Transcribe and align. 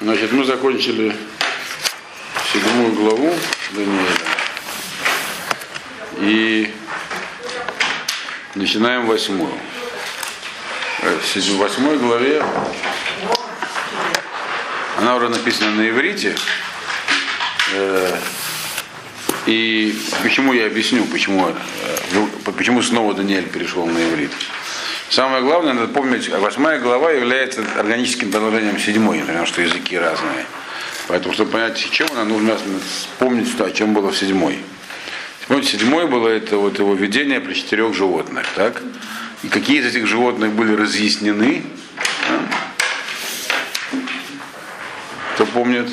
Значит, 0.00 0.30
мы 0.30 0.44
закончили 0.44 1.12
седьмую 2.52 2.92
главу 2.92 3.34
Даниэля. 3.72 4.16
И 6.20 6.72
начинаем 8.54 9.06
восьмую. 9.06 9.52
Э, 11.02 11.18
В 11.18 11.56
восьмой 11.56 11.98
главе 11.98 12.44
она 14.98 15.16
уже 15.16 15.30
написана 15.30 15.72
на 15.72 15.88
иврите. 15.88 16.36
Э, 17.72 18.20
И 19.46 19.98
почему 20.22 20.52
я 20.52 20.66
объясню, 20.66 21.06
почему, 21.06 21.48
э, 21.48 22.26
почему 22.56 22.82
снова 22.82 23.14
Даниэль 23.14 23.48
перешел 23.48 23.84
на 23.86 23.98
иврит. 23.98 24.30
Самое 25.10 25.42
главное, 25.42 25.72
надо 25.72 25.88
помнить, 25.88 26.28
восьмая 26.28 26.80
глава 26.80 27.10
является 27.12 27.64
органическим 27.78 28.30
продолжением 28.30 28.78
седьмой, 28.78 29.20
потому 29.20 29.46
что 29.46 29.62
языки 29.62 29.98
разные. 29.98 30.44
Поэтому, 31.06 31.32
чтобы 31.32 31.52
понять, 31.52 31.78
чем 31.90 32.08
она, 32.12 32.24
нужно 32.24 32.58
вспомнить, 32.86 33.48
что, 33.48 33.64
о 33.64 33.70
чем 33.70 33.94
было 33.94 34.10
в 34.10 34.18
седьмой. 34.18 34.58
Помните, 35.46 35.78
седьмой 35.78 36.06
было 36.06 36.28
это 36.28 36.58
вот 36.58 36.78
его 36.78 36.92
видение 36.92 37.40
при 37.40 37.54
четырех 37.54 37.94
животных, 37.94 38.46
так? 38.54 38.82
И 39.42 39.48
какие 39.48 39.80
из 39.80 39.86
этих 39.86 40.06
животных 40.06 40.52
были 40.52 40.74
разъяснены? 40.74 41.64
А? 42.28 42.44
Кто 45.34 45.46
помнит? 45.46 45.88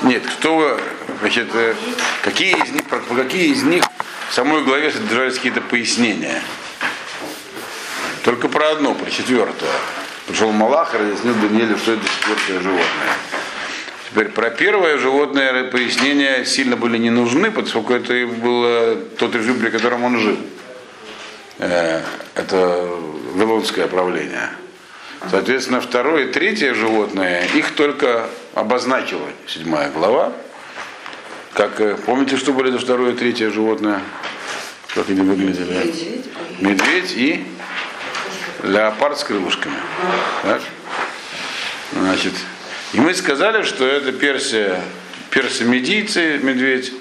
Нет, 0.00 0.22
кто, 0.38 0.80
значит, 1.20 1.48
какие 2.22 2.56
из 2.64 2.70
них, 2.70 2.84
про 2.84 3.00
какие 3.00 3.52
из 3.52 3.62
них 3.62 3.84
в 4.28 4.34
самой 4.34 4.62
главе 4.64 4.90
содержались 4.90 5.36
какие-то 5.36 5.60
пояснения. 5.60 6.42
Только 8.24 8.48
про 8.48 8.70
одно, 8.70 8.94
про 8.94 9.10
четвертое. 9.10 9.70
Пришел 10.26 10.50
Малах 10.50 10.94
и 10.94 10.98
разъяснил 10.98 11.34
Даниэлю, 11.34 11.78
что 11.78 11.92
это 11.92 12.02
четвертое 12.04 12.60
животное. 12.60 13.12
Теперь 14.10 14.28
про 14.30 14.50
первое 14.50 14.98
животное 14.98 15.64
пояснения 15.70 16.44
сильно 16.44 16.76
были 16.76 16.98
не 16.98 17.10
нужны, 17.10 17.50
поскольку 17.50 17.92
это 17.92 18.26
было 18.26 18.96
тот 19.18 19.34
режим, 19.34 19.60
при 19.60 19.70
котором 19.70 20.04
он 20.04 20.18
жил. 20.18 20.38
Это 21.58 22.88
Вавилонское 23.34 23.86
правление. 23.86 24.50
Соответственно, 25.30 25.80
второе 25.80 26.26
и 26.26 26.32
третье 26.32 26.74
животное, 26.74 27.46
их 27.54 27.74
только 27.74 28.28
обозначила 28.54 29.28
седьмая 29.46 29.90
глава. 29.90 30.32
Как, 31.56 32.02
помните, 32.02 32.36
что 32.36 32.52
были 32.52 32.68
это 32.68 32.78
второе 32.78 33.12
и 33.12 33.16
третье 33.16 33.50
животное? 33.50 34.02
Как 34.94 35.08
они 35.08 35.22
выглядели? 35.22 35.72
Медведь, 35.72 36.26
Медведь 36.60 37.12
и 37.16 37.46
леопард 38.62 39.18
с 39.18 39.24
крылышками. 39.24 39.74
Так? 40.42 40.60
Значит, 41.92 42.34
и 42.92 43.00
мы 43.00 43.14
сказали, 43.14 43.62
что 43.62 43.86
это 43.86 44.12
Персия, 44.12 44.82
персы-медийцы, 45.30 46.40
медведь, 46.42 46.92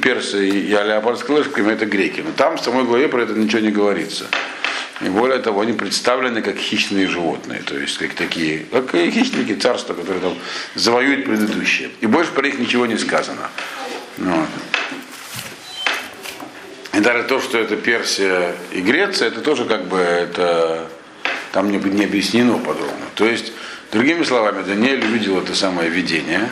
персы 0.00 0.48
и 0.48 0.66
леопард 0.66 1.20
с 1.20 1.22
крылышками, 1.22 1.72
это 1.72 1.86
греки. 1.86 2.22
Но 2.22 2.32
там 2.32 2.56
в 2.56 2.60
самой 2.60 2.82
главе 2.82 3.06
про 3.06 3.22
это 3.22 3.34
ничего 3.34 3.60
не 3.60 3.70
говорится. 3.70 4.26
И 5.00 5.08
более 5.08 5.38
того, 5.38 5.60
они 5.60 5.74
представлены 5.74 6.42
как 6.42 6.56
хищные 6.56 7.06
животные, 7.06 7.62
то 7.62 7.76
есть 7.76 7.98
как 7.98 8.14
такие, 8.14 8.66
как 8.72 8.90
хищники 8.90 9.54
царства, 9.54 9.94
которые 9.94 10.20
там 10.20 10.36
завоюют 10.74 11.24
предыдущие. 11.24 11.90
И 12.00 12.06
больше 12.06 12.32
про 12.32 12.42
них 12.42 12.58
ничего 12.58 12.86
не 12.86 12.98
сказано. 12.98 13.48
Вот. 14.18 14.48
И 16.94 17.00
даже 17.00 17.24
то, 17.24 17.40
что 17.40 17.58
это 17.58 17.76
Персия 17.76 18.54
и 18.70 18.80
Греция, 18.80 19.28
это 19.28 19.40
тоже 19.40 19.64
как 19.64 19.86
бы 19.86 19.98
это 19.98 20.88
там 21.52 21.70
не, 21.70 21.78
не 21.78 22.04
объяснено 22.04 22.58
подробно. 22.58 23.06
То 23.14 23.26
есть, 23.26 23.52
другими 23.90 24.24
словами, 24.24 24.62
Даниэль 24.62 25.04
увидел 25.04 25.38
это 25.38 25.54
самое 25.54 25.88
видение. 25.88 26.50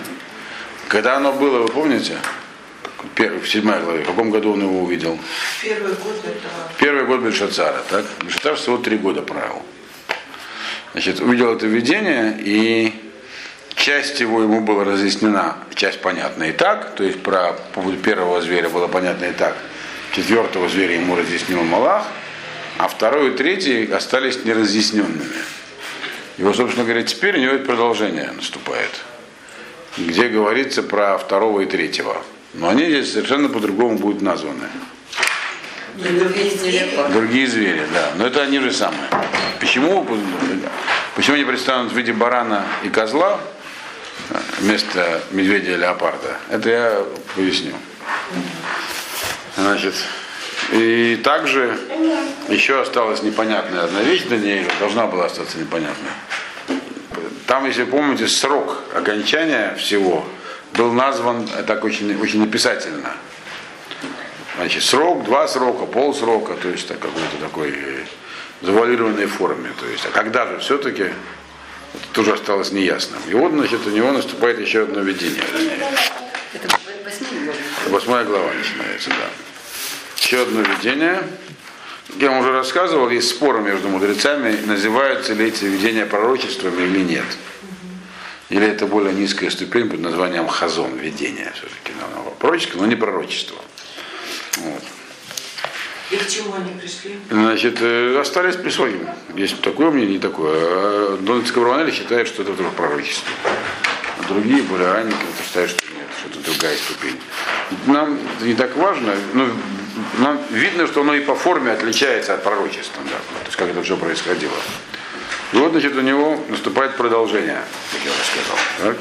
Когда 0.89 1.17
оно 1.17 1.33
было, 1.33 1.61
вы 1.61 1.69
помните? 1.69 2.17
в 3.17 3.47
седьмой 3.47 3.81
главе. 3.81 4.03
В 4.03 4.07
каком 4.07 4.31
году 4.31 4.53
он 4.53 4.63
его 4.63 4.83
увидел? 4.83 5.19
Первый 5.63 5.93
год 5.95 6.17
это... 6.25 6.49
Первый 6.79 7.05
год 7.05 7.21
Бельшацара, 7.21 7.83
так? 7.89 8.05
Бельшацар 8.23 8.57
всего 8.57 8.79
три 8.79 8.97
года 8.97 9.23
правил. 9.23 9.63
Значит, 10.93 11.21
увидел 11.21 11.55
это 11.55 11.67
видение, 11.67 12.37
и 12.41 12.93
часть 13.81 14.21
его 14.21 14.43
ему 14.43 14.61
была 14.61 14.85
разъяснена, 14.85 15.57
часть 15.75 16.01
понятна 16.01 16.45
и 16.45 16.53
так, 16.53 16.95
то 16.95 17.03
есть 17.03 17.23
про 17.23 17.57
первого 18.05 18.41
зверя 18.43 18.69
было 18.69 18.87
понятно 18.87 19.25
и 19.25 19.33
так, 19.33 19.57
четвертого 20.15 20.69
зверя 20.69 20.97
ему 20.97 21.17
разъяснил 21.17 21.63
Малах, 21.63 22.07
а 22.79 22.89
второй 22.89 23.31
и 23.31 23.37
третий 23.37 23.91
остались 23.91 24.45
неразъясненными. 24.45 25.25
Его, 26.37 26.53
собственно 26.53 26.85
говоря, 26.85 27.03
теперь 27.03 27.39
у 27.39 27.41
него 27.41 27.55
это 27.55 27.65
продолжение 27.65 28.31
наступает, 28.33 28.91
где 29.97 30.29
говорится 30.29 30.83
про 30.83 31.19
второго 31.19 31.61
и 31.61 31.67
третьего. 31.67 32.23
Но 32.55 32.69
они 32.69 32.85
здесь 32.85 33.13
совершенно 33.13 33.49
по-другому 33.49 33.99
будут 33.99 34.23
названы. 34.23 34.69
Другие 35.95 36.51
звери. 36.51 36.91
Другие 37.13 37.47
звери, 37.47 37.83
да. 37.93 38.13
Но 38.17 38.27
это 38.27 38.43
они 38.43 38.59
же 38.59 38.73
самые. 38.73 39.09
Почему, 39.61 40.07
почему 41.15 41.37
они 41.37 41.45
представлены 41.45 41.91
в 41.91 41.97
виде 41.97 42.13
барана 42.13 42.65
и 42.83 42.89
козла 42.89 43.41
вместо 44.59 45.23
медведя 45.31 45.73
и 45.73 45.77
леопарда? 45.77 46.37
Это 46.51 46.69
я 46.69 47.05
поясню. 47.35 47.75
Значит, 49.57 49.95
и 50.73 51.21
также 51.23 51.77
еще 52.49 52.81
осталась 52.81 53.23
непонятная 53.23 53.85
одна 53.85 54.03
вещь, 54.03 54.25
Даниэля, 54.25 54.71
должна 54.79 55.07
была 55.07 55.27
остаться 55.27 55.59
непонятной. 55.59 56.11
Там, 57.47 57.67
если 57.67 57.85
помните, 57.85 58.29
срок 58.29 58.79
окончания 58.95 59.75
всего 59.77 60.25
был 60.75 60.93
назван 60.93 61.49
так 61.67 61.85
очень, 61.85 62.17
очень 62.21 62.45
описательно. 62.45 63.13
Значит, 64.57 64.85
срок, 64.85 65.25
два 65.25 65.49
срока, 65.49 65.87
полсрока, 65.87 66.55
то 66.55 66.69
есть 66.69 66.87
так, 66.87 66.99
какой-то 66.99 67.37
такой 67.41 67.75
завуалированной 68.63 69.27
форме. 69.27 69.71
То 69.81 69.87
есть, 69.87 70.05
а 70.07 70.11
когда 70.11 70.47
же 70.47 70.59
все-таки, 70.59 71.07
это 71.95 72.05
тоже 72.13 72.33
осталось 72.33 72.73
неясным. 72.73 73.21
И 73.29 73.35
вот, 73.35 73.53
значит, 73.53 73.87
у 73.87 73.91
него 73.91 74.13
наступает 74.13 74.61
еще 74.61 74.83
одно 74.83 75.01
видение. 75.01 75.43
Это 76.55 76.69
восьмая 77.89 78.25
глава 78.25 78.53
начинается, 78.53 79.11
да. 79.11 79.29
Еще 80.17 80.43
одно 80.43 80.63
видение. 80.63 81.23
Я 82.17 82.31
вам 82.31 82.41
уже 82.41 82.53
рассказывал, 82.53 83.09
есть 83.09 83.31
споры 83.31 83.61
между 83.61 83.89
мудрецами, 83.89 84.57
называются 84.67 85.33
ли 85.33 85.47
эти 85.47 85.65
видения 85.65 86.07
пророчествами 86.07 86.83
или 86.83 87.01
нет. 87.01 87.27
Или 88.49 88.67
это 88.67 88.87
более 88.87 89.15
низкая 89.15 89.49
ступень 89.51 89.89
под 89.89 90.01
названием 90.01 90.49
хазон, 90.49 90.97
видение 90.97 91.53
все-таки. 91.55 91.93
Пророчество, 92.41 92.79
но 92.81 92.87
не 92.87 92.97
пророчество. 92.97 93.57
Вот. 94.57 94.83
И 96.11 96.17
к 96.17 96.27
чему 96.29 96.55
они 96.55 96.73
пришли? 96.73 97.19
Значит, 97.31 97.79
э, 97.81 98.19
остались 98.21 98.57
при 98.57 98.71
своем. 98.71 99.09
Есть 99.35 99.61
такое 99.61 99.91
мнение, 99.91 100.15
не 100.15 100.19
такое. 100.19 100.55
А 100.55 101.19
Дональд 101.21 101.47
Скабранелли 101.47 101.93
считает, 101.93 102.27
что 102.27 102.43
это 102.43 102.53
тоже 102.55 102.71
пророчество. 102.71 103.31
А 104.19 104.29
другие, 104.29 104.63
более 104.63 104.91
ранние, 104.91 105.17
считают, 105.45 105.71
что 105.71 105.85
нет, 105.87 106.07
что 106.19 106.29
это 106.31 106.51
другая 106.51 106.77
ступень. 106.77 107.21
Нам 107.87 108.19
не 108.41 108.55
так 108.55 108.77
важно, 108.77 109.15
но 109.35 109.47
нам 110.19 110.41
видно, 110.51 110.89
что 110.89 111.03
оно 111.03 111.15
и 111.15 111.21
по 111.21 111.37
форме 111.37 111.71
отличается 111.71 112.35
от 112.35 112.43
пророчества, 112.43 113.03
да, 113.05 113.19
то 113.19 113.47
есть 113.47 113.57
как 113.57 113.69
это 113.69 113.83
все 113.83 113.97
происходило. 113.97 114.57
И 115.53 115.57
вот, 115.57 115.73
значит, 115.73 115.95
у 115.97 116.01
него 116.01 116.45
наступает 116.49 116.97
продолжение, 116.97 117.63
как 117.93 118.01
я 118.05 118.11
уже 118.11 118.25
сказал. 118.25 118.97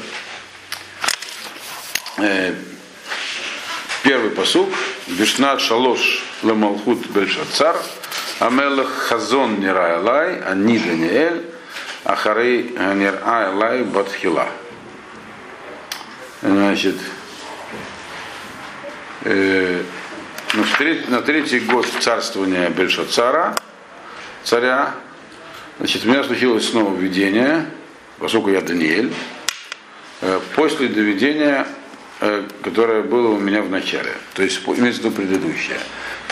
Так? 2.16 2.69
Э, 4.02 4.08
первый 4.08 4.30
посук. 4.30 4.68
Бишнат 5.06 5.60
шалош 5.60 6.24
ламалхут 6.42 7.06
бельшацар. 7.08 7.76
Амелах 8.38 8.88
хазон 8.88 9.60
нирайлай, 9.60 10.40
ани 10.40 10.78
Даниэль, 10.78 11.44
ахарей 12.04 12.70
нирайлай 12.70 13.84
батхила. 13.84 14.48
Значит, 16.42 16.96
э, 19.24 19.82
на, 20.54 20.64
третий, 20.78 21.10
на 21.10 21.20
третий 21.20 21.60
год 21.60 21.86
царствования 22.00 22.70
Бельшацара, 22.70 23.54
царя, 24.42 24.94
Значит, 25.78 26.04
у 26.04 26.08
меня 26.08 26.22
случилось 26.24 26.68
снова 26.68 26.94
видение, 26.94 27.64
поскольку 28.18 28.50
я 28.50 28.60
Даниэль, 28.60 29.10
после 30.54 30.88
доведения, 30.88 31.66
которое 32.62 33.02
было 33.02 33.28
у 33.28 33.38
меня 33.38 33.62
в 33.62 33.70
начале. 33.70 34.12
То 34.34 34.42
есть 34.42 34.60
имеется 34.66 35.02
в 35.02 35.04
виду 35.04 35.16
предыдущее. 35.16 35.78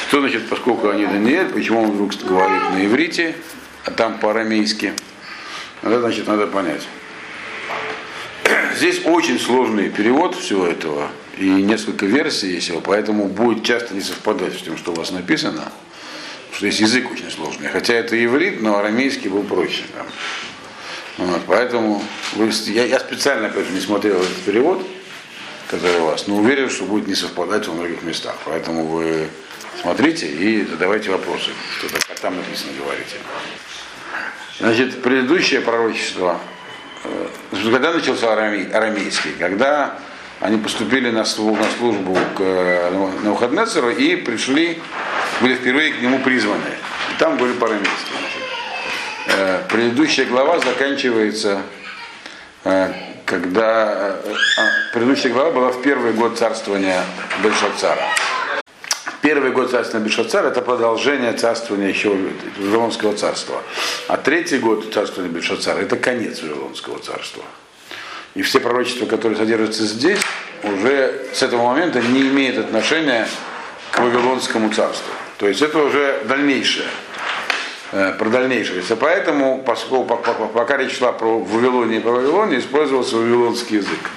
Что 0.09 0.21
значит, 0.21 0.49
поскольку 0.49 0.89
они 0.91 1.07
Даниэль, 1.07 1.49
почему 1.49 1.83
он 1.83 1.91
вдруг 1.93 2.15
говорит 2.25 2.63
на 2.71 2.85
иврите, 2.85 3.35
а 3.85 3.91
там 3.91 4.19
по-арамейски? 4.19 4.93
Это 5.83 6.01
значит, 6.01 6.27
надо 6.27 6.47
понять. 6.47 6.87
Здесь 8.77 9.03
очень 9.05 9.41
сложный 9.41 9.91
перевод 9.91 10.35
всего 10.37 10.67
этого, 10.67 11.09
и 11.37 11.49
несколько 11.49 12.07
версий 12.07 12.53
есть 12.53 12.69
его, 12.69 12.81
поэтому 12.81 13.27
будет 13.27 13.65
часто 13.65 13.95
не 13.95 14.01
совпадать 14.01 14.55
с 14.55 14.63
тем, 14.63 14.77
что 14.77 14.93
у 14.93 14.95
вас 14.95 15.11
написано 15.11 15.73
что 16.59 16.67
есть 16.67 16.81
язык 16.81 17.09
очень 17.13 17.31
сложный. 17.31 17.69
Хотя 17.69 17.95
это 17.95 18.23
иврит, 18.25 18.61
но 18.61 18.79
арамейский 18.79 19.31
был 19.31 19.45
проще. 19.45 19.85
Вот, 21.17 21.43
поэтому 21.47 22.03
вы, 22.35 22.51
я, 22.67 22.85
я 22.85 22.99
специально, 22.99 23.49
конечно, 23.49 23.75
не 23.75 23.81
смотрел 23.81 24.17
этот 24.17 24.37
перевод, 24.39 24.85
который 25.69 26.01
у 26.01 26.07
вас, 26.07 26.27
но 26.27 26.37
уверен, 26.37 26.71
что 26.71 26.85
будет 26.85 27.07
не 27.07 27.15
совпадать 27.15 27.67
во 27.67 27.75
многих 27.75 28.03
местах. 28.03 28.35
Поэтому 28.45 28.87
вы 28.87 29.29
смотрите 29.81 30.27
и 30.27 30.65
задавайте 30.65 31.11
вопросы, 31.11 31.51
что 31.79 31.89
там 32.21 32.37
написано 32.37 32.73
говорите. 32.79 33.17
Значит, 34.59 35.03
предыдущее 35.03 35.61
пророчество, 35.61 36.41
э, 37.05 37.29
когда 37.53 37.93
начался 37.93 38.33
арамей, 38.33 38.67
арамейский, 38.71 39.33
когда 39.39 39.99
они 40.41 40.57
поступили 40.57 41.11
на 41.11 41.25
службу, 41.25 41.63
на 41.63 41.71
службу 41.79 42.15
к 42.37 42.41
э, 42.41 42.91
Навуходнецеру 43.23 43.91
и 43.91 44.17
пришли, 44.17 44.81
были 45.41 45.55
впервые 45.55 45.93
к 45.93 46.01
нему 46.01 46.19
призваны. 46.21 46.61
И 47.15 47.19
там 47.19 47.37
были 47.37 47.53
по-арамейски. 47.53 48.13
Э, 49.29 49.63
предыдущая 49.69 50.25
глава 50.27 50.59
заканчивается, 50.59 51.63
когда 53.29 54.17
а, 54.17 54.21
предыдущая 54.95 55.31
глава 55.31 55.51
была 55.51 55.69
в 55.69 55.83
первый 55.83 56.13
год 56.15 56.39
царствования 56.39 57.05
Бельшацара. 57.43 58.03
Первый 59.21 59.51
год 59.51 59.71
царствования 59.71 60.09
Бельшацара 60.09 60.49
это 60.49 60.63
продолжение 60.63 61.35
царствования 61.35 61.89
еще 61.89 62.17
Вавилонского 62.57 63.15
царства. 63.15 63.63
А 64.09 64.17
третий 64.17 64.59
год 64.59 64.95
царствования 64.95 65.31
Бельшацара 65.31 65.79
это 65.81 65.97
конец 65.97 66.41
Вавилонского 66.43 67.01
царства. 67.01 67.45
И 68.35 68.41
все 68.41 68.61
пророчества, 68.61 69.05
которые 69.05 69.37
содержатся 69.37 69.85
здесь, 69.85 70.21
уже 70.63 71.27
с 71.35 71.43
этого 71.43 71.67
момента 71.67 72.01
не 72.01 72.23
имеют 72.23 72.57
отношения 72.57 73.29
к 73.91 73.99
Вавилонскому 73.99 74.73
царству. 74.73 75.13
То 75.37 75.47
есть 75.49 75.61
это 75.61 75.79
уже 75.79 76.23
дальнейшее, 76.25 76.87
э, 76.87 77.08
про 77.91 78.29
дальнейшее. 78.29 78.83
Поэтому, 79.01 79.63
поскольку, 79.65 80.17
пока 80.17 80.77
речь 80.77 80.99
шла 80.99 81.13
про 81.13 81.39
Вавилонию 81.39 82.01
и 82.01 82.03
про 82.03 82.13
Вавилонию, 82.13 82.61
использовался 82.61 83.17
вавилонский 83.17 83.77
язык. 83.79 84.11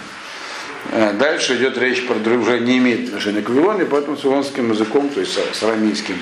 Э, 0.92 1.14
дальше 1.14 1.56
идет 1.56 1.78
речь 1.78 2.06
про 2.06 2.16
уже 2.16 2.60
не 2.60 2.78
имеет 2.80 3.08
отношения 3.08 3.42
к 3.42 3.50
Вавилоне, 3.50 3.86
поэтому 3.86 4.18
с 4.18 4.24
вавилонским 4.24 4.72
языком, 4.72 5.10
то 5.10 5.20
есть 5.20 5.34
с 5.34 5.64
арамейским, 5.64 6.16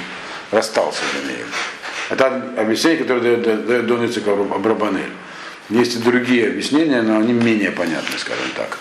расстался 0.51 1.01
Даниил. 1.13 1.45
Это 2.09 2.43
объяснение, 2.57 2.99
которое 2.99 3.37
дает, 3.37 3.65
дает 3.65 3.87
Дон 3.87 4.05
Ицек 4.05 4.27
Абрабанель. 4.27 5.11
Есть 5.69 5.95
и 5.95 5.99
другие 5.99 6.47
объяснения, 6.47 7.01
но 7.01 7.19
они 7.19 7.33
менее 7.33 7.71
понятны, 7.71 8.17
скажем 8.17 8.49
так. 8.55 8.77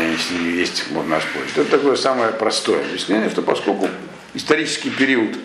Если 0.00 0.58
есть, 0.58 0.90
можно 0.90 1.18
оспорить. 1.18 1.50
Это 1.54 1.70
такое 1.70 1.96
самое 1.96 2.32
простое 2.32 2.80
объяснение, 2.80 3.30
что 3.30 3.42
поскольку 3.42 3.88
исторический 4.34 4.90
период 4.90 5.36
э, 5.36 5.38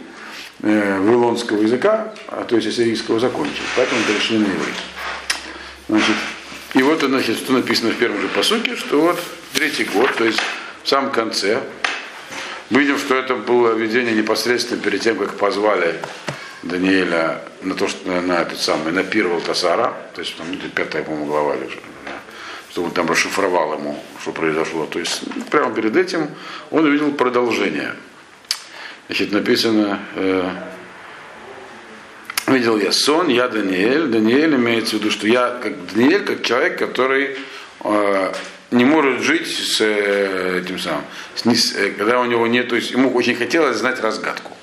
вавилонского 0.61 1.61
языка, 1.61 2.13
а 2.27 2.43
то 2.43 2.55
есть 2.55 2.67
ассирийского, 2.67 3.19
закончил, 3.19 3.63
поэтому 3.75 4.01
перешли 4.03 4.37
на 4.37 4.45
иврит. 4.45 4.75
Значит, 5.89 6.15
и 6.73 6.83
вот, 6.83 7.01
значит, 7.01 7.37
что 7.37 7.53
написано 7.53 7.91
в 7.91 7.97
первом 7.97 8.21
же 8.21 8.27
посуке, 8.29 8.75
что 8.75 9.01
вот 9.01 9.19
третий 9.53 9.85
год, 9.85 10.13
то 10.15 10.23
есть 10.23 10.39
в 10.83 10.87
самом 10.87 11.11
конце, 11.11 11.61
мы 12.69 12.81
видим, 12.81 12.97
что 12.97 13.15
это 13.15 13.35
было 13.35 13.73
видение 13.73 14.15
непосредственно 14.15 14.81
перед 14.81 15.01
тем, 15.01 15.17
как 15.17 15.33
позвали 15.33 15.99
Даниэля 16.63 17.41
на 17.63 17.75
то, 17.75 17.87
что 17.87 18.09
на 18.09 18.41
этот 18.41 18.61
самый, 18.61 18.93
на 18.93 19.03
пир 19.03 19.27
Валтасара, 19.27 19.93
то 20.13 20.21
есть 20.21 20.37
там 20.37 20.47
ну, 20.49 20.57
пятая, 20.73 21.03
по-моему, 21.03 21.25
глава 21.25 21.55
лежит, 21.55 21.81
да, 22.05 22.13
что 22.69 22.83
он 22.83 22.91
там 22.91 23.09
расшифровал 23.09 23.73
ему, 23.73 24.01
что 24.21 24.31
произошло. 24.31 24.85
То 24.85 24.99
есть 24.99 25.23
прямо 25.49 25.73
перед 25.73 25.97
этим 25.97 26.29
он 26.69 26.85
увидел 26.85 27.11
продолжение. 27.11 27.93
Значит, 29.11 29.33
написано, 29.33 29.99
э, 30.15 30.49
видел 32.47 32.77
я 32.77 32.93
сон, 32.93 33.27
я 33.27 33.49
Даниэль. 33.49 34.05
Даниэль 34.05 34.55
имеется 34.55 34.95
в 34.95 34.99
виду, 34.99 35.11
что 35.11 35.27
я 35.27 35.59
как 35.61 35.73
Даниэль, 35.93 36.23
как 36.23 36.43
человек, 36.43 36.79
который 36.79 37.35
э, 37.83 38.33
не 38.71 38.85
может 38.85 39.21
жить 39.21 39.47
с 39.47 39.81
э, 39.81 40.61
этим 40.63 40.79
самым, 40.79 41.03
с, 41.35 41.75
э, 41.75 41.91
когда 41.91 42.21
у 42.21 42.25
него 42.25 42.47
нет, 42.47 42.69
то 42.69 42.77
есть 42.77 42.91
ему 42.91 43.11
очень 43.13 43.35
хотелось 43.35 43.75
знать 43.75 43.99
разгадку 43.99 44.55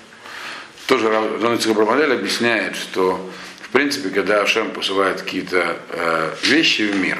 тоже 0.87 1.11
Равницкий 1.11 1.75
Брамадель 1.75 2.15
объясняет, 2.15 2.75
что 2.75 3.31
в 3.61 3.69
принципе, 3.69 4.09
когда 4.09 4.41
Ашем 4.41 4.71
посылает 4.71 5.21
какие-то 5.21 5.77
э, 5.91 6.35
вещи 6.45 6.91
в 6.91 6.97
мир, 6.97 7.19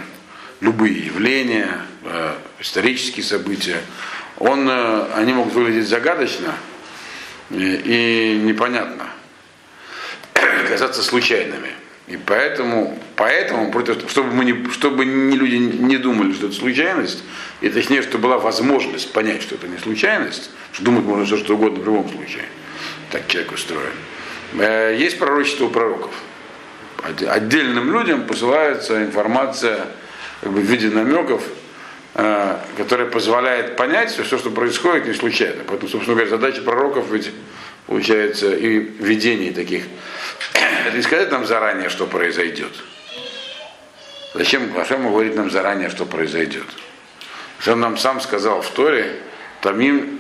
любые 0.63 1.05
явления, 1.05 1.83
э, 2.05 2.33
исторические 2.59 3.23
события, 3.23 3.83
он, 4.39 4.67
э, 4.67 5.13
они 5.15 5.35
могут 5.35 5.53
выглядеть 5.53 5.89
загадочно 5.89 6.55
и, 7.51 8.41
непонятно, 8.43 9.07
казаться 10.69 11.03
случайными. 11.03 11.71
И 12.07 12.17
поэтому, 12.17 12.99
поэтому 13.17 13.71
чтобы, 14.09 14.33
мы 14.33 14.45
не, 14.47 14.71
чтобы 14.71 15.05
не, 15.05 15.37
люди 15.37 15.57
не 15.57 15.99
думали, 15.99 16.33
что 16.33 16.47
это 16.47 16.55
случайность, 16.55 17.23
и 17.61 17.69
точнее, 17.69 18.03
чтобы 18.03 18.25
была 18.25 18.39
возможность 18.39 19.13
понять, 19.13 19.43
что 19.43 19.57
это 19.57 19.69
не 19.69 19.77
случайность, 19.79 20.51
что 20.73 20.85
думать 20.85 21.05
можно 21.05 21.27
все 21.27 21.37
что 21.37 21.55
угодно 21.55 21.83
в 21.83 21.87
любом 21.87 22.09
случае 22.09 22.45
так 23.11 23.27
человек 23.29 23.53
устроен. 23.53 23.93
Э, 24.59 24.97
есть 24.99 25.19
пророчество 25.19 25.67
у 25.67 25.71
пророков. 25.71 26.13
Отдельным 27.29 27.93
людям 27.93 28.27
посылается 28.27 29.03
информация 29.03 29.87
как 30.41 30.53
бы, 30.53 30.61
в 30.61 30.65
виде 30.65 30.89
намеков, 30.89 31.43
которая 32.77 33.07
позволяет 33.07 33.77
понять, 33.77 34.11
что 34.11 34.25
все, 34.25 34.39
что 34.39 34.51
происходит, 34.51 35.07
не 35.07 35.15
случайно. 35.15 35.63
Поэтому, 35.67 35.89
собственно 35.89 36.17
говоря, 36.17 36.29
задача 36.29 36.63
пророков 36.63 37.11
ведь 37.11 37.31
получается 37.87 38.55
и 38.55 38.79
видений 38.79 39.53
таких. 39.53 39.85
Это 40.87 40.97
не 40.97 41.03
сказать 41.03 41.31
нам 41.31 41.47
заранее, 41.47 41.91
что 41.91 42.07
произойдет. 42.07 42.73
Зачем 44.35 44.73
Хашем 44.75 45.05
говорит 45.09 45.37
нам 45.37 45.49
заранее, 45.49 45.91
что 45.91 46.07
произойдет? 46.07 46.67
Он 47.67 47.81
нам 47.81 47.97
сам 47.97 48.21
сказал 48.21 48.63
в 48.63 48.71
Торе, 48.71 49.21
Тамим 49.63 50.19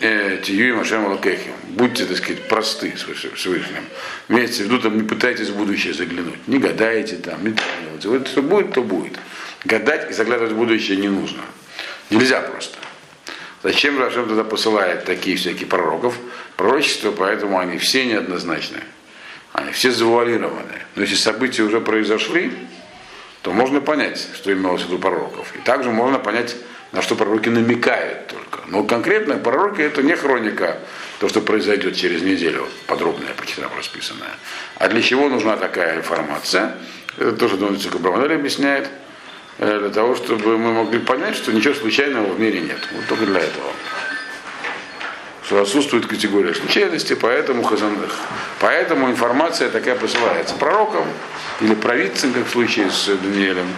Э, 0.00 0.38
Тию 0.42 0.68
и 0.68 0.72
Машем. 0.72 1.18
Будьте, 1.70 2.04
так 2.04 2.16
сказать, 2.16 2.48
просты 2.48 2.94
с 2.96 3.04
Всевышним. 3.36 3.84
Имеется 4.28 4.62
в 4.62 4.66
виду, 4.66 4.80
там, 4.80 4.96
не 4.96 5.04
пытайтесь 5.04 5.48
в 5.48 5.56
будущее 5.56 5.94
заглянуть. 5.94 6.46
Не 6.48 6.58
гадайте 6.58 7.16
там, 7.16 7.44
не 7.44 7.50
планируйте. 7.54 8.08
Вот 8.08 8.28
что 8.28 8.42
будет, 8.42 8.72
то 8.72 8.82
будет. 8.82 9.18
Гадать 9.64 10.10
и 10.10 10.14
заглядывать 10.14 10.52
в 10.52 10.56
будущее 10.56 10.96
не 10.96 11.08
нужно. 11.08 11.42
Нельзя 12.10 12.40
просто. 12.40 12.76
Зачем 13.62 13.98
Рашем 13.98 14.28
тогда 14.28 14.44
посылает 14.44 15.04
такие 15.04 15.36
всякие 15.36 15.66
пророков? 15.66 16.14
Пророчества, 16.56 17.12
поэтому 17.12 17.58
они 17.58 17.78
все 17.78 18.04
неоднозначные. 18.04 18.84
Они 19.52 19.72
все 19.72 19.90
завуалированы. 19.90 20.82
Но 20.96 21.02
если 21.02 21.14
события 21.14 21.62
уже 21.62 21.80
произошли, 21.80 22.52
то 23.40 23.52
можно 23.52 23.80
понять, 23.80 24.26
что 24.34 24.52
имелось 24.52 24.82
в 24.82 24.86
виду 24.86 24.98
пророков. 24.98 25.54
И 25.54 25.58
также 25.58 25.90
можно 25.90 26.18
понять, 26.18 26.56
на 26.92 27.02
что 27.02 27.14
пророки 27.14 27.48
намекают 27.48 28.26
только. 28.26 28.60
Но 28.68 28.84
конкретно 28.84 29.36
пророки 29.36 29.80
это 29.80 30.02
не 30.02 30.14
хроника, 30.14 30.78
то, 31.20 31.28
что 31.28 31.40
произойдет 31.40 31.96
через 31.96 32.22
неделю, 32.22 32.68
подробная, 32.86 33.32
почти 33.34 33.60
там 33.60 33.70
расписанная. 33.76 34.30
А 34.76 34.88
для 34.88 35.00
чего 35.02 35.28
нужна 35.28 35.56
такая 35.56 35.96
информация? 35.96 36.76
Это 37.16 37.32
тоже 37.32 37.56
Дональд 37.56 38.00
Брамадель 38.00 38.34
объясняет, 38.34 38.88
для 39.58 39.90
того, 39.90 40.14
чтобы 40.16 40.58
мы 40.58 40.72
могли 40.72 40.98
понять, 40.98 41.36
что 41.36 41.52
ничего 41.52 41.74
случайного 41.74 42.32
в 42.32 42.40
мире 42.40 42.60
нет. 42.60 42.78
Вот 42.92 43.06
только 43.06 43.26
для 43.26 43.40
этого. 43.40 43.70
Что 45.46 45.60
отсутствует 45.60 46.06
категория 46.06 46.54
случайности, 46.54 47.14
поэтому, 47.14 47.68
поэтому 48.60 49.10
информация 49.10 49.68
такая 49.68 49.94
посылается 49.94 50.54
пророкам 50.54 51.04
или 51.60 51.74
провидцам, 51.74 52.32
как 52.32 52.46
в 52.46 52.50
случае 52.50 52.90
с 52.90 53.08
Даниэлем, 53.08 53.68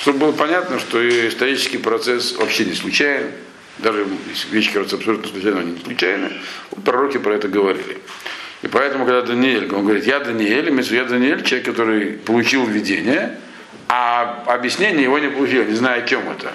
чтобы 0.00 0.18
было 0.18 0.32
понятно, 0.32 0.78
что 0.78 1.00
исторический 1.28 1.78
процесс 1.78 2.36
вообще 2.36 2.66
не 2.66 2.74
случайен, 2.74 3.30
даже 3.78 4.06
если 4.30 4.48
вещи 4.50 4.72
кажутся 4.72 4.96
абсолютно 4.96 5.28
случайно, 5.28 5.60
они 5.60 5.72
не 5.72 5.78
случайны, 5.80 6.30
пророки 6.84 7.18
про 7.18 7.34
это 7.34 7.48
говорили. 7.48 7.98
И 8.62 8.68
поэтому, 8.68 9.04
когда 9.06 9.22
Даниэль, 9.22 9.72
он 9.72 9.84
говорит, 9.84 10.04
я 10.04 10.20
Даниэль, 10.20 10.70
я 10.92 11.04
Даниэль, 11.04 11.42
человек, 11.42 11.66
который 11.66 12.12
получил 12.12 12.66
видение, 12.66 13.38
а 13.88 14.44
объяснение 14.46 15.04
его 15.04 15.18
не 15.18 15.28
получил, 15.28 15.64
не 15.64 15.74
знаю, 15.74 16.04
о 16.04 16.06
чем 16.06 16.28
это. 16.30 16.52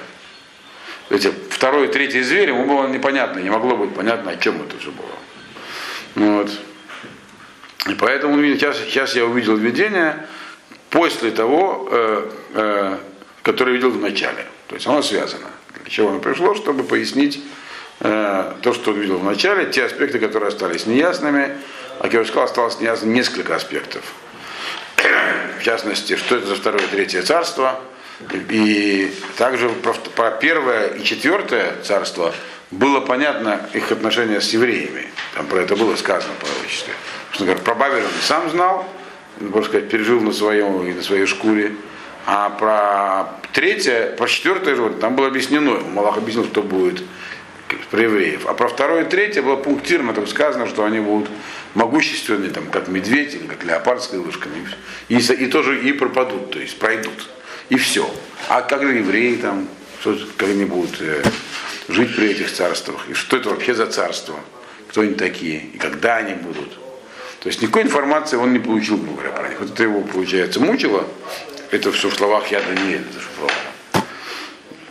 Эти 1.09 1.31
второй 1.49 1.87
и 1.87 1.91
третий 1.91 2.21
зверь, 2.21 2.49
ему 2.49 2.65
было 2.65 2.87
непонятно, 2.87 3.39
не 3.39 3.49
могло 3.49 3.75
быть 3.75 3.93
понятно, 3.93 4.31
о 4.31 4.37
чем 4.37 4.61
это 4.61 4.79
же 4.79 4.91
было. 4.91 5.11
Вот. 6.15 6.51
И 7.89 7.95
поэтому 7.95 8.41
сейчас, 8.43 8.77
сейчас 8.77 9.15
я 9.15 9.25
увидел 9.25 9.55
видение 9.55 10.27
после 10.89 11.31
того, 11.31 11.87
э, 11.91 12.31
э, 12.53 12.97
которое 13.43 13.73
видел 13.73 13.89
в 13.89 13.99
начале. 13.99 14.45
То 14.67 14.75
есть 14.75 14.87
оно 14.87 15.01
связано. 15.01 15.47
Для 15.81 15.89
чего 15.89 16.09
оно 16.09 16.19
пришло? 16.19 16.53
Чтобы 16.53 16.83
пояснить 16.83 17.43
э, 18.01 18.53
то, 18.61 18.73
что 18.73 18.91
он 18.91 18.99
видел 18.99 19.17
в 19.17 19.23
начале, 19.23 19.65
те 19.71 19.85
аспекты, 19.85 20.19
которые 20.19 20.49
остались 20.49 20.85
неясными. 20.85 21.57
А 21.99 22.07
уже 22.07 22.25
сказал, 22.25 22.45
осталось 22.45 22.79
неясно 22.79 23.07
несколько 23.07 23.55
аспектов. 23.55 24.03
В 25.61 25.63
частности, 25.63 26.15
что 26.15 26.37
это 26.37 26.47
за 26.47 26.55
второе 26.55 26.81
и 26.83 26.87
третье 26.87 27.21
царство. 27.21 27.79
И 28.49 29.13
также 29.37 29.69
про, 29.69 30.31
первое 30.31 30.87
и 30.87 31.03
четвертое 31.03 31.75
царство 31.83 32.33
было 32.71 32.99
понятно 32.99 33.61
их 33.73 33.91
отношение 33.91 34.41
с 34.41 34.49
евреями. 34.53 35.07
Там 35.35 35.45
про 35.45 35.59
это 35.59 35.75
было 35.75 35.95
сказано 35.95 36.33
в 36.33 36.43
пророчестве. 36.43 36.93
Что, 37.31 37.45
про 37.55 37.75
Бавилон 37.75 38.09
сам 38.21 38.49
знал, 38.49 38.87
можно 39.39 39.69
сказать, 39.69 39.89
пережил 39.89 40.19
на 40.21 40.33
своем 40.33 40.83
и 40.87 40.93
на 40.93 41.03
своей 41.03 41.27
шкуре. 41.27 41.73
А 42.25 42.49
про 42.49 43.39
третье, 43.53 44.15
про 44.17 44.27
четвертое 44.27 44.75
животное, 44.75 44.99
там 44.99 45.15
было 45.15 45.27
объяснено, 45.27 45.79
Малах 45.79 46.17
объяснил, 46.17 46.45
что 46.45 46.63
будет 46.63 47.03
про 47.91 48.01
евреев. 48.01 48.47
А 48.47 48.53
про 48.53 48.67
второе 48.67 49.03
и 49.03 49.09
третье 49.09 49.41
было 49.41 49.57
пунктирно, 49.57 50.13
там 50.13 50.25
сказано, 50.27 50.67
что 50.67 50.85
они 50.85 50.99
будут 50.99 51.29
могущественные, 51.73 52.51
там, 52.51 52.69
как 52.69 52.87
медведь 52.87 53.35
или 53.35 53.47
как 53.47 53.63
леопард 53.63 54.03
с 54.03 54.07
крылышками. 54.07 54.67
И, 55.09 55.17
и 55.17 55.47
тоже 55.47 55.81
и 55.81 55.93
пропадут, 55.93 56.51
то 56.51 56.59
есть 56.59 56.77
пройдут. 56.77 57.29
И 57.69 57.77
все. 57.77 58.09
А 58.49 58.61
как 58.61 58.83
же 58.83 58.93
евреи 58.93 59.35
там, 59.37 59.67
что, 60.01 60.17
как 60.37 60.49
они 60.49 60.65
будут 60.65 60.99
э, 60.99 61.23
жить 61.87 62.15
при 62.15 62.31
этих 62.31 62.51
царствах? 62.51 63.07
И 63.09 63.13
что 63.13 63.37
это 63.37 63.49
вообще 63.49 63.73
за 63.73 63.87
царство? 63.87 64.35
Кто 64.89 65.01
они 65.01 65.13
такие? 65.13 65.59
И 65.73 65.77
когда 65.77 66.17
они 66.17 66.33
будут? 66.33 66.73
То 67.39 67.47
есть 67.47 67.61
никакой 67.61 67.83
информации 67.83 68.35
он 68.35 68.53
не 68.53 68.59
получил, 68.59 68.97
грубо 68.97 69.21
говоря, 69.21 69.31
про 69.31 69.49
них. 69.49 69.59
Вот 69.59 69.71
это 69.71 69.83
его, 69.83 70.01
получается, 70.01 70.59
мучило. 70.59 71.07
Это 71.71 71.91
все 71.91 72.09
в 72.09 72.13
словах 72.13 72.51
я 72.51 72.61
Даниэля 72.61 73.03
зашифровано. 73.13 73.53
Э, 73.53 73.80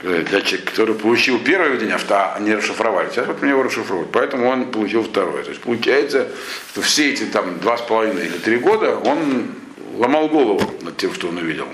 для 0.03 0.41
который 0.41 0.95
получил 0.95 1.39
первое 1.41 1.69
видение, 1.69 1.99
а 2.09 2.39
не 2.41 2.55
расшифровали. 2.55 3.11
Сейчас 3.11 3.27
вот 3.27 3.43
мне 3.43 3.51
его 3.51 3.63
расшифровывают. 3.63 4.13
Поэтому 4.13 4.49
он 4.49 4.71
получил 4.71 5.03
второе. 5.03 5.45
То 5.45 5.51
есть 5.51 5.61
получается, 5.63 6.29
что 6.71 6.81
все 6.81 7.13
эти 7.13 7.25
там 7.25 7.59
два 7.61 7.77
с 7.77 7.83
половиной 7.83 8.27
или 8.27 8.39
три 8.39 8.57
года 8.57 8.97
он 8.97 9.55
ломал 9.99 10.29
голову 10.29 10.63
над 10.81 10.97
тем, 10.97 11.13
что 11.13 11.29
он 11.29 11.37
увидел. 11.37 11.69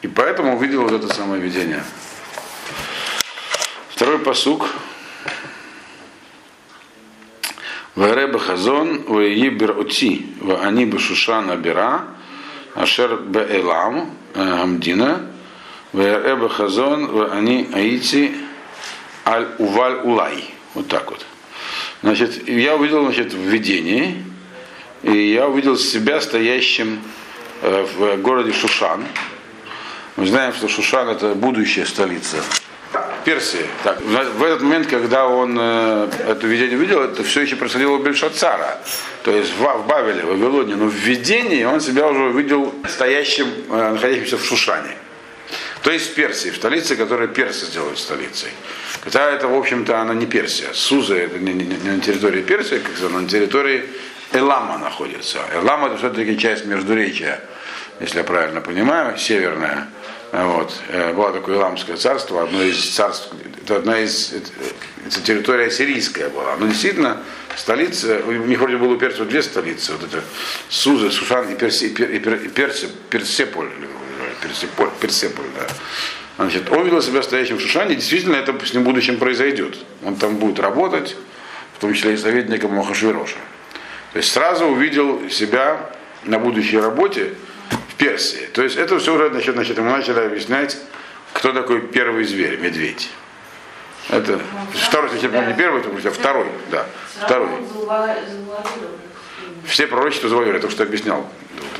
И 0.00 0.08
поэтому 0.08 0.56
увидел 0.56 0.82
вот 0.82 0.92
это 0.92 1.12
самое 1.12 1.42
видение. 1.42 1.82
Второй 3.90 4.18
посук. 4.18 4.68
Вареба 7.94 8.38
хазон, 8.38 9.04
ваибер 9.04 9.78
оти, 9.78 10.26
ва 10.40 10.60
они 10.60 10.84
бы 10.84 10.98
шушана 10.98 11.56
бера, 11.56 12.04
ашер 12.74 13.16
бе 13.16 13.46
элам, 13.48 14.10
амдина, 14.34 15.30
Ваэба 15.92 16.48
Хазон, 16.48 17.30
они 17.32 17.68
Аити 17.72 18.34
Аль 19.24 19.48
Уваль 19.58 20.00
Улай. 20.04 20.44
Вот 20.74 20.88
так 20.88 21.10
вот. 21.10 21.24
Значит, 22.02 22.48
я 22.48 22.76
увидел 22.76 23.04
значит, 23.04 23.32
в 23.32 23.38
видении, 23.38 24.22
и 25.02 25.32
я 25.32 25.48
увидел 25.48 25.76
себя 25.76 26.20
стоящим 26.20 27.00
э, 27.62 27.86
в 27.96 28.16
городе 28.18 28.52
Шушан. 28.52 29.04
Мы 30.16 30.26
знаем, 30.26 30.52
что 30.52 30.68
Шушан 30.68 31.08
это 31.08 31.34
будущая 31.34 31.84
столица 31.84 32.36
Персии. 33.24 33.66
Так, 33.82 34.00
в 34.02 34.42
этот 34.44 34.62
момент, 34.62 34.86
когда 34.86 35.26
он 35.26 35.56
э, 35.58 36.08
это 36.28 36.46
видение 36.46 36.76
увидел, 36.76 37.00
это 37.02 37.24
все 37.24 37.40
еще 37.40 37.56
происходило 37.56 37.96
у 37.96 37.98
Бельшацара, 37.98 38.78
то 39.24 39.32
есть 39.32 39.52
в, 39.58 39.62
в 39.62 39.86
Бавеле, 39.88 40.22
в 40.22 40.28
Вавилоне. 40.28 40.76
Но 40.76 40.86
в 40.86 40.94
видении 40.94 41.64
он 41.64 41.80
себя 41.80 42.06
уже 42.06 42.22
увидел 42.22 42.72
стоящим, 42.88 43.48
э, 43.68 43.92
находящимся 43.94 44.38
в 44.38 44.44
Шушане. 44.44 44.96
То 45.86 45.92
есть 45.92 46.16
Персии, 46.16 46.48
в 46.48 46.56
столице, 46.56 46.96
которую 46.96 47.28
персы 47.28 47.64
сделают 47.64 48.00
столицей. 48.00 48.48
Хотя 49.04 49.30
это, 49.30 49.46
в 49.46 49.54
общем-то, 49.54 50.00
она 50.00 50.14
не 50.14 50.26
Персия. 50.26 50.72
Суза 50.72 51.14
это 51.14 51.38
не, 51.38 51.52
не, 51.52 51.64
не 51.64 51.90
на 51.90 52.00
территории 52.00 52.42
Персии, 52.42 52.80
как 52.80 53.10
на 53.12 53.28
территории 53.28 53.84
Элама 54.32 54.78
находится. 54.78 55.38
Элам 55.54 55.86
это 55.86 55.96
все-таки 55.96 56.36
часть 56.36 56.64
Междуречия, 56.66 57.40
если 58.00 58.18
я 58.18 58.24
правильно 58.24 58.60
понимаю, 58.60 59.16
северная. 59.16 59.86
Вот. 60.32 60.74
Э, 60.88 61.12
было 61.12 61.32
такое 61.32 61.54
Эламское 61.54 61.96
царство, 61.96 62.42
одно 62.42 62.64
из 62.64 62.90
царств, 62.90 63.28
это 63.62 63.76
одна 63.76 64.00
из, 64.00 64.32
это, 64.32 64.50
это 65.06 65.20
территория 65.20 65.70
сирийская 65.70 66.30
была. 66.30 66.56
Но 66.56 66.66
действительно, 66.66 67.22
столица, 67.56 68.22
у 68.26 68.32
них 68.32 68.58
вроде 68.58 68.76
было 68.76 68.94
у 68.94 68.98
персов 68.98 69.28
две 69.28 69.40
столицы, 69.40 69.92
вот 69.92 70.02
это 70.02 70.24
Суза, 70.68 71.12
Сушан 71.12 71.48
и, 71.52 71.54
Перси, 71.54 71.84
и, 71.84 71.88
Пер, 71.90 72.10
и, 72.10 72.18
Пер, 72.18 72.34
и 72.34 72.48
Перси, 72.48 72.88
Персеполь, 73.08 73.68
Персеполь, 74.42 74.90
Персеполь 75.00 75.46
да. 75.58 75.66
Значит, 76.36 76.70
он 76.70 76.84
видел 76.84 77.00
себя 77.00 77.22
стоящим 77.22 77.56
в 77.56 77.60
Шушане, 77.60 77.94
действительно 77.94 78.36
это 78.36 78.52
с 78.64 78.72
ним 78.72 78.82
в 78.82 78.86
будущем 78.86 79.18
произойдет. 79.18 79.78
Он 80.04 80.16
там 80.16 80.36
будет 80.36 80.58
работать, 80.58 81.16
в 81.74 81.80
том 81.80 81.94
числе 81.94 82.14
и 82.14 82.16
советником 82.16 82.74
Махашвироша. 82.74 83.38
То 84.12 84.18
есть 84.18 84.32
сразу 84.32 84.66
увидел 84.66 85.30
себя 85.30 85.90
на 86.24 86.38
будущей 86.38 86.78
работе 86.78 87.34
в 87.88 87.94
Персии. 87.94 88.48
То 88.52 88.62
есть 88.62 88.76
это 88.76 88.98
все 88.98 89.14
уже 89.14 89.30
значит, 89.30 89.54
значит, 89.54 89.78
мы 89.78 89.90
начали 89.90 90.20
объяснять, 90.20 90.76
кто 91.32 91.52
такой 91.52 91.80
первый 91.80 92.24
зверь, 92.24 92.58
медведь. 92.58 93.10
Это 94.08 94.40
второй, 94.74 95.10
значит, 95.10 95.32
не 95.32 95.54
первый, 95.54 95.82
а 95.82 96.10
второй, 96.10 96.46
да, 96.70 96.86
второй. 97.20 97.48
Все 99.66 99.86
пророчества 99.86 100.28
я 100.44 100.52
только 100.58 100.70
что 100.70 100.82
объяснял 100.84 101.28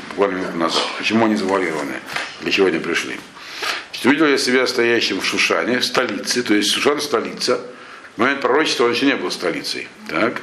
буквально 0.09 0.39
минуту 0.39 0.57
назад. 0.57 0.83
Почему 0.97 1.25
они 1.25 1.35
завуалированы? 1.35 1.93
Для 2.41 2.51
чего 2.51 2.67
они 2.67 2.79
пришли? 2.79 3.17
Увидел 4.03 4.27
я 4.27 4.37
себя 4.37 4.67
стоящим 4.67 5.19
в 5.19 5.25
Шушане, 5.25 5.81
столице, 5.81 6.43
то 6.43 6.53
есть 6.53 6.71
Шушан 6.71 7.01
столица. 7.01 7.61
В 8.15 8.19
момент 8.19 8.41
пророчества 8.41 8.85
он 8.85 8.91
еще 8.91 9.05
не 9.05 9.15
был 9.15 9.31
столицей. 9.31 9.87
Так? 10.07 10.41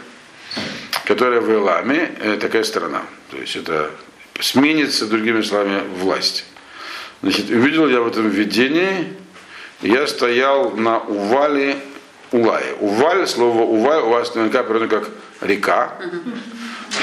Которая 1.05 1.41
в 1.41 1.51
Эламе, 1.53 2.13
э, 2.21 2.37
такая 2.41 2.65
страна. 2.65 3.03
То 3.31 3.37
есть 3.37 3.57
это 3.57 3.91
сменится, 4.41 5.07
другими 5.07 5.43
словами, 5.43 5.83
власть. 5.99 6.45
Значит, 7.23 7.51
увидел 7.51 7.89
я 7.89 8.01
в 8.01 8.09
этом 8.09 8.29
видении, 8.29 9.13
я 9.83 10.07
стоял 10.07 10.71
на 10.73 10.99
увале 10.99 11.77
Улае. 12.35 12.75
Уваль, 12.81 13.29
слово 13.29 13.63
уваль 13.63 14.03
у 14.03 14.09
вас 14.09 14.35
наверняка 14.35 14.65
переводится 14.65 15.01
как 15.01 15.11
река. 15.41 15.93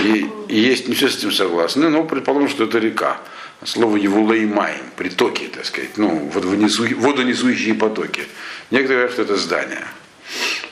И, 0.01 0.29
и 0.47 0.59
есть, 0.59 0.87
не 0.87 0.95
все 0.95 1.09
с 1.09 1.17
этим 1.17 1.31
согласны, 1.31 1.89
но 1.89 2.03
предположим, 2.03 2.49
что 2.49 2.63
это 2.63 2.79
река. 2.79 3.19
Слово 3.63 3.97
Евулеймаем, 3.97 4.85
притоки, 4.97 5.47
так 5.47 5.65
сказать, 5.65 5.97
ну, 5.97 6.31
водонесущие 6.33 7.75
потоки. 7.75 8.23
Некоторые 8.71 9.07
говорят, 9.07 9.11
что 9.11 9.21
это 9.21 9.35
здание. 9.35 9.85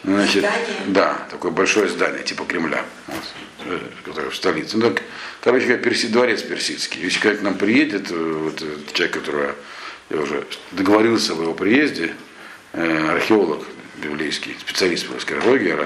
Значит, 0.04 0.40
здание? 0.40 0.76
Да, 0.88 1.28
такое 1.30 1.52
большое 1.52 1.88
здание, 1.88 2.24
типа 2.24 2.46
Кремля, 2.46 2.84
вот, 3.08 3.24
э, 3.66 3.80
которое 4.06 4.30
в 4.32 4.36
столице. 4.36 4.78
Ну, 4.78 4.90
так, 4.90 5.04
короче 5.42 5.68
говоря, 5.68 5.84
перси, 5.84 6.08
дворец 6.08 6.42
персидский. 6.42 7.02
Если 7.04 7.20
когда 7.20 7.38
к 7.38 7.42
нам 7.44 7.56
приедет 7.56 8.10
э, 8.10 8.16
вот, 8.16 8.64
человек, 8.94 9.14
которого 9.14 9.56
я 10.10 10.18
уже 10.18 10.48
договорился 10.72 11.36
в 11.36 11.42
его 11.44 11.54
приезде, 11.54 12.14
э, 12.74 13.10
археолог 13.12 13.64
библейский, 13.98 14.56
специалист 14.60 15.06
по 15.08 15.16
археологии 15.16 15.78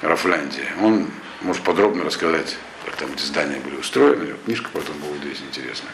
Рафляндии, 0.00 0.66
он 0.80 1.08
может 1.42 1.62
подробно 1.62 2.04
рассказать 2.04 2.56
там 2.98 3.12
эти 3.12 3.22
здания 3.22 3.60
были 3.60 3.76
устроены. 3.76 4.34
Книжка 4.44 4.68
потом 4.72 4.96
будет 4.98 5.22
здесь 5.22 5.42
интересная. 5.48 5.92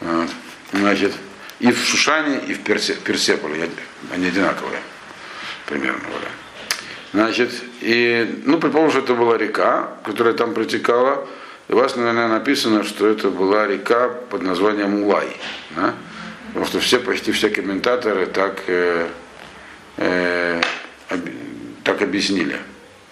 Вот. 0.00 0.30
Значит, 0.72 1.12
и 1.60 1.72
в 1.72 1.78
Шушане, 1.78 2.40
и 2.46 2.54
в 2.54 2.62
Персе, 2.62 2.94
Персеполе 2.94 3.70
они 4.12 4.26
одинаковые 4.26 4.80
примерно 5.66 6.00
были. 6.00 6.28
Значит, 7.12 7.50
и, 7.80 8.42
ну, 8.44 8.58
предположим, 8.58 8.90
что 8.90 9.00
это 9.00 9.14
была 9.14 9.38
река, 9.38 9.90
которая 10.04 10.34
там 10.34 10.54
протекала. 10.54 11.26
И 11.68 11.72
у 11.72 11.76
вас, 11.76 11.96
наверное, 11.96 12.28
написано, 12.28 12.84
что 12.84 13.08
это 13.08 13.30
была 13.30 13.66
река 13.66 14.08
под 14.08 14.42
названием 14.42 15.02
Улай. 15.02 15.28
Да? 15.74 15.94
Потому 16.48 16.66
что 16.66 16.80
все, 16.80 16.98
почти 16.98 17.32
все 17.32 17.48
комментаторы 17.48 18.26
так, 18.26 18.62
э, 18.66 19.08
э, 19.96 20.60
об, 21.08 21.20
так 21.84 22.02
объяснили, 22.02 22.58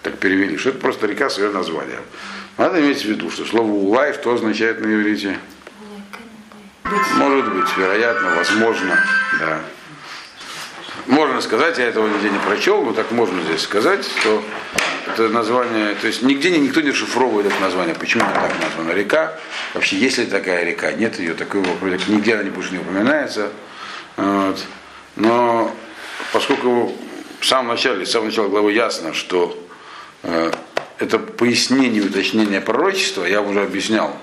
так 0.02 0.18
перевели, 0.18 0.56
что 0.56 0.70
это 0.70 0.78
просто 0.78 1.06
река 1.06 1.30
с 1.30 1.38
ее 1.38 1.50
названием. 1.50 2.02
Надо 2.56 2.80
иметь 2.80 3.02
в 3.02 3.04
виду, 3.04 3.30
что 3.30 3.44
слово 3.44 3.70
улай 3.70 4.12
что 4.14 4.32
означает 4.32 4.80
на 4.80 4.86
иврите? 4.86 5.38
Может 7.16 7.52
быть, 7.52 7.76
вероятно, 7.76 8.36
возможно, 8.36 9.04
да. 9.40 9.60
Можно 11.06 11.40
сказать, 11.40 11.78
я 11.78 11.86
этого 11.86 12.06
нигде 12.06 12.30
не 12.30 12.38
прочел, 12.38 12.82
но 12.82 12.92
так 12.92 13.10
можно 13.10 13.42
здесь 13.42 13.62
сказать, 13.62 14.06
что 14.06 14.42
это 15.06 15.28
название, 15.28 15.94
то 15.96 16.06
есть 16.06 16.22
нигде 16.22 16.56
никто 16.58 16.80
не 16.80 16.92
шифровывает 16.92 17.46
это 17.46 17.60
название. 17.60 17.94
Почему 17.94 18.24
так 18.32 18.52
названа 18.60 18.92
река? 18.92 19.38
Вообще, 19.74 19.96
есть 19.96 20.18
ли 20.18 20.26
такая 20.26 20.64
река? 20.64 20.92
Нет 20.92 21.18
ее, 21.18 21.34
такого 21.34 21.66
нигде 22.08 22.36
она 22.36 22.50
больше 22.50 22.72
не 22.72 22.78
упоминается. 22.78 23.50
Вот. 24.16 24.58
Но 25.16 25.74
поскольку 26.32 26.94
в 27.40 27.46
самом 27.46 27.68
начале, 27.68 28.06
с 28.06 28.12
самого 28.12 28.28
начала 28.28 28.48
главы 28.48 28.72
ясно, 28.72 29.12
что 29.12 29.58
э, 30.22 30.52
это 31.04 31.18
пояснение, 31.18 32.02
уточнение 32.02 32.60
пророчества, 32.60 33.24
я 33.24 33.40
уже 33.42 33.62
объяснял, 33.62 34.16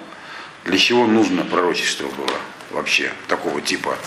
для 0.65 0.77
чего 0.77 1.05
нужно 1.07 1.43
пророчество 1.43 2.07
было 2.07 2.37
вообще 2.71 3.11
такого 3.27 3.61
типа. 3.61 3.97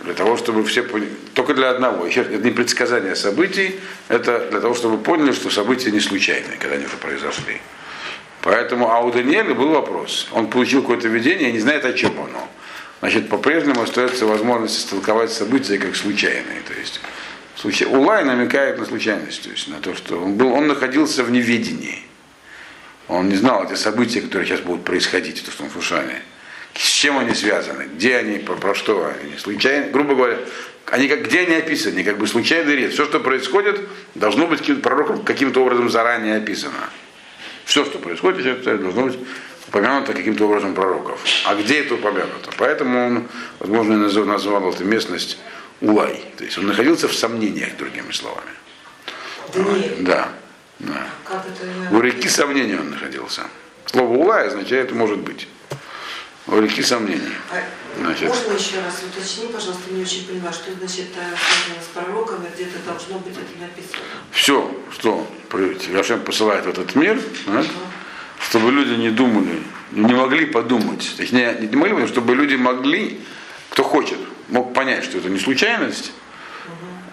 Для 0.00 0.14
того, 0.14 0.36
чтобы 0.36 0.64
все 0.64 0.82
поняли, 0.82 1.10
только 1.34 1.52
для 1.52 1.70
одного, 1.70 2.06
это 2.06 2.38
не 2.38 2.50
предсказание 2.50 3.14
событий, 3.16 3.78
это 4.08 4.48
для 4.50 4.60
того, 4.60 4.74
чтобы 4.74 4.96
поняли, 4.98 5.32
что 5.32 5.50
события 5.50 5.90
не 5.90 6.00
случайные, 6.00 6.56
когда 6.58 6.76
они 6.76 6.86
уже 6.86 6.96
произошли. 6.96 7.60
Поэтому, 8.42 8.90
а 8.90 9.00
у 9.00 9.12
Даниэля 9.12 9.54
был 9.54 9.68
вопрос. 9.68 10.28
Он 10.32 10.48
получил 10.48 10.80
какое-то 10.80 11.08
видение 11.08 11.50
и 11.50 11.52
не 11.52 11.58
знает, 11.58 11.84
о 11.84 11.92
чем 11.92 12.12
оно. 12.12 12.48
Значит, 13.00 13.28
по-прежнему 13.28 13.82
остается 13.82 14.24
возможность 14.24 14.78
истолковать 14.78 15.30
события 15.30 15.76
как 15.78 15.94
случайные. 15.94 16.62
То 16.66 16.72
есть 16.72 17.00
Случай... 17.60 17.84
Улай 17.84 18.24
намекает 18.24 18.78
на 18.78 18.86
случайность, 18.86 19.42
то 19.42 19.50
есть 19.50 19.68
на 19.68 19.80
то, 19.80 19.94
что 19.94 20.18
он, 20.18 20.36
был, 20.36 20.50
он 20.52 20.66
находился 20.66 21.22
в 21.22 21.30
неведении. 21.30 22.02
Он 23.10 23.28
не 23.28 23.36
знал 23.36 23.64
эти 23.64 23.74
события, 23.74 24.20
которые 24.20 24.46
сейчас 24.48 24.60
будут 24.60 24.84
происходить, 24.84 25.42
в 25.42 25.72
Шушане. 25.72 26.22
с 26.74 26.88
чем 26.88 27.18
они 27.18 27.34
связаны, 27.34 27.88
где 27.94 28.16
они, 28.16 28.38
про, 28.38 28.54
про 28.54 28.74
что 28.74 29.04
они, 29.04 29.36
случайно, 29.36 29.90
грубо 29.90 30.14
говоря, 30.14 30.38
они 30.86 31.08
как, 31.08 31.24
где 31.24 31.40
они 31.40 31.56
описаны, 31.56 32.04
как 32.04 32.18
бы 32.18 32.26
случайный 32.26 32.76
речь. 32.76 32.92
Все, 32.92 33.04
что 33.04 33.18
происходит, 33.20 33.80
должно 34.14 34.46
быть 34.46 34.60
каким-то 34.60 34.82
пророком 34.82 35.24
каким-то 35.24 35.60
образом 35.62 35.90
заранее 35.90 36.36
описано. 36.36 36.90
Все, 37.64 37.84
что 37.84 37.98
происходит, 37.98 38.46
это 38.46 38.78
должно 38.78 39.06
быть 39.06 39.18
упомянуто 39.68 40.12
каким-то 40.12 40.46
образом 40.46 40.74
пророков. 40.74 41.20
А 41.46 41.54
где 41.56 41.80
это 41.80 41.94
упомянуто? 41.94 42.50
Поэтому 42.58 43.06
он, 43.06 43.28
возможно, 43.58 43.98
назвал, 43.98 44.24
назвал 44.24 44.70
эту 44.72 44.84
местность 44.84 45.38
Улай. 45.80 46.22
То 46.36 46.44
есть 46.44 46.58
он 46.58 46.66
находился 46.66 47.08
в 47.08 47.14
сомнениях, 47.14 47.76
другими 47.78 48.12
словами. 48.12 48.50
Даниэль. 49.54 49.96
Да. 50.00 50.28
Да. 50.80 51.06
У 51.90 52.00
реки 52.00 52.28
сомнений 52.28 52.76
он 52.76 52.90
находился. 52.90 53.42
Слово 53.86 54.14
Улай 54.14 54.48
означает 54.48 54.92
может 54.92 55.18
быть. 55.18 55.48
У 56.46 56.58
реки 56.60 56.82
сомнений. 56.82 57.32
А 57.52 57.62
Значит. 57.98 58.28
Можно 58.28 58.52
еще 58.52 58.80
раз 58.80 59.02
уточни, 59.02 59.46
пожалуйста, 59.52 59.90
не 59.90 60.02
очень 60.02 60.26
поняла, 60.26 60.52
что 60.52 60.72
значит 60.72 61.08
э, 61.16 61.36
связано 61.36 61.82
с 61.82 61.86
пророком, 61.92 62.46
где-то 62.54 62.78
должно 62.86 63.18
быть 63.18 63.34
это 63.34 63.60
написано. 63.60 64.02
Все, 64.30 64.74
что 64.92 65.26
Гошем 65.92 66.20
посылает 66.20 66.66
в 66.66 66.68
этот 66.68 66.94
мир, 66.94 67.20
да, 67.46 67.64
чтобы 68.48 68.70
люди 68.70 68.94
не 68.94 69.10
думали, 69.10 69.62
не 69.90 70.14
могли 70.14 70.46
подумать. 70.46 71.14
Точнее, 71.16 71.56
не 71.60 71.76
могли, 71.76 71.94
но 71.94 72.06
чтобы 72.06 72.34
люди 72.34 72.54
могли, 72.54 73.20
кто 73.70 73.82
хочет, 73.82 74.18
мог 74.48 74.72
понять, 74.72 75.04
что 75.04 75.18
это 75.18 75.28
не 75.28 75.38
случайность. 75.38 76.12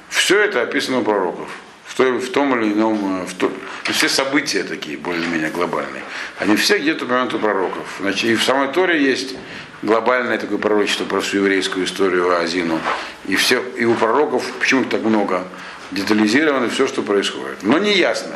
Все 0.09 0.39
это 0.39 0.61
описано 0.61 0.99
у 0.99 1.03
пророков. 1.03 1.49
Той, 1.97 2.11
в 2.11 2.29
том 2.29 2.57
или 2.59 2.73
ином, 2.73 3.23
э, 3.23 3.25
в 3.25 3.33
то, 3.33 3.51
все 3.85 4.07
события 4.07 4.63
такие 4.63 4.97
более-менее 4.97 5.49
глобальные. 5.49 6.03
Они 6.37 6.55
все 6.55 6.77
где-то 6.77 7.05
упомянуты 7.05 7.39
пророков. 7.39 7.87
Значит, 7.99 8.25
и 8.25 8.35
в 8.35 8.43
самой 8.43 8.67
Торе 8.71 9.01
есть 9.03 9.33
глобальное 9.81 10.37
такое 10.37 10.59
пророчество 10.59 11.05
про 11.05 11.21
всю 11.21 11.37
еврейскую 11.37 11.85
историю 11.87 12.39
Азину. 12.39 12.79
И, 13.25 13.35
все, 13.35 13.63
и 13.77 13.85
у 13.85 13.95
пророков 13.95 14.45
почему 14.59 14.85
так 14.85 15.01
много 15.01 15.47
детализировано 15.89 16.69
все, 16.69 16.85
что 16.85 17.01
происходит. 17.01 17.63
Но 17.63 17.79
не 17.79 17.97
ясно. 17.97 18.35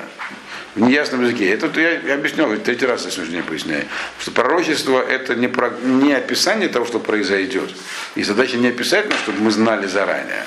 В 0.74 0.82
неясном 0.82 1.22
языке. 1.22 1.48
Это 1.50 1.68
я, 1.80 2.00
я 2.00 2.14
объяснял, 2.16 2.50
третий 2.56 2.88
раз 2.88 3.06
я 3.06 3.12
сегодня 3.12 3.44
поясняю, 3.44 3.84
что 4.20 4.32
пророчество 4.32 5.00
это 5.00 5.36
не, 5.36 5.48
про, 5.48 5.70
не 5.84 6.14
описание 6.14 6.68
того, 6.68 6.86
что 6.86 6.98
произойдет. 6.98 7.70
И 8.16 8.24
задача 8.24 8.58
не 8.58 8.70
описать, 8.70 9.08
но 9.08 9.16
чтобы 9.18 9.42
мы 9.42 9.52
знали 9.52 9.86
заранее. 9.86 10.46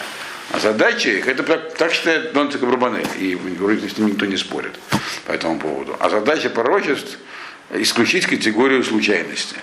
А 0.53 0.59
задача 0.59 1.11
их, 1.11 1.27
это 1.27 1.43
так, 1.43 1.93
считает 1.93 2.33
Донцик 2.33 2.63
и 2.63 2.67
Брабанель, 2.67 3.07
и 3.19 3.35
вроде 3.35 3.89
с 3.89 3.99
ним 3.99 4.09
никто 4.09 4.27
не 4.27 4.37
спорит 4.37 4.73
по 5.27 5.33
этому 5.33 5.59
поводу. 5.59 5.97
А 5.99 6.11
задача 6.11 6.51
пророчеств 6.51 7.19
исключить 7.73 8.27
категорию 8.27 8.85
случайности. 8.85 9.57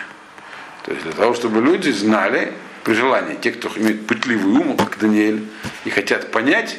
То 0.84 0.92
есть 0.92 1.04
для 1.04 1.14
того, 1.14 1.34
чтобы 1.34 1.62
люди 1.62 1.92
знали, 1.92 2.52
при 2.84 2.94
желании, 2.94 3.36
те, 3.36 3.52
кто 3.52 3.70
имеет 3.76 4.08
пытливый 4.08 4.60
ум, 4.60 4.76
как 4.76 4.98
Даниэль, 4.98 5.44
и 5.86 5.90
хотят 5.92 6.32
понять, 6.32 6.78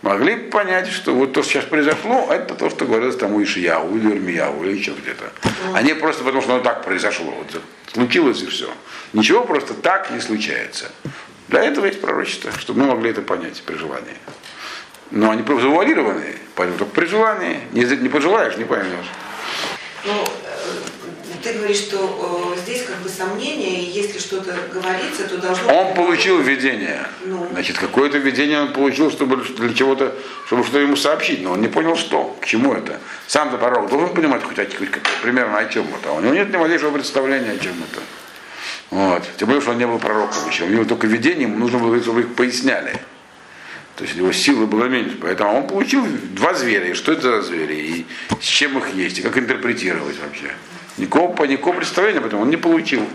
могли 0.00 0.36
понять, 0.36 0.88
что 0.88 1.14
вот 1.14 1.32
то, 1.32 1.42
что 1.42 1.52
сейчас 1.52 1.64
произошло, 1.64 2.28
это 2.30 2.54
то, 2.54 2.70
что 2.70 2.86
говорилось 2.86 3.16
тому 3.16 3.42
Ишияу 3.42 3.96
или 3.96 4.10
Ирмияу 4.10 4.64
или 4.64 4.76
еще 4.76 4.92
где-то. 4.92 5.32
А 5.74 5.82
не 5.82 5.94
просто 5.94 6.24
потому, 6.24 6.42
что 6.42 6.54
оно 6.54 6.62
так 6.62 6.82
произошло. 6.82 7.30
Вот, 7.30 7.60
случилось 7.92 8.42
и 8.42 8.46
все. 8.46 8.72
Ничего 9.12 9.44
просто 9.44 9.74
так 9.74 10.10
не 10.10 10.20
случается. 10.20 10.90
Для 11.54 11.62
этого 11.62 11.86
есть 11.86 12.00
пророчество, 12.00 12.50
чтобы 12.58 12.80
мы 12.80 12.86
могли 12.88 13.10
это 13.10 13.22
понять 13.22 13.62
при 13.64 13.76
желании. 13.76 14.16
Но 15.12 15.30
они 15.30 15.44
завуалированные, 15.46 16.34
поэтому 16.56 16.78
только 16.78 16.92
при 16.92 17.06
желании. 17.06 17.60
Не, 17.70 17.84
не 17.84 18.08
пожелаешь, 18.08 18.56
не 18.56 18.64
поймешь. 18.64 19.06
Ну, 20.04 20.24
э, 20.24 21.36
ты 21.44 21.52
говоришь, 21.52 21.76
что 21.76 22.56
э, 22.56 22.60
здесь 22.60 22.82
как 22.82 22.96
бы 22.96 23.08
сомнение, 23.08 23.82
и 23.82 23.84
если 23.84 24.18
что-то 24.18 24.52
говорится, 24.72 25.28
то 25.28 25.38
должно 25.38 25.72
Он 25.72 25.94
получил 25.94 26.40
видение. 26.40 27.06
Ну. 27.24 27.46
Значит, 27.52 27.78
какое-то 27.78 28.18
видение 28.18 28.60
он 28.60 28.72
получил, 28.72 29.12
чтобы 29.12 29.36
для 29.36 29.72
чего-то, 29.72 30.12
чтобы 30.46 30.64
что 30.64 30.80
ему 30.80 30.96
сообщить, 30.96 31.40
но 31.40 31.52
он 31.52 31.60
не 31.60 31.68
понял, 31.68 31.94
что, 31.94 32.36
к 32.40 32.46
чему 32.46 32.74
это. 32.74 32.98
Сам-то 33.28 33.58
пророк 33.58 33.88
должен 33.90 34.12
понимать 34.12 34.42
хоть, 34.42 34.56
хоть 34.56 34.90
как- 34.90 35.08
примерно 35.22 35.58
о 35.58 35.66
чем 35.66 35.86
это. 35.94 36.10
У 36.10 36.20
него 36.20 36.34
нет 36.34 36.50
ни 36.52 36.56
малейшего 36.56 36.90
представления, 36.90 37.52
о 37.52 37.58
чем 37.58 37.74
это. 37.92 38.02
Вот. 38.90 39.22
Тем 39.36 39.48
более, 39.48 39.60
что 39.60 39.72
он 39.72 39.78
не 39.78 39.86
был 39.86 39.98
пророком 39.98 40.48
еще. 40.48 40.64
У 40.64 40.68
него 40.68 40.84
только 40.84 41.06
видение, 41.06 41.42
ему 41.42 41.58
нужно 41.58 41.78
было, 41.78 42.00
чтобы 42.00 42.20
их 42.20 42.34
поясняли. 42.34 43.00
То 43.96 44.04
есть 44.04 44.16
его 44.16 44.32
силы 44.32 44.66
было 44.66 44.84
меньше. 44.84 45.16
Поэтому 45.20 45.56
он 45.58 45.66
получил 45.66 46.06
два 46.32 46.54
зверя. 46.54 46.90
И 46.90 46.94
что 46.94 47.12
это 47.12 47.36
за 47.36 47.42
звери? 47.42 47.74
И 47.74 48.06
с 48.40 48.44
чем 48.44 48.78
их 48.78 48.94
есть? 48.94 49.18
И 49.18 49.22
как 49.22 49.38
интерпретировать 49.38 50.16
вообще? 50.20 50.54
Никакого, 50.96 51.44
никакого 51.44 51.76
представления 51.76 52.18
об 52.18 52.26
этом 52.26 52.40
он 52.40 52.50
не 52.50 52.56
получил. 52.56 53.06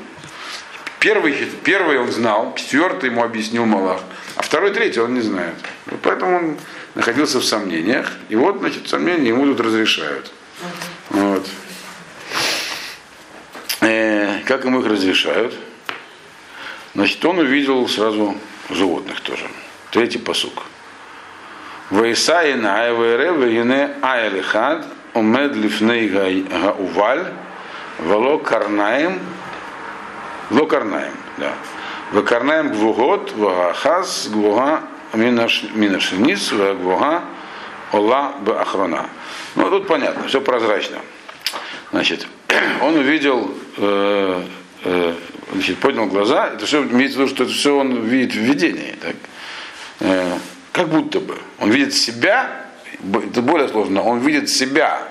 Первый, 1.00 1.34
первый 1.64 1.98
он 1.98 2.12
знал, 2.12 2.54
четвертый 2.56 3.10
ему 3.10 3.24
объяснил 3.24 3.66
Малах, 3.66 4.02
а 4.36 4.42
второй, 4.42 4.72
третий 4.72 5.00
он 5.00 5.14
не 5.14 5.22
знает. 5.22 5.56
Вот 5.86 6.02
поэтому 6.02 6.36
он 6.36 6.58
находился 6.96 7.40
в 7.40 7.46
сомнениях. 7.46 8.12
И 8.28 8.36
вот, 8.36 8.60
значит, 8.60 8.90
сомнения 8.90 9.30
ему 9.30 9.46
тут 9.46 9.62
разрешают. 9.62 10.30
Вот. 11.10 11.48
Э, 13.80 14.29
как 14.50 14.66
ему 14.66 14.80
их 14.80 14.88
разрешают? 14.88 15.54
Значит, 16.96 17.24
он 17.24 17.38
увидел 17.38 17.88
сразу 17.88 18.36
животных 18.72 19.22
тоже. 19.22 19.48
Третий 19.92 20.18
посук. 20.18 20.64
Ваисаина 21.92 22.82
айвере 22.82 23.32
вегине 23.32 23.92
айлихад 24.02 24.88
умед 25.14 25.56
лифней 25.56 26.10
гауваль 26.10 27.28
вело 28.00 28.40
карнаем 28.40 29.20
Ло 30.50 30.66
карнаем, 30.66 31.14
да. 31.38 31.54
В 32.12 32.24
карнаем 32.24 32.72
гвугот, 32.72 33.32
вагахаз, 33.34 34.30
гвуга 34.32 34.82
минашниц, 35.14 36.52
гвуга 36.52 37.22
ола 37.92 38.34
бахрона. 38.40 39.06
Ну, 39.54 39.70
тут 39.70 39.86
понятно, 39.86 40.28
все 40.28 40.42
прозрачно. 40.42 40.98
Значит, 41.92 42.28
он 42.82 42.96
увидел, 42.96 43.54
э, 43.78 44.44
э, 44.84 45.14
значит, 45.54 45.78
поднял 45.78 46.06
глаза, 46.08 46.48
это 46.48 46.66
все 46.66 46.84
имеется 46.84 47.18
в 47.18 47.22
виду, 47.22 47.34
что 47.34 47.44
это 47.44 47.54
все 47.54 47.76
он 47.76 48.06
видит 48.06 48.34
в 48.34 48.40
видении. 48.40 48.96
Так? 49.02 49.16
Э, 50.02 50.38
как 50.72 50.90
будто 50.90 51.20
бы. 51.20 51.38
Он 51.60 51.72
видит 51.72 51.94
себя, 51.94 52.66
это 53.32 53.42
более 53.42 53.68
сложно, 53.68 54.02
он 54.04 54.20
видит 54.20 54.50
себя 54.50 55.08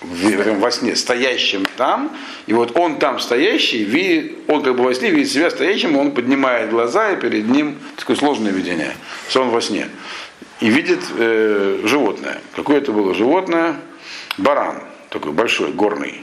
в- 0.00 0.58
во 0.58 0.70
сне 0.70 0.96
стоящим 0.96 1.64
там, 1.76 2.14
и 2.46 2.52
вот 2.52 2.76
он 2.76 2.98
там 2.98 3.18
стоящий, 3.20 3.84
видит, 3.84 4.38
он 4.48 4.62
как 4.62 4.76
бы 4.76 4.84
во 4.84 4.94
сне 4.94 5.10
видит 5.10 5.32
себя 5.32 5.50
стоящим, 5.50 5.96
он 5.96 6.12
поднимает 6.12 6.70
глаза, 6.70 7.12
и 7.12 7.16
перед 7.16 7.48
ним 7.48 7.78
такое 7.96 8.16
сложное 8.16 8.52
видение, 8.52 8.94
сон 9.28 9.48
во 9.50 9.60
сне. 9.60 9.88
И 10.60 10.68
видит 10.68 11.00
э, 11.16 11.80
животное. 11.84 12.40
Какое 12.54 12.78
это 12.78 12.92
было 12.92 13.14
животное? 13.14 13.76
Баран, 14.36 14.82
такой 15.14 15.32
большой, 15.32 15.70
горный. 15.72 16.22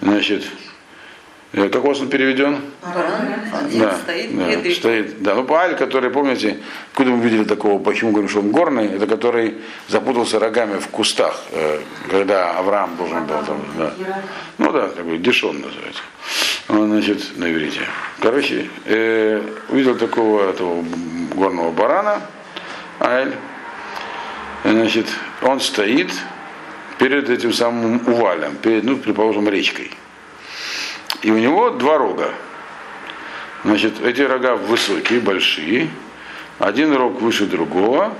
Значит, 0.00 0.44
э, 1.52 1.68
как 1.68 1.84
у 1.84 1.88
вас 1.88 2.00
он 2.00 2.08
переведен? 2.08 2.60
Один 3.52 3.80
Да, 3.80 3.98
стоит 3.98 4.38
да, 4.38 4.50
рекой. 4.50 4.74
стоит. 4.74 5.22
Да, 5.22 5.34
ну 5.34 5.42
Бааль, 5.42 5.76
который, 5.76 6.10
помните, 6.10 6.58
откуда 6.92 7.10
мы 7.10 7.22
видели 7.24 7.42
такого, 7.44 7.82
почему 7.82 8.12
говорим, 8.12 8.28
что 8.30 8.40
он 8.40 8.52
горный, 8.52 8.86
это 8.86 9.06
который 9.08 9.56
запутался 9.88 10.38
рогами 10.38 10.78
в 10.78 10.86
кустах, 10.88 11.42
э, 11.50 11.80
когда 12.08 12.52
Авраам 12.52 12.96
должен 12.96 13.24
был 13.26 13.44
там, 13.44 13.60
да. 13.76 13.92
Ну 14.58 14.72
да, 14.72 14.88
такой 14.88 15.18
дешон 15.18 15.60
называется. 15.60 16.02
Он, 16.68 16.88
значит, 16.90 17.36
на 17.36 17.50
иврите. 17.50 17.80
Короче, 18.20 18.68
э, 18.84 19.42
увидел 19.68 19.96
такого 19.96 20.48
этого 20.50 20.84
горного 21.34 21.72
барана, 21.72 22.22
Айль. 23.00 23.34
Значит, 24.62 25.06
он 25.42 25.58
стоит 25.58 26.12
перед 27.00 27.30
этим 27.30 27.54
самым 27.54 28.06
увалем, 28.06 28.56
перед, 28.56 28.84
ну, 28.84 28.98
предположим, 28.98 29.48
речкой. 29.48 29.90
И 31.22 31.30
у 31.30 31.38
него 31.38 31.70
два 31.70 31.96
рога. 31.96 32.34
Значит, 33.64 34.02
эти 34.04 34.20
рога 34.20 34.56
высокие, 34.56 35.20
большие. 35.20 35.88
Один 36.58 36.94
рог 36.94 37.18
выше 37.22 37.46
другого. 37.46 38.14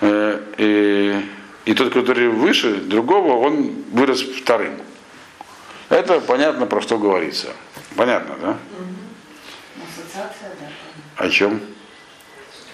Э, 0.00 0.40
И, 0.56 1.20
и 1.66 1.74
тот, 1.74 1.92
который 1.92 2.28
выше 2.28 2.76
другого, 2.76 3.46
он 3.46 3.84
вырос 3.92 4.22
вторым. 4.22 4.80
Это 5.90 6.20
понятно, 6.20 6.64
про 6.64 6.80
что 6.80 6.96
говорится. 6.96 7.48
Понятно, 7.96 8.34
да? 8.40 8.58
Ассоциация, 9.84 10.52
да. 10.58 11.24
О 11.24 11.28
чем? 11.28 11.60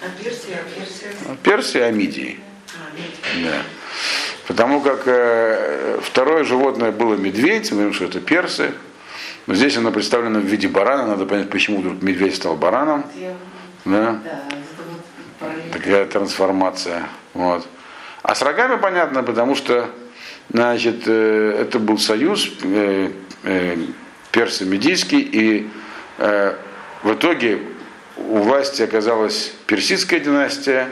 А 0.01 0.23
Персия, 0.23 0.61
а 0.61 0.79
Персия. 0.79 1.35
Персия 1.43 1.85
о 1.87 1.91
Мидии. 1.91 2.39
А. 2.69 3.43
Да. 3.43 3.61
Потому 4.51 4.81
как 4.81 5.03
э, 5.05 5.99
второе 6.01 6.43
животное 6.43 6.91
было 6.91 7.15
медведь, 7.15 7.71
мы 7.71 7.77
говорим, 7.77 7.93
что 7.93 8.03
это 8.03 8.19
персы. 8.19 8.73
Но 9.47 9.55
здесь 9.55 9.77
оно 9.77 9.93
представлено 9.93 10.41
в 10.41 10.43
виде 10.43 10.67
барана. 10.67 11.05
Надо 11.07 11.25
понять, 11.25 11.49
почему 11.49 11.79
вдруг 11.79 12.01
медведь 12.01 12.35
стал 12.35 12.57
бараном. 12.57 13.05
Да? 13.85 14.19
Такая 15.71 16.05
трансформация. 16.05 17.07
Вот. 17.33 17.65
А 18.23 18.35
с 18.35 18.41
рогами 18.41 18.75
понятно, 18.75 19.23
потому 19.23 19.55
что 19.55 19.89
значит, 20.49 21.03
э, 21.05 21.57
это 21.61 21.79
был 21.79 21.97
союз 21.97 22.51
э, 22.63 23.09
э, 23.43 23.77
персо-медийский, 24.33 25.21
и 25.21 25.69
э, 26.17 26.55
в 27.03 27.13
итоге 27.13 27.61
у 28.17 28.39
власти 28.39 28.81
оказалась 28.81 29.53
персидская 29.65 30.19
династия, 30.19 30.89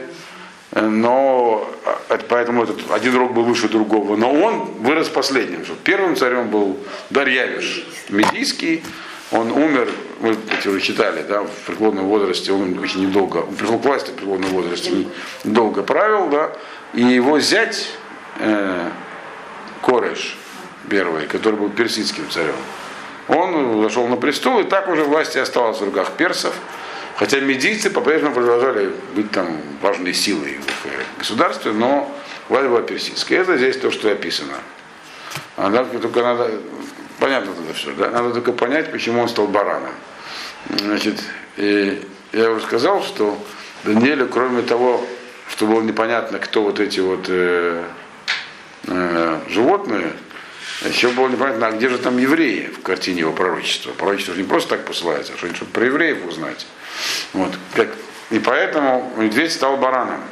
но 0.72 1.68
э, 2.08 2.18
поэтому 2.28 2.64
этот 2.64 2.90
один 2.90 3.16
рог 3.16 3.32
был 3.32 3.42
выше 3.42 3.68
другого, 3.68 4.16
но 4.16 4.32
он 4.32 4.66
вырос 4.80 5.08
последним. 5.08 5.64
Первым 5.82 6.16
царем 6.16 6.48
был 6.48 6.78
Дарьявиш 7.10 7.84
Медийский, 8.08 8.82
он 9.32 9.52
умер, 9.52 9.88
мы 10.20 10.36
уже 10.66 10.80
читали, 10.80 11.22
да, 11.22 11.42
в 11.42 11.66
преклонном 11.66 12.06
возрасте, 12.06 12.52
он 12.52 12.78
очень 12.78 13.06
недолго, 13.08 13.38
он 13.38 13.54
пришел 13.54 13.78
к 13.78 13.84
власти 13.84 14.10
в 14.10 14.14
преклонном 14.14 14.50
возрасте, 14.50 15.06
недолго 15.44 15.82
правил, 15.82 16.28
да, 16.28 16.52
и 16.94 17.02
его 17.02 17.38
зять 17.40 17.90
э, 18.38 18.90
Кореш 19.82 20.36
первый, 20.88 21.26
который 21.26 21.58
был 21.58 21.70
персидским 21.70 22.28
царем, 22.30 22.56
он 23.28 23.82
зашел 23.82 24.08
на 24.08 24.16
престол, 24.16 24.60
и 24.60 24.64
так 24.64 24.88
уже 24.88 25.04
власть 25.04 25.36
осталась 25.36 25.78
в 25.78 25.84
руках 25.84 26.12
персов, 26.12 26.54
хотя 27.20 27.38
медийцы 27.38 27.90
по-прежнему 27.90 28.34
продолжали 28.34 28.90
быть 29.14 29.30
там 29.30 29.60
важной 29.80 30.14
силой 30.14 30.58
в 31.14 31.18
государстве, 31.18 31.70
но 31.70 32.12
власть 32.48 32.68
была 32.68 32.82
персидская. 32.82 33.42
Это 33.42 33.56
здесь 33.56 33.76
то, 33.76 33.92
что 33.92 34.10
описано. 34.10 34.54
А 35.56 35.70
только 35.70 36.22
надо 36.22 36.50
Понятно 37.20 37.50
это 37.50 37.74
все, 37.74 37.92
да? 37.92 38.08
Надо 38.08 38.30
только 38.30 38.52
понять, 38.52 38.90
почему 38.90 39.20
он 39.20 39.28
стал 39.28 39.46
бараном. 39.46 39.92
Значит, 40.70 41.22
и 41.58 42.02
я 42.32 42.50
уже 42.50 42.64
сказал, 42.64 43.04
что 43.04 43.38
Даниэлю, 43.84 44.26
кроме 44.26 44.62
того, 44.62 45.06
что 45.50 45.66
было 45.66 45.82
непонятно, 45.82 46.38
кто 46.38 46.62
вот 46.62 46.80
эти 46.80 47.00
вот 47.00 47.26
э, 47.28 47.84
э, 48.86 49.40
животные, 49.50 50.12
еще 50.88 51.08
было 51.08 51.28
непонятно, 51.28 51.68
а 51.68 51.72
где 51.72 51.88
же 51.88 51.98
там 51.98 52.18
евреи 52.18 52.66
в 52.66 52.82
картине 52.82 53.20
его 53.20 53.32
пророчества. 53.32 53.92
Пророчество 53.92 54.34
же 54.34 54.42
не 54.42 54.48
просто 54.48 54.76
так 54.76 54.86
посылается, 54.86 55.34
а 55.34 55.36
что-нибудь 55.36 55.68
про 55.68 55.84
евреев 55.84 56.24
узнать. 56.26 56.66
Вот. 57.32 57.52
И 58.30 58.38
поэтому 58.38 59.12
медведь 59.16 59.52
стал 59.52 59.76
бараном. 59.76 60.22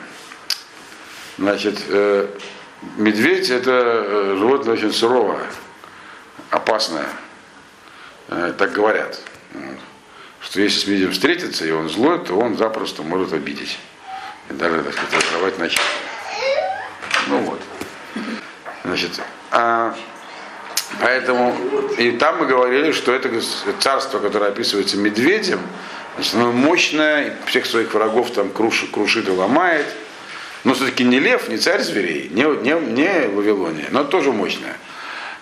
Значит, 1.36 1.78
э, 1.88 2.28
медведь 2.96 3.50
это 3.50 3.70
э, 3.70 4.36
животное 4.38 4.74
очень 4.74 4.92
суровое 4.92 5.46
опасная. 6.50 7.08
Э, 8.28 8.52
так 8.56 8.72
говорят. 8.72 9.20
Что 10.40 10.60
если 10.60 10.80
с 10.80 10.86
медведем 10.86 11.12
встретиться, 11.12 11.66
и 11.66 11.70
он 11.70 11.88
злой, 11.88 12.24
то 12.24 12.38
он 12.38 12.56
запросто 12.56 13.02
может 13.02 13.32
обидеть. 13.32 13.78
И 14.48 14.54
даже, 14.54 14.82
так 14.82 14.92
сказать, 14.94 15.26
разорвать 15.26 15.58
начать. 15.58 15.80
Ну 17.26 17.38
вот. 17.40 17.60
Значит, 18.84 19.20
а, 19.50 19.94
поэтому, 21.00 21.56
и 21.98 22.12
там 22.12 22.38
мы 22.38 22.46
говорили, 22.46 22.92
что 22.92 23.12
это 23.12 23.30
царство, 23.80 24.18
которое 24.18 24.50
описывается 24.50 24.96
медведем, 24.96 25.60
значит, 26.16 26.34
оно 26.34 26.52
мощное, 26.52 27.36
всех 27.46 27.66
своих 27.66 27.92
врагов 27.94 28.30
там 28.32 28.50
крушит, 28.50 28.90
крушит 28.90 29.28
и 29.28 29.30
ломает. 29.30 29.86
Но 30.64 30.74
все-таки 30.74 31.04
не 31.04 31.20
лев, 31.20 31.48
не 31.48 31.56
царь 31.56 31.82
зверей, 31.82 32.28
не, 32.32 32.42
не, 32.42 32.74
не 32.74 33.28
Вавилония, 33.28 33.86
но 33.90 34.04
тоже 34.04 34.32
мощное. 34.32 34.76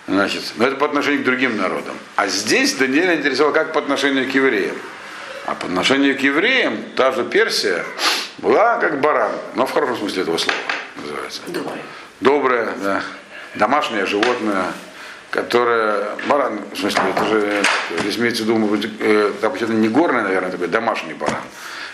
Значит, 0.07 0.53
но 0.55 0.67
это 0.67 0.77
по 0.77 0.85
отношению 0.85 1.21
к 1.21 1.25
другим 1.25 1.57
народам. 1.57 1.97
А 2.15 2.27
здесь 2.27 2.75
Даниэль 2.75 3.15
интересовал 3.15 3.51
как 3.51 3.73
по 3.73 3.79
отношению 3.79 4.29
к 4.31 4.35
евреям. 4.35 4.75
А 5.45 5.55
по 5.55 5.65
отношению 5.65 6.17
к 6.17 6.21
евреям 6.21 6.77
та 6.95 7.11
же 7.11 7.23
Персия 7.23 7.83
была 8.37 8.77
как 8.77 9.01
баран, 9.01 9.31
но 9.55 9.65
в 9.65 9.71
хорошем 9.71 9.97
смысле 9.97 10.21
этого 10.21 10.37
слова 10.37 10.59
называется. 10.95 11.41
Доброе. 11.47 11.81
Доброе, 12.21 12.69
да. 12.81 13.03
Домашнее 13.55 14.05
животное, 14.05 14.65
которое. 15.31 16.07
Баран, 16.27 16.59
в 16.73 16.77
смысле, 16.77 17.01
это 17.15 17.25
же 17.25 17.63
здесь 17.99 18.17
имеется 18.17 18.43
в 18.43 18.47
виду, 18.47 18.79
э, 18.99 19.31
так, 19.41 19.61
это 19.61 19.73
не 19.73 19.89
горный, 19.89 20.23
наверное, 20.23 20.51
такой 20.51 20.67
домашний 20.67 21.13
баран, 21.13 21.41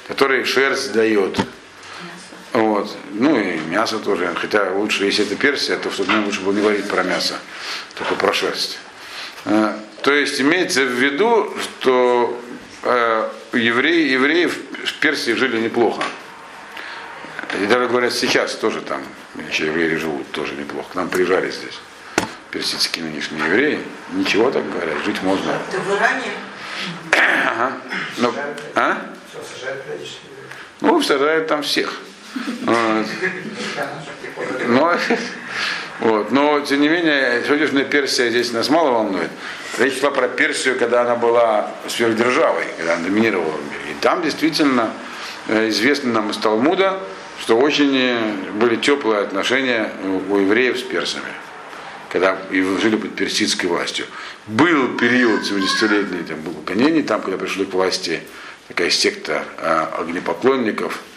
который 0.07 0.43
шерсть 0.45 0.93
дает, 0.93 1.39
вот. 2.53 2.95
Ну 3.11 3.39
и 3.39 3.57
мясо 3.59 3.97
тоже. 3.97 4.31
Хотя 4.35 4.71
лучше, 4.71 5.05
если 5.05 5.25
это 5.25 5.35
Персия, 5.35 5.77
то 5.77 5.89
все 5.89 6.05
равно 6.05 6.25
лучше 6.25 6.41
было 6.41 6.53
не 6.53 6.61
говорить 6.61 6.87
про 6.87 7.03
мясо, 7.03 7.35
только 7.95 8.15
про 8.15 8.31
шерсть. 8.31 8.77
Э, 9.45 9.73
то 10.03 10.13
есть 10.13 10.39
имеется 10.39 10.81
в 10.81 10.91
виду, 10.91 11.51
что 11.61 12.39
э, 12.83 13.29
евреи, 13.53 14.09
евреи 14.09 14.45
в 14.45 14.93
Персии 14.99 15.31
жили 15.31 15.59
неплохо. 15.59 16.03
И 17.61 17.65
даже 17.65 17.87
говорят, 17.87 18.13
сейчас 18.13 18.55
тоже 18.55 18.81
там 18.81 19.01
еще 19.49 19.67
евреи 19.67 19.95
живут 19.95 20.31
тоже 20.31 20.53
неплохо. 20.55 20.89
К 20.91 20.95
нам 20.95 21.09
приезжали 21.09 21.49
здесь 21.49 21.79
персидские 22.53 23.05
нынешние 23.05 23.43
евреи. 23.45 23.79
Ничего 24.11 24.51
так 24.51 24.63
говорят, 24.71 25.03
жить 25.03 25.21
можно. 25.23 25.51
Это 25.51 25.79
в 25.79 25.89
Иране? 25.89 26.31
Ага. 27.11 27.71
Но, 28.17 28.31
ну, 28.31 28.33
а? 28.75 28.97
Ну, 30.81 31.01
сажают 31.01 31.47
там 31.47 31.63
всех. 31.63 31.99
Но, 34.67 34.95
вот. 35.99 36.31
Но, 36.31 36.59
тем 36.61 36.81
не 36.81 36.89
менее, 36.89 37.43
сегодняшняя 37.45 37.85
Персия 37.85 38.29
здесь 38.29 38.51
нас 38.51 38.69
мало 38.69 38.91
волнует. 38.91 39.29
Речь 39.79 39.99
шла 39.99 40.11
про 40.11 40.27
Персию, 40.27 40.77
когда 40.77 41.01
она 41.01 41.15
была 41.15 41.71
сверхдержавой, 41.87 42.65
когда 42.77 42.93
она 42.95 43.03
доминировала 43.03 43.51
в 43.51 43.65
мире. 43.65 43.91
И 43.91 44.01
там 44.01 44.21
действительно 44.21 44.91
э, 45.47 45.69
известно 45.69 46.11
нам 46.11 46.29
из 46.29 46.37
Талмуда, 46.37 46.99
что 47.39 47.57
очень 47.57 47.95
э, 47.95 48.33
были 48.53 48.75
теплые 48.75 49.21
отношения 49.21 49.91
у 50.29 50.37
евреев 50.37 50.77
с 50.77 50.83
персами, 50.83 51.31
когда 52.13 52.37
жили 52.51 52.95
под 52.95 53.15
персидской 53.15 53.67
властью. 53.67 54.05
Был 54.47 54.97
период 54.97 55.41
70-летний, 55.41 56.23
там 56.23 56.39
был 56.41 56.53
гонений, 56.65 57.03
там, 57.03 57.21
когда 57.21 57.37
пришли 57.37 57.65
к 57.65 57.73
власти 57.73 58.21
такая 58.69 58.89
секта 58.89 59.43
э, 59.57 59.87
огнепоклонников– 59.99 61.01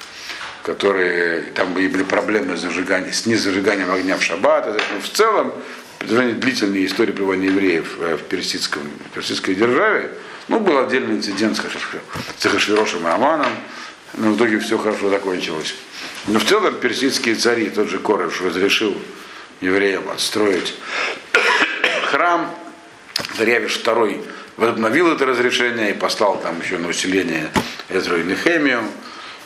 которые 0.66 1.42
там 1.54 1.74
были 1.74 2.02
проблемы 2.02 2.56
с, 2.56 2.60
зажиганием, 2.60 3.12
с 3.12 3.24
незажиганием 3.24 3.88
огня 3.88 4.16
в 4.16 4.22
шаббат. 4.22 4.66
Но 4.66 5.00
в 5.00 5.08
целом, 5.08 5.52
длительные 6.00 6.86
истории 6.86 7.12
пребывания 7.12 7.46
евреев 7.46 7.96
э, 8.00 8.16
в, 8.16 8.22
персидском, 8.22 8.82
в 8.82 9.14
персидской 9.14 9.54
державе, 9.54 10.10
ну, 10.48 10.58
был 10.58 10.78
отдельный 10.78 11.14
инцидент 11.14 11.56
с 11.56 12.46
Хашвирошем 12.48 13.06
и 13.06 13.10
Аманом, 13.10 13.52
но 14.14 14.32
в 14.32 14.36
итоге 14.36 14.58
все 14.58 14.76
хорошо 14.76 15.08
закончилось. 15.08 15.76
Но 16.26 16.40
в 16.40 16.44
целом 16.44 16.74
персидские 16.74 17.36
цари, 17.36 17.70
тот 17.70 17.88
же 17.88 18.00
Кореш, 18.00 18.40
разрешил 18.40 18.96
евреям 19.60 20.08
отстроить 20.10 20.74
храм. 22.06 22.50
Дарьявиш 23.38 23.80
II 23.84 24.24
возобновил 24.56 25.12
это 25.12 25.26
разрешение 25.26 25.90
и 25.90 25.94
послал 25.94 26.38
там 26.40 26.60
еще 26.60 26.78
на 26.78 26.88
усиление 26.88 27.50
Эзру 27.88 28.16
и 28.16 28.24
Нехемию. 28.24 28.84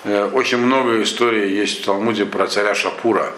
Э, 0.04 0.30
очень 0.32 0.58
много 0.58 1.02
историй 1.02 1.52
есть 1.54 1.82
в 1.82 1.84
Талмуде 1.84 2.26
про 2.26 2.46
царя 2.46 2.74
Шапура, 2.74 3.32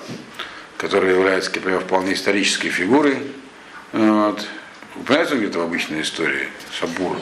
который 0.77 1.11
является, 1.11 1.51
например, 1.55 1.81
вполне 1.81 2.15
исторической 2.15 2.69
фигурой. 2.69 3.19
Вот. 3.93 4.47
Упоминается 4.97 5.35
он 5.35 5.41
где-то 5.41 5.59
в 5.61 5.63
обычной 5.63 6.03
истории? 6.03 6.49
Шапур. 6.79 7.17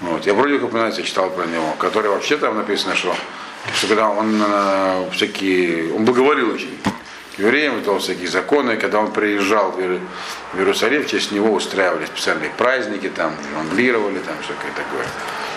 Вот. 0.00 0.26
Я 0.26 0.34
вроде 0.34 0.54
как 0.54 0.68
упоминается, 0.68 1.02
читал 1.02 1.30
про 1.30 1.44
него, 1.44 1.74
который 1.78 2.10
вообще 2.10 2.36
там 2.36 2.56
написано, 2.56 2.94
что, 2.94 3.14
что 3.74 3.86
когда 3.86 4.08
он 4.08 4.40
э, 4.42 5.10
всякие, 5.12 5.92
он 5.92 6.04
бы 6.04 6.12
говорил 6.12 6.50
очень 6.54 6.78
евреям, 7.38 7.76
выдал 7.76 7.98
всякие 7.98 8.28
законы, 8.28 8.76
когда 8.76 9.00
он 9.00 9.12
приезжал 9.12 9.72
в 9.72 10.58
Иерусалим, 10.58 11.02
в 11.02 11.06
честь 11.06 11.32
него 11.32 11.52
устраивали 11.52 12.06
специальные 12.06 12.50
праздники, 12.50 13.08
там, 13.08 13.34
жонглировали, 13.54 14.18
там, 14.18 14.34
всякое 14.42 14.72
такое. 14.72 15.06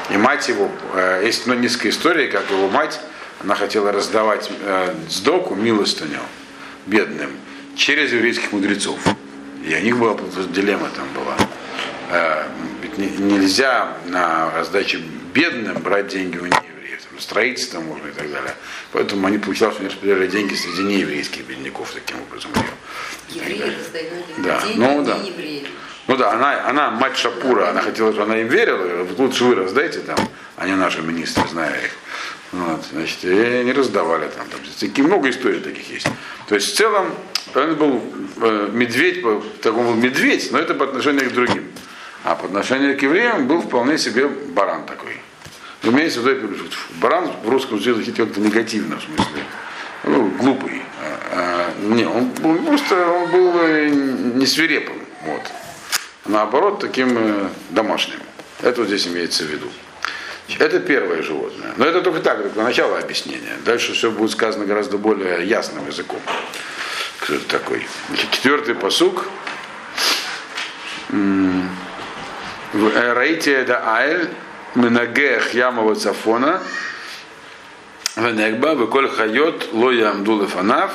И 0.10 0.18
мать 0.18 0.48
его, 0.50 0.70
э, 0.94 1.24
есть 1.26 1.48
ну, 1.48 1.54
несколько 1.54 1.90
историй, 1.90 2.28
как 2.28 2.50
его 2.50 2.70
мать, 2.70 3.00
она 3.44 3.56
хотела 3.56 3.92
раздавать 3.92 4.50
э, 4.62 4.94
сдоку, 5.10 5.56
милостыню 5.56 6.20
бедным 6.86 7.32
через 7.76 8.12
еврейских 8.12 8.52
мудрецов. 8.52 9.00
И 9.66 9.74
у 9.74 9.80
них 9.80 9.98
была 9.98 10.18
дилемма 10.54 10.90
там 10.96 11.08
была. 11.14 11.38
Э, 12.12 12.44
ведь 12.82 12.98
нельзя 13.20 13.98
на 14.08 14.52
раздаче 14.52 15.00
бедным 15.34 15.82
брать 15.82 16.10
деньги 16.10 16.38
у 16.38 16.46
неевреев. 16.46 16.71
Там, 17.22 17.30
строительство 17.32 17.80
можно 17.80 18.08
и 18.08 18.12
так 18.12 18.32
далее. 18.32 18.56
Поэтому 18.92 19.28
они 19.28 19.38
получалось, 19.38 19.76
что 19.76 19.84
они 19.84 19.94
распределяли 19.94 20.28
деньги 20.28 20.56
среди 20.56 20.84
нееврейских 20.84 21.46
бедняков 21.46 21.92
таким 21.94 22.22
образом. 22.22 22.52
Евреи 23.30 23.76
раздавали 23.78 24.24
да. 24.38 24.62
деньги, 24.62 24.80
ну, 24.80 25.04
да. 25.04 25.16
евреи. 25.18 25.68
Ну 26.08 26.18
да, 26.18 26.32
она, 26.34 26.68
она 26.68 26.92
мать 26.92 27.18
Шапура, 27.18 27.70
она 27.70 27.82
хотела, 27.82 28.12
чтобы 28.12 28.32
она 28.32 28.42
им 28.42 28.48
верила, 28.48 29.08
лучше 29.18 29.46
вы 29.46 29.56
раздайте 29.56 30.00
там, 30.00 30.18
а 30.58 30.68
не 30.68 30.76
наши 30.76 31.02
министры, 31.02 31.48
зная 31.48 31.80
их. 31.80 31.92
Вот, 32.52 32.84
значит, 32.92 33.24
и 33.24 33.30
они 33.30 33.72
раздавали 33.72 34.28
там, 34.28 34.46
там 34.50 34.60
такие, 34.80 35.08
много 35.08 35.30
историй 35.30 35.62
таких 35.62 35.90
есть. 35.90 36.08
То 36.48 36.56
есть 36.56 36.74
в 36.74 36.76
целом, 36.76 37.14
он 37.56 37.76
был 37.76 38.04
э, 38.42 38.70
медведь, 38.74 39.24
так 39.62 39.78
он 39.78 39.86
был 39.86 39.96
медведь, 39.96 40.52
но 40.52 40.60
это 40.60 40.74
по 40.74 40.84
отношению 40.86 41.30
к 41.30 41.34
другим. 41.34 41.66
А 42.24 42.36
по 42.36 42.46
отношению 42.46 42.98
к 42.98 43.02
евреям 43.02 43.48
был 43.48 43.62
вполне 43.62 43.98
себе 43.98 44.28
баран 44.28 44.86
такой. 44.86 45.11
Разумеется, 45.84 46.22
вот 46.22 46.30
это, 46.30 46.48
баран 47.02 47.32
в 47.44 47.50
русском 47.50 47.78
языке 47.78 48.12
как-то 48.12 48.40
негативно, 48.40 48.98
в 48.98 49.04
смысле. 49.04 49.44
Ну, 50.04 50.30
глупый. 50.30 50.82
А, 51.00 51.20
а, 51.32 51.74
не, 51.82 52.06
он, 52.06 52.32
он 52.44 52.66
просто 52.66 53.08
он 53.08 53.32
был 53.32 53.54
э, 53.62 53.90
не 53.90 54.46
свирепым. 54.46 55.02
Вот. 55.24 55.42
наоборот 56.26 56.80
таким 56.80 57.18
э, 57.18 57.50
домашним. 57.72 58.20
Это 58.62 58.82
вот 58.82 58.88
здесь 58.88 59.08
имеется 59.08 59.44
в 59.44 59.48
виду. 59.48 59.68
Это 60.60 60.80
первое 60.80 61.24
животное. 61.24 61.74
Но 61.78 61.86
это 61.86 62.02
только 62.02 62.20
так, 62.20 62.44
только 62.44 62.62
начало 62.62 63.00
объяснения. 63.00 63.58
Дальше 63.66 63.94
все 63.94 64.12
будет 64.12 64.32
сказано 64.32 64.66
гораздо 64.66 64.98
более 64.98 65.48
ясным 65.48 65.88
языком. 65.88 66.20
Кто 67.20 67.36
это 67.36 67.46
такой? 67.46 67.88
Четвертый 68.32 68.76
посук. 68.76 69.28
Раите 72.74 73.64
да 73.64 73.84
айль 73.86 74.30
минагех 74.76 75.54
ямова 75.54 75.96
цафона 75.96 76.62
венегба 78.16 78.74
веколь 78.74 79.10
хайот 79.10 79.70
ло 79.74 79.92
ямду 79.92 80.42
лефанав 80.42 80.92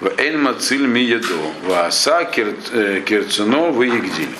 вэйн 0.00 0.42
мациль 0.42 0.86
ми 0.86 1.00
еду 1.00 1.38
вааса 1.64 2.24
кирцено 2.24 3.70
выигдиль. 3.70 4.36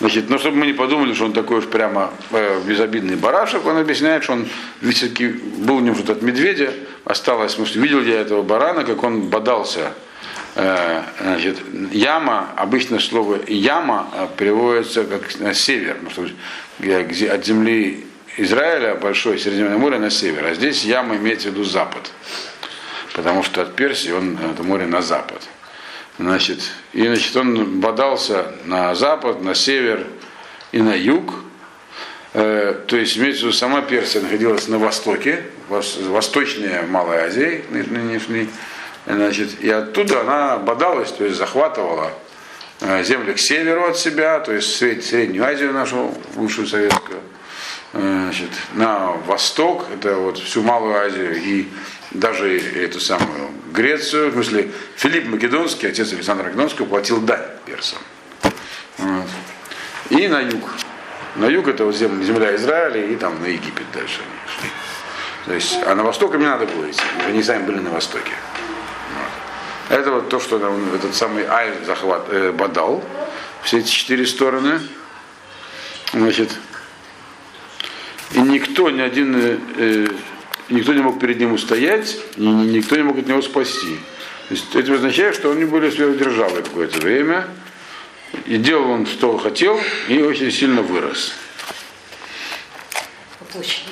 Значит, 0.00 0.30
ну, 0.30 0.38
чтобы 0.38 0.56
мы 0.56 0.66
не 0.66 0.72
подумали, 0.72 1.12
что 1.12 1.26
он 1.26 1.34
такой 1.34 1.58
уж 1.58 1.66
прямо 1.66 2.10
э, 2.30 2.62
безобидный 2.64 3.16
барашек, 3.16 3.66
он 3.66 3.76
объясняет, 3.76 4.24
что 4.24 4.32
он 4.32 4.48
все-таки 4.80 5.28
был 5.28 5.76
у 5.76 5.80
него 5.80 5.94
что-то 5.94 6.12
от 6.12 6.22
медведя, 6.22 6.72
осталось, 7.04 7.52
что 7.52 7.78
видел 7.78 8.00
я 8.00 8.20
этого 8.20 8.42
барана, 8.42 8.84
как 8.84 9.02
он 9.02 9.28
бодался. 9.28 9.92
Э, 10.54 11.02
значит, 11.20 11.58
яма, 11.92 12.48
обычно 12.56 12.98
слово 12.98 13.40
яма 13.46 14.08
э, 14.14 14.28
переводится 14.38 15.04
как 15.04 15.38
на 15.38 15.52
север, 15.52 15.98
потому 16.02 16.28
что 16.28 17.34
от 17.34 17.44
земли 17.44 18.06
Израиля, 18.36 18.94
большое 18.94 19.38
Средиземное 19.38 19.76
море 19.76 19.98
на 19.98 20.10
север, 20.10 20.46
а 20.46 20.54
здесь 20.54 20.84
яма 20.84 21.16
имеется 21.16 21.48
в 21.48 21.52
виду 21.52 21.64
запад, 21.64 22.10
потому 23.14 23.42
что 23.42 23.62
от 23.62 23.74
Персии 23.74 24.12
он, 24.12 24.38
это 24.38 24.62
море 24.62 24.86
на 24.86 25.02
запад. 25.02 25.42
Значит, 26.18 26.60
и 26.92 27.06
значит, 27.06 27.34
он 27.36 27.80
бодался 27.80 28.52
на 28.64 28.94
запад, 28.94 29.42
на 29.42 29.54
север 29.54 30.06
и 30.70 30.82
на 30.82 30.94
юг. 30.94 31.32
Э, 32.34 32.78
то 32.86 32.96
есть, 32.96 33.16
имеется 33.16 33.40
в 33.40 33.46
виду, 33.46 33.56
сама 33.56 33.80
Персия 33.80 34.20
находилась 34.20 34.68
на 34.68 34.78
востоке, 34.78 35.44
вос, 35.68 35.96
восточная 35.96 36.82
Малая 36.82 37.26
Азия, 37.26 37.62
нынешней. 37.70 38.50
Значит, 39.06 39.60
и 39.60 39.70
оттуда 39.70 40.20
она 40.20 40.58
бодалась, 40.58 41.10
то 41.10 41.24
есть 41.24 41.38
захватывала 41.38 42.12
э, 42.80 43.02
земли 43.02 43.32
к 43.32 43.38
северу 43.38 43.86
от 43.86 43.96
себя, 43.96 44.40
то 44.40 44.52
есть 44.52 44.76
Сред, 44.76 45.02
Среднюю 45.02 45.44
Азию 45.44 45.72
нашу, 45.72 46.14
бывшую 46.36 46.66
советскую, 46.66 47.20
значит, 47.92 48.50
на 48.74 49.12
восток, 49.26 49.86
это 49.92 50.16
вот 50.16 50.38
всю 50.38 50.62
Малую 50.62 50.96
Азию 50.96 51.36
и 51.36 51.68
даже 52.12 52.58
эту 52.58 53.00
самую 53.00 53.50
Грецию, 53.72 54.30
в 54.30 54.32
смысле 54.34 54.70
Филипп 54.96 55.26
Македонский, 55.28 55.86
отец 55.86 56.12
Александра 56.12 56.44
Македонского, 56.44 56.86
платил 56.86 57.20
дань 57.20 57.46
персам. 57.66 57.98
Вот. 58.98 59.26
И 60.10 60.28
на 60.28 60.40
юг. 60.40 60.70
На 61.36 61.46
юг 61.46 61.68
это 61.68 61.84
вот 61.84 61.94
земля, 61.94 62.24
земля 62.24 62.56
Израиля 62.56 63.06
и 63.06 63.14
там 63.16 63.40
на 63.40 63.46
Египет 63.46 63.86
дальше 63.92 64.20
они 64.20 64.60
шли. 64.60 64.70
То 65.46 65.54
есть, 65.54 65.78
а 65.86 65.94
на 65.94 66.02
восток 66.02 66.34
им 66.34 66.42
надо 66.42 66.66
было 66.66 66.90
идти, 66.90 67.00
они 67.26 67.42
сами 67.42 67.64
были 67.64 67.78
на 67.78 67.90
востоке. 67.90 68.32
Вот. 69.88 69.98
Это 69.98 70.10
вот 70.10 70.28
то, 70.28 70.40
что 70.40 70.58
там, 70.58 70.94
этот 70.94 71.14
самый 71.14 71.44
Ай 71.46 71.72
захват, 71.86 72.26
э, 72.28 72.52
бодал, 72.52 73.04
все 73.62 73.78
эти 73.78 73.88
четыре 73.88 74.26
стороны. 74.26 74.80
Значит, 76.12 76.50
и 78.32 78.40
никто, 78.40 78.90
ни 78.90 79.00
один 79.00 79.34
э, 79.36 80.08
никто 80.68 80.92
не 80.92 81.02
мог 81.02 81.18
перед 81.18 81.38
ним 81.38 81.52
устоять, 81.52 82.16
и 82.36 82.42
никто 82.42 82.96
не 82.96 83.02
мог 83.02 83.18
от 83.18 83.26
него 83.26 83.42
спасти. 83.42 83.98
То 84.48 84.54
есть 84.54 84.74
это 84.74 84.94
означает, 84.94 85.34
что 85.34 85.50
они 85.50 85.64
были 85.64 85.90
сверхдержавой 85.90 86.62
какое-то 86.62 87.00
время, 87.00 87.46
и 88.46 88.56
делал 88.56 88.90
он, 88.90 89.06
что 89.06 89.36
хотел, 89.38 89.80
и 90.08 90.20
очень 90.22 90.50
сильно 90.50 90.82
вырос. 90.82 91.32
По 93.38 93.44
площади 93.46 93.88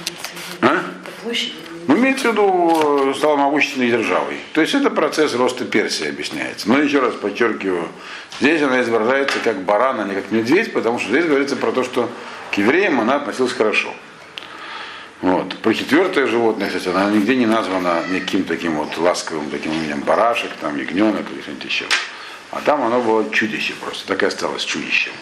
А? 0.60 0.84
По 1.04 1.22
площади. 1.22 1.54
Ну, 1.88 1.96
имеется 1.96 2.28
в 2.28 2.32
виду, 2.32 3.14
стал 3.16 3.38
могущественной 3.38 3.90
державой. 3.90 4.36
То 4.52 4.60
есть 4.60 4.74
это 4.74 4.90
процесс 4.90 5.34
роста 5.34 5.64
Персии 5.64 6.06
объясняется. 6.06 6.68
Но 6.68 6.78
еще 6.78 7.00
раз 7.00 7.14
подчеркиваю, 7.14 7.88
здесь 8.40 8.60
она 8.60 8.82
изображается 8.82 9.38
как 9.42 9.62
баран, 9.62 10.00
а 10.00 10.04
не 10.04 10.14
как 10.14 10.30
медведь, 10.30 10.72
потому 10.74 10.98
что 10.98 11.08
здесь 11.08 11.24
говорится 11.24 11.56
про 11.56 11.72
то, 11.72 11.82
что 11.82 12.10
к 12.52 12.58
евреям 12.58 13.00
она 13.00 13.16
относилась 13.16 13.52
хорошо. 13.52 13.94
Вот. 15.20 15.56
Про 15.58 15.74
четвертое 15.74 16.26
животное, 16.26 16.68
кстати, 16.68 16.88
она 16.88 17.10
нигде 17.10 17.34
не 17.34 17.46
названа 17.46 18.04
никаким 18.08 18.44
таким 18.44 18.76
вот 18.76 18.96
ласковым 18.96 19.50
таким 19.50 19.72
именем 19.72 20.00
барашек, 20.02 20.50
там, 20.60 20.76
ягненок 20.76 21.30
или 21.32 21.40
что-нибудь 21.40 21.64
еще. 21.64 21.86
А 22.50 22.60
там 22.60 22.82
оно 22.82 23.00
было 23.00 23.28
чудище 23.30 23.74
просто, 23.80 24.06
так 24.06 24.22
и 24.22 24.26
осталось 24.26 24.64
чудищем. 24.64 25.12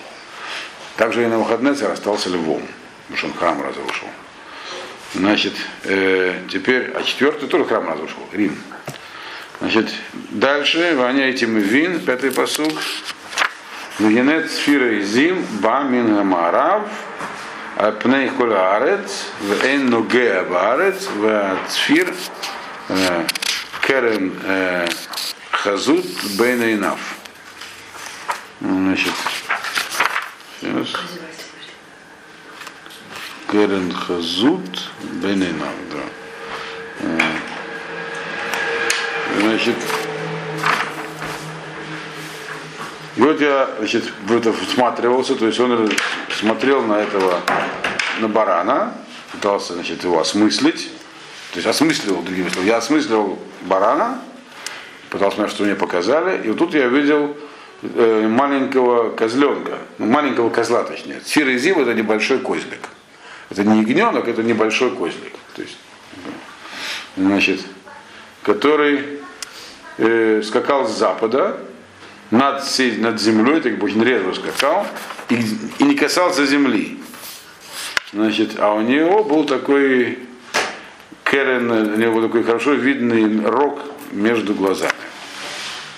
Также 0.96 1.24
и 1.24 1.26
на 1.26 1.38
выходные 1.38 1.72
остался 1.72 2.28
львом, 2.28 2.62
потому 3.02 3.16
что 3.16 3.26
он 3.28 3.34
храм 3.34 3.62
разрушил. 3.62 4.08
Значит, 5.14 5.54
э, 5.84 6.40
теперь, 6.50 6.90
а 6.94 7.02
четвертый 7.02 7.48
тоже 7.48 7.64
храм 7.64 7.88
разрушил, 7.88 8.20
Рим. 8.32 8.56
Значит, 9.60 9.90
дальше, 10.30 10.94
воняйте 10.96 11.46
мы 11.46 11.60
вин, 11.60 12.00
пятый 12.00 12.30
посуг. 12.30 12.72
Вегенет 13.98 14.50
сфира 14.50 15.00
зим, 15.00 15.42
ба 15.62 15.82
мин 15.82 16.14
Пней 17.76 18.30
Кулаарец, 18.30 19.26
в 19.38 19.64
Эннуге 19.64 20.42
Баарец, 20.44 21.08
в 21.08 21.58
Цфир 21.68 22.14
Керен 23.86 24.32
Хазут 25.50 26.06
Бейнейнав. 26.38 26.98
Значит, 28.62 29.12
сейчас. 30.60 30.88
Керен 33.52 33.92
Хазут 33.92 34.90
Бейнейнав, 35.22 35.74
да. 35.92 36.00
Значит, 39.38 39.76
и 43.16 43.20
вот 43.20 43.40
я 43.40 43.70
значит, 43.78 44.04
в 44.26 44.36
это 44.36 44.52
всматривался, 44.52 45.36
то 45.36 45.46
есть 45.46 45.58
он 45.58 45.90
смотрел 46.30 46.82
на 46.82 47.00
этого, 47.00 47.40
на 48.20 48.28
барана, 48.28 48.94
пытался 49.32 49.72
значит, 49.72 50.04
его 50.04 50.20
осмыслить, 50.20 50.90
то 51.52 51.56
есть 51.56 51.66
осмысливал, 51.66 52.22
другими 52.22 52.50
словами, 52.50 52.68
я 52.68 52.76
осмысливал 52.76 53.38
барана, 53.62 54.20
пытался 55.08 55.38
понять, 55.38 55.50
что 55.50 55.64
мне 55.64 55.74
показали, 55.74 56.42
и 56.44 56.48
вот 56.48 56.58
тут 56.58 56.74
я 56.74 56.88
видел 56.88 57.34
э, 57.82 58.28
маленького 58.28 59.10
козленка, 59.10 59.78
ну, 59.96 60.06
маленького 60.06 60.50
козла 60.50 60.82
точнее. 60.84 61.22
Сирый 61.24 61.56
зив 61.58 61.78
это 61.78 61.94
небольшой 61.94 62.38
козлик. 62.38 62.80
Это 63.48 63.64
не 63.64 63.80
ягненок, 63.80 64.28
это 64.28 64.42
небольшой 64.42 64.90
козлик. 64.90 65.32
То 65.54 65.62
есть, 65.62 65.78
значит, 67.16 67.60
который 68.42 69.20
э, 69.96 70.42
скакал 70.44 70.86
с 70.86 70.98
запада, 70.98 71.58
над, 72.30 72.62
над 72.98 73.20
землей, 73.20 73.60
так 73.60 73.82
очень 73.82 74.02
резво 74.02 74.32
скакал, 74.32 74.86
и, 75.28 75.40
и 75.78 75.84
не 75.84 75.94
касался 75.94 76.46
земли. 76.46 76.98
Значит, 78.12 78.58
а 78.58 78.72
у 78.72 78.80
него 78.80 79.24
был 79.24 79.44
такой 79.44 80.18
Керен, 81.24 81.70
у 81.70 81.96
него 81.96 82.14
был 82.14 82.22
такой 82.28 82.44
хорошо 82.44 82.72
видный 82.72 83.44
рог 83.48 83.80
между 84.12 84.54
глазами. 84.54 84.92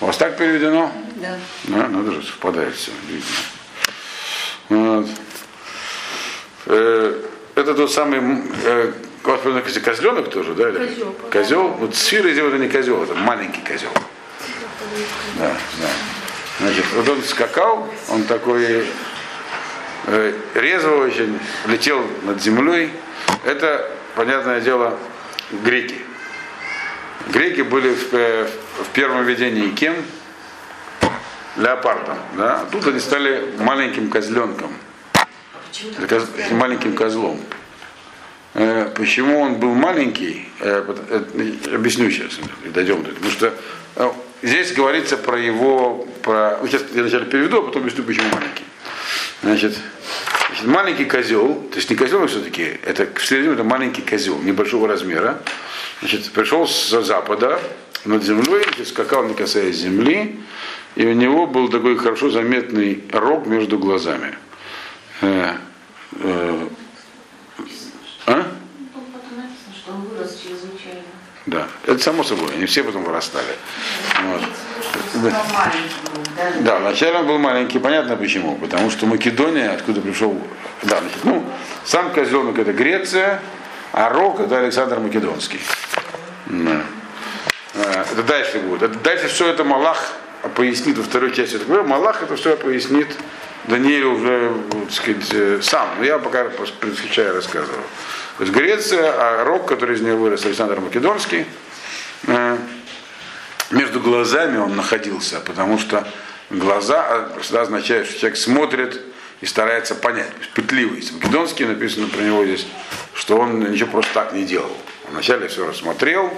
У 0.01 0.05
вас 0.05 0.17
так 0.17 0.37
переведено? 0.37 0.91
Да. 1.15 1.37
Да, 1.65 1.87
надо 1.87 2.11
же, 2.11 2.23
совпадает 2.23 2.73
все, 2.75 2.91
видно. 3.07 3.25
Вот. 4.69 5.07
Э, 6.67 7.21
это 7.55 7.73
тот 7.73 7.91
самый 7.91 8.21
э, 8.63 8.93
козленок 9.21 10.29
тоже, 10.29 10.53
да? 10.53 10.71
Козел. 10.71 11.15
Козел. 11.31 11.67
Вот 11.79 11.95
сфера 11.95 12.27
это 12.27 12.57
не 12.57 12.69
козел, 12.69 13.03
это 13.03 13.15
маленький 13.15 13.61
козел. 13.61 13.91
Да, 15.37 15.51
да. 15.81 15.89
Значит, 16.59 16.85
вот 16.93 17.07
он 17.07 17.23
скакал, 17.23 17.87
он 18.09 18.23
такой 18.23 18.85
э, 20.07 20.33
резво 20.55 20.95
очень, 21.05 21.39
летел 21.67 22.05
над 22.23 22.41
землей. 22.41 22.91
Это, 23.45 23.89
понятное 24.15 24.59
дело, 24.59 24.97
греки. 25.63 25.95
Греки 27.29 27.61
были 27.61 27.93
в, 27.93 28.13
э, 28.13 28.49
в 28.83 28.89
первом 28.93 29.23
видении 29.23 29.69
кем? 29.69 29.95
Леопардом. 31.55 32.17
Да? 32.35 32.65
Тут 32.71 32.87
они 32.87 32.99
стали 32.99 33.53
маленьким 33.59 34.09
козленком. 34.09 34.73
Коз, 36.09 36.25
маленьким 36.51 36.93
козлом. 36.93 37.39
Э, 38.53 38.91
почему 38.95 39.39
он 39.39 39.55
был 39.55 39.73
маленький? 39.73 40.49
Э, 40.59 40.83
э, 41.09 41.75
объясню 41.75 42.11
сейчас, 42.11 42.37
дойдем 42.65 43.03
до 43.03 43.11
этого. 43.11 43.15
Потому 43.15 43.31
что 43.31 43.53
э, 43.95 44.11
здесь 44.41 44.73
говорится 44.73 45.17
про 45.17 45.39
его, 45.39 46.07
про, 46.21 46.57
ну, 46.61 46.67
сейчас 46.67 46.83
я 46.93 47.01
вначале 47.01 47.25
переведу, 47.25 47.59
а 47.59 47.61
потом 47.63 47.83
объясню, 47.83 48.03
почему 48.03 48.27
маленький. 48.33 48.63
Значит, 49.41 49.77
значит 50.47 50.65
маленький 50.65 51.05
козел, 51.05 51.55
то 51.71 51.77
есть 51.77 51.89
не 51.89 51.95
козел 51.95 52.25
все-таки, 52.27 52.79
это 52.83 53.07
в 53.13 53.25
среднем 53.25 53.53
это 53.53 53.63
маленький 53.63 54.01
козел, 54.01 54.37
небольшого 54.39 54.87
размера. 54.87 55.41
Значит, 55.99 56.31
пришел 56.31 56.67
с 56.67 56.89
запада 57.03 57.59
над 58.05 58.23
землей, 58.23 58.63
значит, 58.63 58.87
скакал, 58.87 59.25
не 59.25 59.33
касаясь 59.33 59.75
земли, 59.75 60.39
и 60.95 61.05
у 61.05 61.13
него 61.13 61.47
был 61.47 61.69
такой 61.69 61.97
хорошо 61.97 62.29
заметный 62.29 63.03
рог 63.11 63.45
между 63.45 63.77
глазами. 63.77 64.37
Э, 65.21 65.55
э, 66.13 66.67
а? 68.25 68.43
Тут 68.93 69.05
потом 69.13 69.37
написано, 69.37 69.75
что 69.75 69.91
он 69.91 70.01
вырос 70.01 70.41
чрезвычайно. 70.41 71.03
Да, 71.49 71.67
это 71.87 71.97
само 71.97 72.23
собой, 72.23 72.53
они 72.53 72.67
все 72.67 72.83
потом 72.83 73.03
вырастали. 73.03 73.55
Вот. 74.23 74.41
Да? 75.15 75.43
Да, 76.59 76.79
вначале 76.79 77.17
он 77.17 77.25
был 77.27 77.39
маленький, 77.39 77.79
понятно 77.79 78.15
почему. 78.15 78.55
Потому 78.55 78.91
что 78.91 79.07
Македония, 79.07 79.71
откуда 79.71 79.99
пришел, 79.99 80.39
да, 80.83 80.99
значит, 80.99 81.23
ну, 81.23 81.43
сам 81.85 82.11
козленок 82.11 82.59
это 82.59 82.71
Греция, 82.71 83.41
а 83.93 84.09
рог 84.09 84.39
это 84.39 84.59
Александр 84.59 84.99
Македонский. 84.99 85.59
Да. 86.45 86.83
А, 87.75 88.05
Это 88.11 88.21
дальше 88.21 88.59
будет. 88.59 88.83
Это 88.83 88.99
дальше 88.99 89.27
все 89.27 89.47
это 89.47 89.63
Малах 89.63 90.11
пояснит 90.55 90.97
во 90.99 91.03
второй 91.03 91.33
части. 91.33 91.59
Малах 91.67 92.21
это 92.21 92.35
все 92.35 92.55
пояснит 92.57 93.07
Даниэль 93.69 94.03
уже, 94.03 94.51
так 94.71 94.91
сказать, 94.91 95.29
э, 95.31 95.59
сам. 95.61 95.89
Но 95.99 96.03
я 96.03 96.17
пока 96.17 96.45
предвосхищаю 96.45 97.35
рассказываю. 97.35 97.83
То 98.37 98.43
есть 98.43 98.55
Греция, 98.55 99.13
а 99.15 99.43
рог, 99.43 99.67
который 99.67 99.95
из 99.95 100.01
нее 100.01 100.15
вырос, 100.15 100.45
Александр 100.45 100.79
Македонский, 100.79 101.45
э, 102.25 102.57
между 103.69 103.99
глазами 103.99 104.57
он 104.57 104.75
находился, 104.75 105.39
потому 105.41 105.77
что 105.77 106.07
глаза 106.49 107.05
а, 107.07 107.39
всегда 107.41 107.61
означают, 107.61 108.07
что 108.07 108.19
человек 108.19 108.39
смотрит 108.39 109.01
и 109.41 109.45
старается 109.45 109.93
понять. 109.93 110.31
Пытливый. 110.55 111.03
Македонский 111.13 111.65
написано 111.65 112.07
про 112.07 112.21
него 112.21 112.43
здесь, 112.45 112.65
что 113.13 113.37
он 113.37 113.59
ничего 113.71 113.91
просто 113.91 114.11
так 114.15 114.33
не 114.33 114.45
делал. 114.45 114.75
Вначале 115.11 115.47
все 115.47 115.67
рассмотрел, 115.67 116.33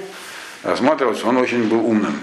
рассматривался, 0.63 1.25
он 1.25 1.37
очень 1.37 1.63
был 1.63 1.85
умным. 1.85 2.19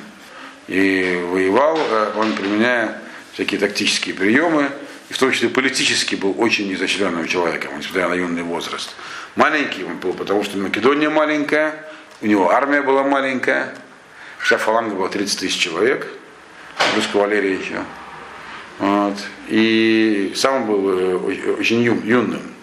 И 0.66 1.24
воевал 1.30 1.78
э, 1.78 2.12
он, 2.16 2.34
применяя 2.34 3.00
всякие 3.32 3.58
тактические 3.58 4.14
приемы, 4.14 4.70
и 5.08 5.12
в 5.12 5.18
том 5.18 5.32
числе 5.32 5.48
политически 5.48 6.14
был 6.14 6.34
очень 6.38 6.72
изощренным 6.74 7.26
человеком, 7.26 7.78
несмотря 7.78 8.08
на 8.08 8.14
юный 8.14 8.42
возраст. 8.42 8.94
Маленький 9.36 9.84
он 9.84 9.96
был, 9.96 10.12
потому 10.12 10.44
что 10.44 10.58
Македония 10.58 11.08
маленькая, 11.08 11.84
у 12.20 12.26
него 12.26 12.50
армия 12.50 12.82
была 12.82 13.04
маленькая, 13.04 13.74
вся 14.38 14.58
фаланга 14.58 14.94
была 14.94 15.08
30 15.08 15.40
тысяч 15.40 15.58
человек, 15.58 16.06
плюс 16.92 17.06
кавалерия 17.06 17.58
еще. 17.58 17.82
Вот. 18.78 19.16
И 19.48 20.32
сам 20.36 20.56
он 20.56 20.66
был 20.66 20.98
э, 20.98 21.14
очень 21.58 21.82
ю- 21.82 22.02
юным. 22.04 22.54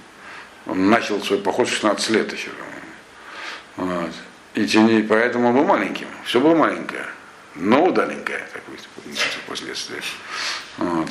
Он 0.66 0.90
начал 0.90 1.22
свой 1.22 1.40
поход 1.40 1.68
в 1.68 1.72
16 1.74 2.10
лет 2.12 2.32
еще. 2.32 2.50
Вот. 3.76 4.12
И 4.54 4.66
тем 4.66 4.88
не 4.88 5.02
поэтому 5.02 5.50
он 5.50 5.56
был 5.56 5.66
маленьким. 5.66 6.08
Все 6.24 6.40
было 6.40 6.56
маленькое, 6.56 7.06
но 7.56 7.86
удаленькое, 7.86 8.48
вы 8.68 8.78
видите 9.06 9.26
впоследствии. 9.46 10.02
Вот. 10.78 11.10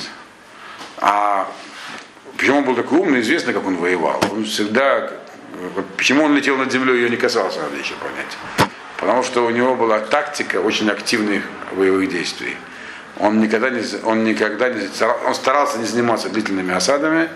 А 0.97 1.47
почему 2.37 2.59
он 2.59 2.63
был 2.63 2.75
такой 2.75 2.99
умный, 2.99 3.21
известно, 3.21 3.53
как 3.53 3.65
он 3.65 3.77
воевал. 3.77 4.21
Он 4.31 4.45
всегда, 4.45 5.11
почему 5.97 6.23
он 6.23 6.35
летел 6.35 6.57
над 6.57 6.71
землей, 6.71 6.95
ее 6.95 7.09
не 7.09 7.17
касался, 7.17 7.59
надо 7.61 7.75
еще 7.77 7.93
понять. 7.95 8.71
Потому 8.97 9.23
что 9.23 9.45
у 9.45 9.49
него 9.49 9.75
была 9.75 9.99
тактика 9.99 10.57
очень 10.61 10.89
активных 10.89 11.43
боевых 11.73 12.09
действий. 12.09 12.55
Он 13.19 13.39
никогда 13.39 13.69
не, 13.69 13.81
он 14.03 14.23
никогда 14.23 14.69
не, 14.69 14.87
он 15.25 15.35
старался 15.35 15.77
не 15.79 15.85
заниматься 15.85 16.29
длительными 16.29 16.73
осадами, 16.73 17.29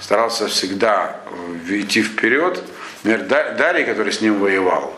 старался 0.00 0.46
всегда 0.48 1.16
э, 1.68 1.80
идти 1.80 2.02
вперед. 2.02 2.62
Например, 3.02 3.26
Да- 3.28 3.50
Дарий, 3.52 3.84
который 3.84 4.12
с 4.12 4.20
ним 4.20 4.38
воевал, 4.38 4.94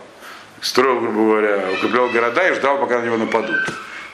строил, 0.61 0.99
грубо 0.99 1.19
говоря, 1.19 1.59
укреплял 1.73 2.09
города 2.09 2.47
и 2.47 2.53
ждал, 2.53 2.77
пока 2.79 2.99
на 2.99 3.05
него 3.05 3.17
нападут. 3.17 3.57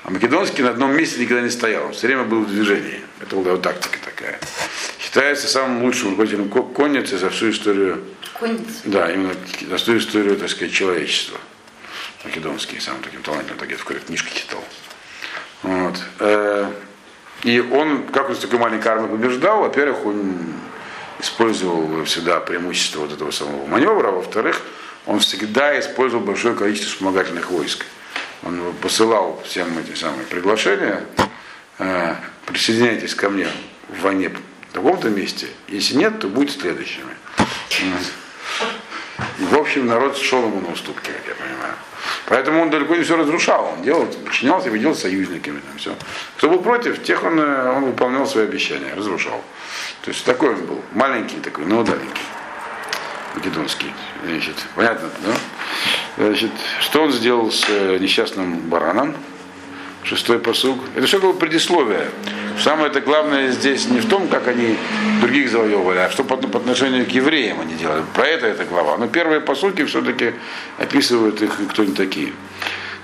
А 0.04 0.10
Македонский 0.10 0.64
на 0.64 0.72
одном 0.72 0.96
месте 0.96 1.20
никогда 1.22 1.42
не 1.44 1.50
стоял, 1.50 1.86
он 1.86 1.94
все 1.94 2.08
время 2.08 2.24
был 2.24 2.42
в 2.42 2.48
движении. 2.50 3.02
Это 3.22 3.36
была 3.36 3.52
его 3.52 3.58
тактика 3.62 3.98
такая. 4.04 4.38
Считается 5.00 5.48
самым 5.48 5.84
лучшим 5.84 6.10
руководителем 6.12 6.50
ко- 6.50 6.64
конницы 6.64 7.18
за 7.18 7.30
всю 7.30 7.52
историю, 7.52 8.04
Конница. 8.38 8.82
да, 8.86 9.12
именно 9.12 9.34
за 9.70 9.78
всю 9.78 9.98
историю, 9.98 10.36
так 10.36 10.50
сказать, 10.50 10.74
человечества. 10.74 11.40
Македонский, 12.26 12.80
самым 12.80 13.02
таким 13.02 13.22
талантливым, 13.22 13.60
так 13.60 13.70
я 13.70 13.78
в 13.78 13.84
книжке 13.86 14.40
читал. 14.40 14.64
Вот. 15.62 15.96
Э, 16.20 16.70
И 17.44 17.60
он, 17.60 18.08
как 18.08 18.30
он 18.30 18.36
с 18.36 18.40
такой 18.40 18.60
маленькой 18.60 18.88
армией 18.90 19.10
побеждал, 19.12 19.62
во-первых, 19.62 20.06
он 20.06 20.54
использовал 21.20 22.04
всегда 22.06 22.40
преимущество 22.40 23.02
вот 23.02 23.12
этого 23.14 23.32
самого 23.32 23.66
маневра, 23.68 24.10
а 24.10 24.12
во-вторых, 24.12 24.62
он 25.06 25.20
всегда 25.20 25.78
использовал 25.80 26.24
большое 26.26 26.56
количество 26.56 26.92
вспомогательных 26.92 27.52
войск. 27.52 27.86
Он 28.46 28.74
посылал 28.82 29.42
всем 29.46 29.78
эти 29.78 29.96
самые 29.98 30.26
приглашения, 30.26 31.04
э, 31.80 32.16
присоединяйтесь 32.46 33.16
ко 33.16 33.30
мне 33.30 33.48
в 33.90 34.02
войне 34.02 34.30
в 34.30 34.74
таком-то 34.74 35.10
месте, 35.10 35.48
если 35.68 35.96
нет, 35.96 36.20
то 36.20 36.28
будьте 36.28 36.60
следующими. 36.60 37.14
И, 39.40 39.44
в 39.46 39.56
общем, 39.56 39.88
народ 39.88 40.18
шел 40.18 40.44
ему 40.46 40.60
на 40.60 40.72
уступки, 40.72 41.10
как 41.10 41.28
я 41.28 41.36
понимаю. 41.36 41.74
Поэтому 42.26 42.62
он 42.62 42.70
далеко 42.70 42.96
не 42.96 43.04
все 43.04 43.16
разрушал. 43.16 43.74
Он 43.78 43.84
делал, 43.84 44.06
подчинялся, 44.06 44.70
ведел 44.70 44.96
союзниками. 44.96 45.60
Там, 45.60 45.78
все. 45.78 45.96
Кто 46.38 46.50
был 46.50 46.60
против, 46.60 47.02
тех 47.04 47.24
он, 47.24 47.40
э, 47.40 47.72
он 47.72 47.86
выполнял 47.86 48.26
свои 48.26 48.46
обещания, 48.46 48.94
разрушал. 48.96 49.42
То 50.02 50.12
есть 50.12 50.26
такой 50.26 50.56
он 50.56 50.66
был. 50.66 50.82
Маленький 50.94 51.38
такой, 51.38 51.66
но 51.66 51.80
удаленький. 51.80 52.24
Македонский. 53.36 53.92
Значит, 54.26 54.56
понятно, 54.76 55.10
да? 55.26 55.34
Значит, 56.18 56.52
что 56.80 57.04
он 57.04 57.12
сделал 57.12 57.52
с 57.52 57.66
э, 57.68 57.98
несчастным 58.00 58.60
бараном? 58.70 59.16
Шестой 60.04 60.40
посуг. 60.40 60.80
Это 60.96 61.08
все 61.08 61.20
было 61.20 61.34
предисловие. 61.34 62.10
Самое 62.62 62.88
это 62.88 63.00
главное 63.00 63.52
здесь 63.52 63.88
не 63.88 64.00
в 64.00 64.08
том, 64.08 64.28
как 64.28 64.48
они 64.48 64.78
других 65.22 65.50
завоевывали, 65.50 66.00
а 66.00 66.10
что 66.10 66.24
по, 66.24 66.36
по 66.36 66.60
отношению 66.60 67.06
к 67.06 67.10
евреям 67.10 67.62
они 67.62 67.76
делали. 67.76 68.04
Про 68.14 68.28
это 68.28 68.48
эта 68.48 68.66
глава. 68.66 68.98
Но 68.98 69.08
первые 69.08 69.40
посуки 69.40 69.86
все-таки 69.86 70.34
описывают 70.78 71.42
их, 71.42 71.58
кто 71.70 71.84
они 71.84 71.94
такие. 71.94 72.34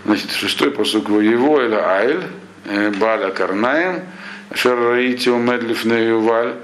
Значит, 0.06 0.32
шестой 0.32 0.72
посук 0.72 1.10
его 1.10 1.60
это 1.60 1.90
Айль, 1.90 2.24
э, 2.66 2.92
Бада 2.92 3.32
Карнаем, 3.32 4.02
Шараити 4.54 5.30
Умедлиф 5.30 5.86
Юваль, 5.86 6.56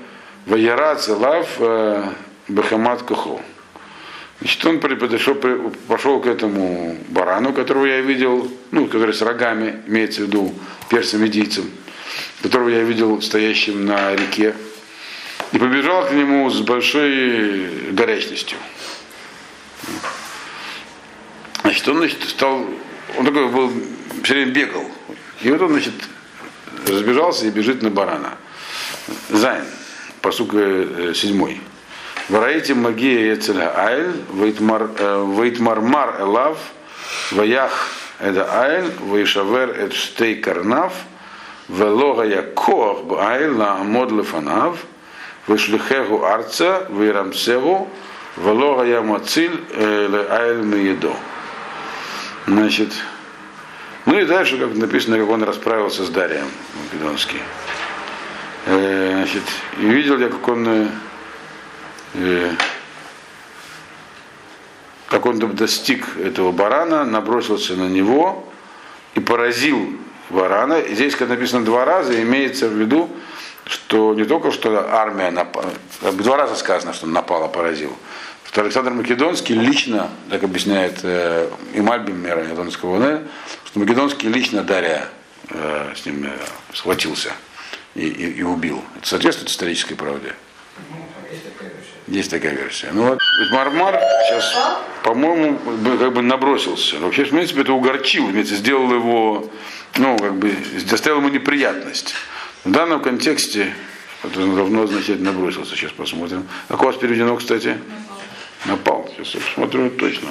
Ваяра 0.46 0.96
Целав 0.96 1.48
э, 1.60 2.04
Бахамат 2.48 3.02
Кухо. 3.04 3.42
Значит, 4.40 4.66
он 4.66 4.80
подошел, 4.80 5.36
пошел 5.88 6.20
к 6.20 6.28
этому 6.28 6.98
барану, 7.10 7.54
которого 7.54 7.86
я 7.86 8.02
видел, 8.02 8.52
ну, 8.72 8.88
который 8.88 9.14
с 9.14 9.22
рогами, 9.22 9.82
имеется 9.88 10.22
в 10.22 10.26
виду 10.26 10.54
персом-медийцем, 10.90 11.70
которого 12.42 12.70
я 12.70 12.84
видел 12.84 13.22
стоящим 13.22 13.86
на 13.86 14.14
реке, 14.14 14.54
и 15.54 15.58
побежал 15.58 16.06
к 16.08 16.12
нему 16.12 16.50
с 16.50 16.60
большой 16.62 17.92
горячностью. 17.92 18.58
Значит, 21.62 21.88
он 21.88 21.98
значит, 21.98 22.24
стал, 22.24 22.66
он 23.18 23.26
такой 23.26 23.48
был, 23.48 23.72
все 24.24 24.34
время 24.34 24.52
бегал. 24.52 24.86
И 25.42 25.50
вот 25.50 25.62
он, 25.62 25.72
значит, 25.72 25.94
разбежался 26.88 27.48
и 27.48 27.52
бежит 27.52 27.82
на 27.82 27.90
барана. 27.90 28.38
זין, 29.30 29.64
פסוק 30.22 30.54
э, 30.54 31.14
седьмой. 31.16 31.62
וראיתיו 32.30 32.74
מגיע 32.74 33.34
אצל 33.34 33.72
האיל, 33.76 34.24
ויתמרמר 34.34 36.22
אליו, 36.22 36.58
ויך 37.32 37.90
את 38.20 38.48
האיל, 38.52 38.92
וישבר 39.12 39.70
את 39.80 39.94
שתי 39.94 40.42
קרניו, 40.42 40.94
ולא 41.70 42.24
היה 42.24 42.58
כוח 42.58 43.04
באיל 43.04 43.52
לעמוד 43.52 44.12
לפניו, 44.12 44.78
וישליכהו 45.48 46.24
ארצה, 46.26 46.88
וירמסהו, 46.90 47.88
Велога 48.38 48.86
Ямациль 48.86 49.60
Айль 49.78 50.64
Меедо. 50.64 51.14
Значит, 52.48 52.92
ну 54.08 54.18
и 54.18 54.26
дальше, 54.26 54.58
как 54.58 54.76
написано, 54.76 55.20
как 55.20 55.30
он 55.30 55.44
расправился 55.44 56.04
с 56.04 56.10
Дарием 56.10 56.48
Македонский. 56.84 57.40
Э, 58.66 59.12
Значит, 59.26 59.44
и 59.80 59.86
видел 59.86 60.20
я, 60.20 60.30
как 60.30 60.48
он 60.48 60.90
как 65.08 65.26
он 65.26 65.40
достиг 65.56 66.18
этого 66.18 66.52
барана, 66.52 67.06
набросился 67.06 67.76
на 67.76 67.88
него 67.88 68.48
и 69.14 69.20
поразил 69.20 69.94
барана. 70.30 70.76
И 70.76 70.96
здесь, 70.96 71.16
как 71.16 71.30
написано 71.30 71.64
два 71.64 71.86
раза, 71.86 72.22
имеется 72.22 72.68
в 72.68 72.74
виду, 72.74 73.10
что 73.66 74.14
не 74.14 74.26
только 74.26 74.52
что 74.52 74.88
армия 74.94 75.32
напала, 75.32 75.72
два 76.02 76.38
раза 76.38 76.56
сказано, 76.56 76.94
что 76.94 77.06
он 77.06 77.14
напал, 77.14 77.44
а 77.44 77.48
поразил, 77.48 77.96
что 78.46 78.62
Александр 78.62 78.92
Македонский 78.92 79.54
лично, 79.54 80.10
так 80.30 80.44
объясняет 80.44 81.00
э, 81.04 81.50
Имальбим 81.74 82.22
Мера 82.22 82.44
Македонского 82.44 82.98
ВН, 82.98 83.28
что 83.66 83.80
Македонский 83.80 84.28
лично 84.28 84.64
Дарья 84.64 85.08
э, 85.50 85.94
с 85.96 86.06
ним 86.06 86.26
э, 86.26 86.38
схватился 86.74 87.32
и, 87.96 88.08
и, 88.08 88.40
и 88.40 88.44
убил. 88.44 88.84
Это 88.98 89.08
соответствует 89.08 89.50
исторической 89.50 89.96
правде? 89.96 90.36
Есть 92.08 92.30
такая 92.30 92.54
версия. 92.54 92.90
Ну 92.94 93.04
вот 93.10 93.20
Мармар 93.52 94.00
сейчас, 94.28 94.56
по-моему, 95.04 95.60
как 95.98 96.14
бы 96.14 96.22
набросился. 96.22 97.00
Вообще, 97.00 97.24
в 97.26 97.30
принципе, 97.30 97.62
это 97.62 97.74
угорчил, 97.74 98.30
имеется, 98.30 98.56
сделал 98.56 98.94
его, 98.94 99.50
ну, 99.98 100.16
как 100.18 100.36
бы, 100.36 100.56
доставил 100.88 101.18
ему 101.18 101.30
неприятность. 101.30 102.14
В 102.64 102.72
данном 102.72 103.02
контексте 103.02 103.74
Это 104.24 104.40
давно 104.40 104.84
означает 104.84 105.22
набросился. 105.22 105.76
Сейчас 105.76 105.92
посмотрим. 105.92 106.48
Как 106.68 106.82
у 106.82 106.86
вас 106.86 106.96
переведено, 106.96 107.36
кстати? 107.36 107.78
Напал. 108.66 109.10
Сейчас 109.16 109.36
я 109.36 109.42
посмотрю 109.42 109.90
точно. 109.92 110.30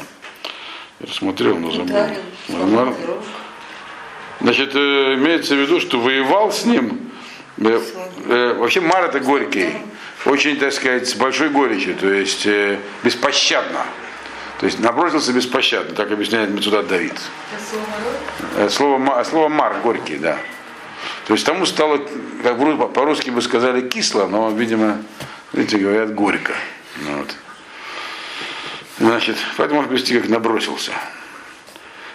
Я 1.00 1.12
смотрел, 1.12 1.58
но 1.58 1.70
забыл. 1.70 1.96
Нормально. 2.48 2.94
Значит, 4.40 4.74
э, 4.74 5.14
имеется 5.14 5.54
в 5.54 5.58
виду, 5.58 5.80
что 5.80 6.00
воевал 6.00 6.50
с 6.52 6.64
ним. 6.64 7.10
э, 7.58 7.80
э, 8.26 8.54
вообще 8.58 8.80
Мар 8.80 9.04
это 9.04 9.20
горький. 9.20 9.68
Очень, 10.24 10.56
так 10.56 10.72
сказать, 10.72 11.08
с 11.08 11.14
большой 11.14 11.50
горечью, 11.50 11.94
то 11.96 12.10
есть 12.10 12.46
э, 12.46 12.78
беспощадно. 13.02 13.84
То 14.58 14.66
есть 14.66 14.78
набросился 14.78 15.32
беспощадно, 15.32 15.94
так 15.94 16.10
объясняет 16.10 16.50
Мецуда 16.50 16.82
Давид. 16.82 17.14
Э, 18.56 18.68
Слово, 18.70 18.98
ма- 18.98 19.24
слово 19.24 19.48
мар 19.48 19.76
горький, 19.82 20.16
да. 20.16 20.38
То 21.26 21.34
есть 21.34 21.44
тому 21.44 21.66
стало, 21.66 22.00
как 22.42 22.58
по-русски 22.94 23.30
бы 23.30 23.42
сказали, 23.42 23.86
кисло, 23.86 24.26
но, 24.26 24.50
видимо, 24.50 25.02
видите, 25.52 25.76
говорят 25.78 26.14
горько. 26.14 26.54
Ну 27.02 27.18
Вот. 27.18 27.34
Значит, 28.98 29.36
поэтому 29.56 29.80
можно 29.80 29.92
привести, 29.92 30.18
как 30.18 30.30
набросился. 30.30 30.92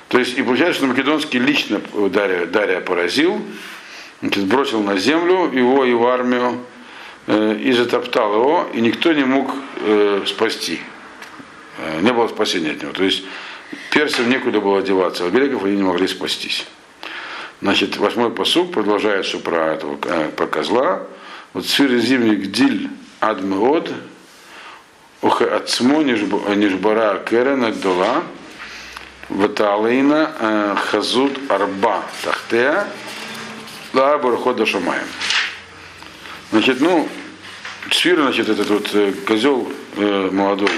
То 0.07 0.17
есть, 0.17 0.37
и 0.37 0.41
получается, 0.41 0.77
что 0.77 0.87
Македонский 0.87 1.37
лично 1.37 1.81
Дария, 2.09 2.45
Дария 2.45 2.79
поразил, 2.79 3.39
значит, 4.21 4.45
бросил 4.45 4.81
на 4.81 4.97
землю 4.97 5.51
его, 5.51 5.85
его 5.85 6.09
армию, 6.09 6.53
э, 6.53 6.78
и 7.29 7.71
затоптал 7.73 8.33
его, 8.33 8.67
и 8.73 8.81
никто 8.81 9.13
не 9.13 9.23
мог 9.23 9.53
э, 9.81 10.23
спасти. 10.25 10.79
Э, 11.77 12.01
не 12.01 12.11
было 12.11 12.27
спасения 12.27 12.71
от 12.71 12.81
него. 12.81 12.91
То 12.91 13.03
есть, 13.03 13.23
персам 13.91 14.29
некуда 14.29 14.59
было 14.59 14.79
одеваться, 14.79 15.25
а 15.25 15.29
греков 15.29 15.63
они 15.63 15.75
не 15.75 15.83
могли 15.83 16.07
спастись. 16.07 16.65
Значит, 17.61 17.97
восьмой 17.97 18.31
посуг 18.31 18.71
продолжает, 18.71 19.25
что 19.25 19.39
про 19.39 19.73
этого, 19.73 19.99
э, 20.03 20.29
про 20.29 20.47
козла. 20.47 21.03
Вот 21.53 21.67
сфир 21.67 21.95
зимний 21.99 22.35
гдиль 22.35 22.89
адмеод, 23.19 23.91
ох 25.21 25.41
ацмо 25.41 26.01
нижбара 26.01 27.23
керен 27.29 27.63
аддола, 27.63 28.23
ваталейна 29.29 30.31
э, 30.39 30.75
хазут 30.89 31.39
арба 31.51 32.03
тахтея, 32.23 32.87
да 33.93 34.17
бархода 34.17 34.65
шамаем. 34.65 35.07
Значит, 36.51 36.81
ну, 36.81 37.07
сфира, 37.91 38.23
значит, 38.23 38.49
этот 38.49 38.69
вот 38.69 38.89
э, 38.93 39.13
козел 39.25 39.71
э, 39.95 40.29
молодой, 40.31 40.71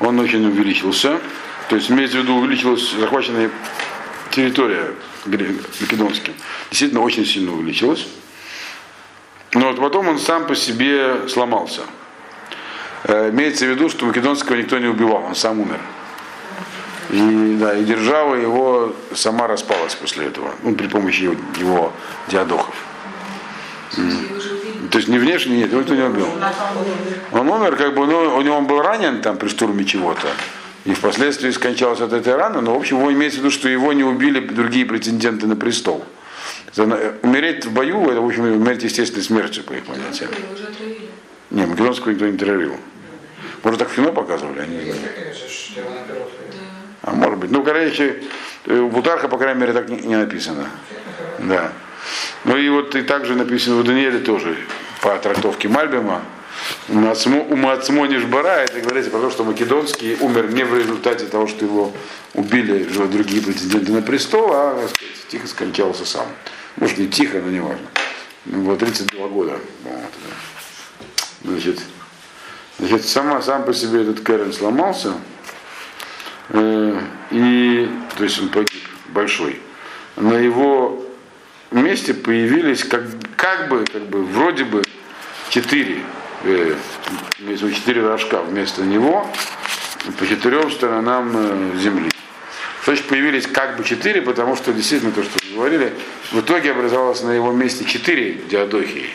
он 0.00 0.18
очень 0.18 0.46
увеличился. 0.46 1.20
То 1.68 1.76
есть, 1.76 1.90
имеется 1.90 2.18
в 2.18 2.22
виду, 2.22 2.36
увеличилась 2.36 2.92
захваченная 2.92 3.50
территория 4.30 4.92
македонским. 5.24 6.34
Действительно, 6.70 7.02
очень 7.02 7.26
сильно 7.26 7.52
увеличилась. 7.52 8.06
Но 9.54 9.68
вот 9.68 9.80
потом 9.80 10.08
он 10.08 10.18
сам 10.18 10.46
по 10.46 10.54
себе 10.54 11.28
сломался. 11.28 11.82
Э, 13.04 13.30
Имеется 13.30 13.66
в 13.66 13.68
виду, 13.70 13.88
что 13.88 14.06
македонского 14.06 14.56
никто 14.56 14.78
не 14.78 14.86
убивал, 14.86 15.24
он 15.24 15.34
сам 15.34 15.60
умер. 15.60 15.80
И, 17.10 17.56
да, 17.60 17.78
и 17.78 17.84
держава 17.84 18.34
его 18.34 18.94
сама 19.14 19.46
распалась 19.46 19.94
после 19.94 20.26
этого, 20.26 20.54
ну, 20.62 20.74
при 20.74 20.88
помощи 20.88 21.22
его, 21.22 21.36
его 21.56 21.92
диадохов. 22.28 22.74
То 24.90 24.98
есть 24.98 25.08
не 25.08 25.18
внешне, 25.18 25.58
нет, 25.58 25.70
его 25.70 25.80
никто 25.80 25.94
не 25.94 26.02
убил. 26.02 26.28
Он 27.32 27.48
умер, 27.48 27.76
как 27.76 27.94
бы, 27.94 28.06
ну, 28.06 28.36
у 28.36 28.42
него 28.42 28.56
он 28.56 28.66
был 28.66 28.80
ранен 28.80 29.20
там 29.20 29.36
при 29.36 29.48
штурме 29.48 29.84
чего-то. 29.84 30.28
И 30.84 30.94
впоследствии 30.94 31.50
скончался 31.50 32.04
от 32.04 32.12
этой 32.12 32.36
раны, 32.36 32.60
но 32.60 32.74
в 32.74 32.78
общем 32.78 32.98
его 32.98 33.12
имеется 33.12 33.38
в 33.38 33.40
виду, 33.40 33.50
что 33.50 33.68
его 33.68 33.92
не 33.92 34.04
убили 34.04 34.40
другие 34.40 34.86
претенденты 34.86 35.46
на 35.46 35.56
престол. 35.56 36.04
Это 36.68 37.14
Умереть 37.22 37.64
в 37.64 37.72
бою, 37.72 38.08
это, 38.08 38.20
в 38.20 38.26
общем, 38.26 38.44
умереть 38.44 38.84
естественной 38.84 39.24
смертью, 39.24 39.64
по 39.64 39.72
их 39.72 39.84
понятиям. 39.84 40.30
Не, 41.50 41.66
македонского 41.66 42.12
никто 42.12 42.26
не 42.26 42.38
травил. 42.38 42.76
Может, 43.62 43.80
так 43.80 43.88
в 43.88 43.96
кино 43.96 44.12
показывали, 44.12 44.60
они 44.60 44.76
не. 44.76 44.94
А 47.02 47.10
может 47.12 47.38
быть. 47.38 47.50
Ну, 47.50 47.62
короче, 47.62 48.22
э, 48.66 48.82
Бутарха, 48.82 49.28
по 49.28 49.38
крайней 49.38 49.60
мере, 49.60 49.72
так 49.72 49.88
не, 49.88 49.96
не 49.98 50.16
написано. 50.16 50.68
Да. 51.38 51.72
Ну 52.44 52.56
и 52.56 52.68
вот 52.68 52.94
и 52.94 53.02
также 53.02 53.34
написано 53.34 53.76
в 53.76 53.84
Данииле 53.84 54.18
тоже 54.18 54.56
по 55.00 55.16
трактовке 55.18 55.68
Мальбима. 55.68 56.22
У 56.88 56.94
Мацмо 56.94 58.06
Нишбара, 58.06 58.64
это 58.64 58.80
говорится 58.80 59.10
про 59.10 59.20
то, 59.20 59.30
что 59.30 59.44
Македонский 59.44 60.16
умер 60.20 60.52
не 60.52 60.64
в 60.64 60.76
результате 60.76 61.26
того, 61.26 61.46
что 61.46 61.64
его 61.64 61.92
убили 62.34 62.88
же 62.88 63.06
другие 63.06 63.42
претенденты 63.42 63.92
на 63.92 64.02
престол, 64.02 64.50
а 64.52 64.88
сказать, 64.88 65.28
тихо 65.28 65.46
скончался 65.46 66.06
сам. 66.06 66.26
Может 66.76 66.98
не 66.98 67.08
тихо, 67.08 67.40
но 67.44 67.50
не 67.50 67.60
важно. 67.60 67.86
Было 68.46 68.76
32 68.76 69.28
года. 69.28 69.58
Вот. 69.84 70.02
Значит, 71.44 71.80
значит 72.78 73.04
сама, 73.04 73.42
сам 73.42 73.64
по 73.64 73.74
себе 73.74 74.02
этот 74.02 74.20
Кэрен 74.20 74.52
сломался, 74.52 75.12
Э, 76.48 77.00
и, 77.30 77.88
то 78.16 78.24
есть 78.24 78.40
он 78.40 78.48
погиб, 78.48 78.82
большой. 79.08 79.60
На 80.16 80.34
его 80.34 81.04
месте 81.72 82.14
появились 82.14 82.84
как, 82.84 83.02
как 83.36 83.68
бы, 83.68 83.84
как 83.84 84.02
бы, 84.06 84.24
вроде 84.24 84.64
бы 84.64 84.82
четыре, 85.48 86.00
э, 86.44 86.74
четыре 87.74 88.06
рожка 88.06 88.42
вместо 88.42 88.82
него 88.82 89.28
по 90.18 90.26
четырем 90.26 90.70
сторонам 90.70 91.32
э, 91.34 91.78
земли. 91.78 92.10
Значит, 92.84 93.06
появились 93.06 93.46
как 93.48 93.76
бы 93.76 93.82
четыре, 93.84 94.22
потому 94.22 94.54
что 94.54 94.72
действительно 94.72 95.10
то, 95.10 95.24
что 95.24 95.32
вы 95.44 95.56
говорили, 95.56 95.92
в 96.30 96.40
итоге 96.40 96.70
образовалось 96.70 97.20
на 97.22 97.32
его 97.32 97.50
месте 97.50 97.84
четыре 97.84 98.34
диадохии. 98.34 99.10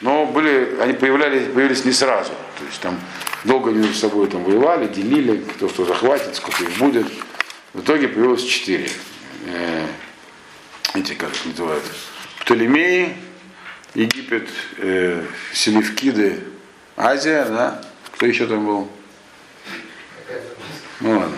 Но 0.00 0.26
были, 0.26 0.76
они 0.80 0.92
появлялись, 0.92 1.52
появились 1.52 1.84
не 1.84 1.92
сразу. 1.92 2.30
То 2.30 2.64
есть 2.64 2.80
там 2.80 3.00
долго 3.42 3.72
между 3.72 3.94
собой 3.94 4.28
там 4.28 4.44
воевали, 4.44 4.86
делили, 4.86 5.38
кто 5.38 5.68
что 5.68 5.84
захватит, 5.84 6.36
сколько 6.36 6.62
их 6.62 6.78
будет. 6.78 7.06
В 7.74 7.80
итоге 7.80 8.06
появилось 8.06 8.44
четыре. 8.44 8.88
Эти, 10.94 11.14
как 11.14 11.30
их 11.30 11.46
называют, 11.46 11.84
Птолемеи, 12.40 13.16
Египет, 13.94 14.48
э, 14.78 15.24
Селевкиды, 15.52 16.40
Азия, 16.96 17.44
да? 17.44 17.82
Кто 18.14 18.26
еще 18.26 18.46
там 18.46 18.66
был? 18.66 18.90
Ну 21.00 21.18
ладно. 21.18 21.36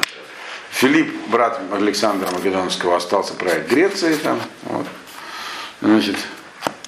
Филипп, 0.70 1.12
брат 1.28 1.61
Александра 1.72 2.30
Македонского, 2.30 2.96
остался 2.96 3.34
править 3.34 3.68
Грецией 3.68 4.16
там. 4.16 4.40
Вот. 4.62 4.86
Значит, 5.80 6.16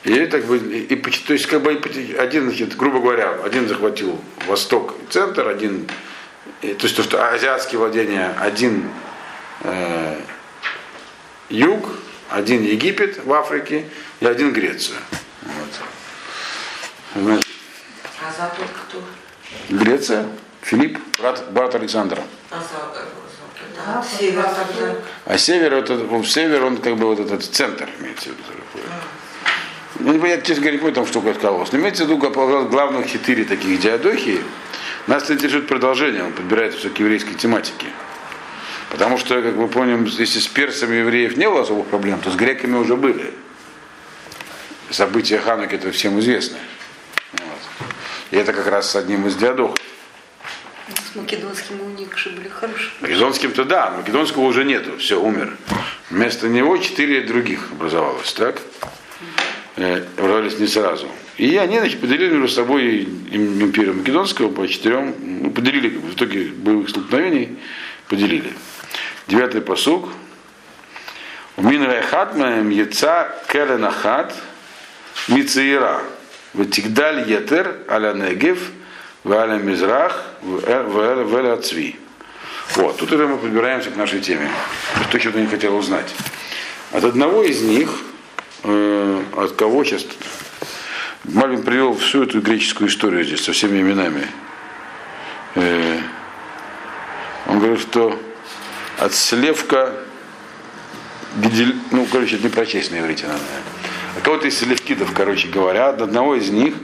и 0.04 0.26
так 0.26 0.44
бы, 0.46 0.56
и, 0.56 0.96
то 0.96 1.32
есть 1.32 1.46
как 1.46 1.62
бы 1.62 1.80
один, 2.18 2.48
значит, 2.48 2.76
грубо 2.76 3.00
говоря, 3.00 3.38
один 3.44 3.68
захватил 3.68 4.20
восток 4.46 4.94
и 5.02 5.12
центр, 5.12 5.46
один, 5.46 5.88
и, 6.60 6.74
то 6.74 6.84
есть 6.84 6.96
то, 6.96 7.02
что 7.02 7.28
азиатские 7.28 7.78
владения, 7.78 8.34
один 8.40 8.88
э, 9.60 10.20
юг, 11.50 11.88
один 12.32 12.62
Египет 12.62 13.24
в 13.24 13.32
Африке 13.32 13.84
и 14.20 14.26
один 14.26 14.52
Грецию. 14.52 14.98
Вот. 17.14 17.44
А 18.20 18.32
Запад 18.32 18.66
кто? 18.88 19.02
Греция, 19.68 20.26
Филипп, 20.62 20.98
брат, 21.18 21.44
брат 21.50 21.74
Александра. 21.74 22.22
А 22.50 22.56
Запад? 22.56 23.08
Да, 23.74 24.04
север 24.18 24.44
тогда. 24.44 24.94
А 25.24 25.38
север, 25.38 25.74
это, 25.74 25.94
ну, 25.94 26.22
север, 26.24 26.64
он 26.64 26.76
как 26.78 26.96
бы 26.96 27.06
вот 27.06 27.20
этот 27.20 27.44
центр 27.44 27.88
имеется 28.00 28.30
в 28.30 28.32
виду. 28.32 28.42
Ну, 29.98 30.18
понятно, 30.20 30.46
честно 30.46 30.62
говоря, 30.62 30.72
не 30.72 30.78
помню, 30.78 30.94
там 30.94 31.06
что 31.06 31.20
откалывалось. 31.20 31.72
Но 31.72 31.78
имеется 31.78 32.04
в 32.04 32.08
виду, 32.08 32.18
главных 32.18 33.10
четыре 33.10 33.44
таких 33.44 33.80
диадохи. 33.80 34.42
Нас 35.06 35.30
интересует 35.30 35.68
продолжение, 35.68 36.24
он 36.24 36.32
подбирает 36.32 36.74
все 36.74 36.90
к 36.90 36.98
еврейской 36.98 37.34
тематике. 37.34 37.86
Потому 38.92 39.16
что, 39.16 39.40
как 39.40 39.54
мы 39.56 39.68
помним, 39.68 40.04
если 40.04 40.38
с 40.38 40.46
персами 40.46 40.96
евреев 40.96 41.38
не 41.38 41.48
было 41.48 41.62
особых 41.62 41.86
проблем, 41.86 42.20
то 42.20 42.30
с 42.30 42.36
греками 42.36 42.76
уже 42.76 42.94
были. 42.94 43.32
События 44.90 45.38
Хануки 45.38 45.76
это 45.76 45.90
всем 45.92 46.20
известны. 46.20 46.58
Вот. 47.32 47.88
И 48.32 48.36
это 48.36 48.52
как 48.52 48.66
раз 48.66 48.90
с 48.90 48.96
одним 48.96 49.26
из 49.26 49.34
диадохов. 49.36 49.78
С 50.88 51.16
македонским 51.16 51.80
у 51.80 51.88
них 51.98 52.18
же 52.18 52.28
были 52.30 52.48
хорошие. 52.48 52.90
Македонским-то 53.00 53.64
да, 53.64 53.90
македонского 53.96 54.42
уже 54.42 54.62
нету, 54.64 54.98
все, 54.98 55.18
умер. 55.18 55.56
Вместо 56.10 56.48
него 56.50 56.76
четыре 56.76 57.22
других 57.22 57.72
образовалось, 57.72 58.30
так? 58.34 58.60
Э, 59.76 60.04
Образовались 60.18 60.58
не 60.58 60.66
сразу. 60.66 61.08
И 61.38 61.56
они, 61.56 61.78
значит, 61.78 61.98
поделили 61.98 62.34
между 62.34 62.54
собой 62.56 62.98
им- 63.30 63.62
империю 63.62 63.94
Македонского 63.94 64.50
по 64.50 64.68
четырем, 64.68 65.14
ну, 65.18 65.50
поделили, 65.50 65.88
как 65.88 66.00
бы, 66.00 66.08
в 66.10 66.14
итоге 66.14 66.44
боевых 66.44 66.90
столкновений 66.90 67.56
поделили. 68.08 68.52
Девятый 69.26 69.60
посуг. 69.60 70.08
Умин 71.56 71.84
райхат 71.84 72.36
маем 72.36 72.70
яца 72.70 73.34
керенахат 73.50 74.34
мицеира. 75.28 76.00
Ватигдаль 76.54 77.30
етер 77.30 77.78
аля 77.88 78.12
негев 78.12 78.58
валя 79.24 79.58
мизрах 79.58 80.24
валя 80.42 81.56
цви. 81.58 81.96
Вот, 82.74 82.96
тут 82.98 83.12
уже 83.12 83.26
мы 83.26 83.36
подбираемся 83.36 83.90
к 83.90 83.96
нашей 83.96 84.20
теме. 84.20 84.48
То, 85.10 85.18
что 85.18 85.30
я 85.30 85.40
не 85.40 85.46
хотел 85.46 85.76
узнать. 85.76 86.14
От 86.92 87.04
одного 87.04 87.42
из 87.42 87.62
них, 87.62 87.90
э, 88.64 89.22
от 89.36 89.52
кого 89.52 89.84
сейчас, 89.84 90.06
Мальвин 91.24 91.62
привел 91.62 91.94
всю 91.96 92.24
эту 92.24 92.40
греческую 92.40 92.88
историю 92.88 93.24
здесь 93.24 93.44
со 93.44 93.52
всеми 93.52 93.80
именами. 93.80 94.26
Э, 95.54 96.00
он 97.46 97.58
говорит, 97.60 97.80
что 97.80 98.18
от 99.02 99.14
Слевка, 99.14 99.92
Гидель, 101.36 101.74
ну, 101.90 102.06
короче, 102.10 102.36
это 102.36 102.44
не 102.44 102.50
прочесть 102.50 102.92
на 102.92 103.00
иврите 103.00 103.26
надо. 103.26 103.40
А 104.16 104.20
кого-то 104.20 104.46
из 104.46 104.58
Селевкидов, 104.58 105.12
короче 105.12 105.48
говоря, 105.48 105.88
от 105.88 106.02
одного 106.02 106.36
из 106.36 106.50
них 106.50 106.74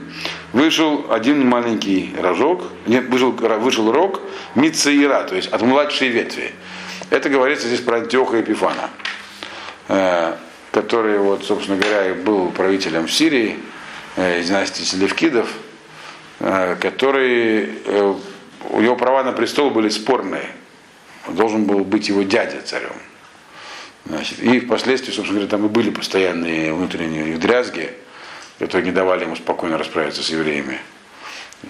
вышел 0.51 1.05
один 1.11 1.47
маленький 1.47 2.13
рожок, 2.19 2.63
нет, 2.87 3.07
вышел, 3.07 3.31
вышел 3.31 3.91
рог 3.91 4.21
Мицаира, 4.55 5.23
то 5.23 5.35
есть 5.35 5.47
от 5.49 5.61
младшей 5.61 6.09
ветви. 6.09 6.51
Это 7.09 7.29
говорится 7.29 7.67
здесь 7.67 7.79
про 7.79 7.97
Антиоха 7.97 8.37
Епифана, 8.37 8.89
э, 9.87 10.35
который, 10.71 11.19
вот, 11.19 11.45
собственно 11.45 11.77
говоря, 11.77 12.13
был 12.15 12.49
правителем 12.49 13.07
в 13.07 13.13
Сирии, 13.13 13.57
э, 14.17 14.41
из 14.41 14.47
династии 14.47 14.83
Селевкидов, 14.83 15.47
э, 16.39 16.75
который, 16.81 17.69
у 18.71 18.81
него 18.81 18.95
права 18.97 19.23
на 19.23 19.31
престол 19.31 19.69
были 19.69 19.89
спорные. 19.89 20.49
Должен 21.27 21.65
был 21.65 21.83
быть 21.83 22.07
его 22.07 22.23
дядя 22.23 22.61
царем. 22.61 22.93
Значит, 24.05 24.39
и 24.39 24.59
впоследствии, 24.59 25.11
собственно 25.11 25.39
говоря, 25.39 25.51
там 25.51 25.65
и 25.65 25.69
были 25.69 25.89
постоянные 25.89 26.73
внутренние 26.73 27.37
дрязги, 27.37 27.91
которые 28.57 28.85
не 28.85 28.91
давали 28.91 29.25
ему 29.25 29.35
спокойно 29.35 29.77
расправиться 29.77 30.23
с 30.23 30.29
евреями 30.29 30.79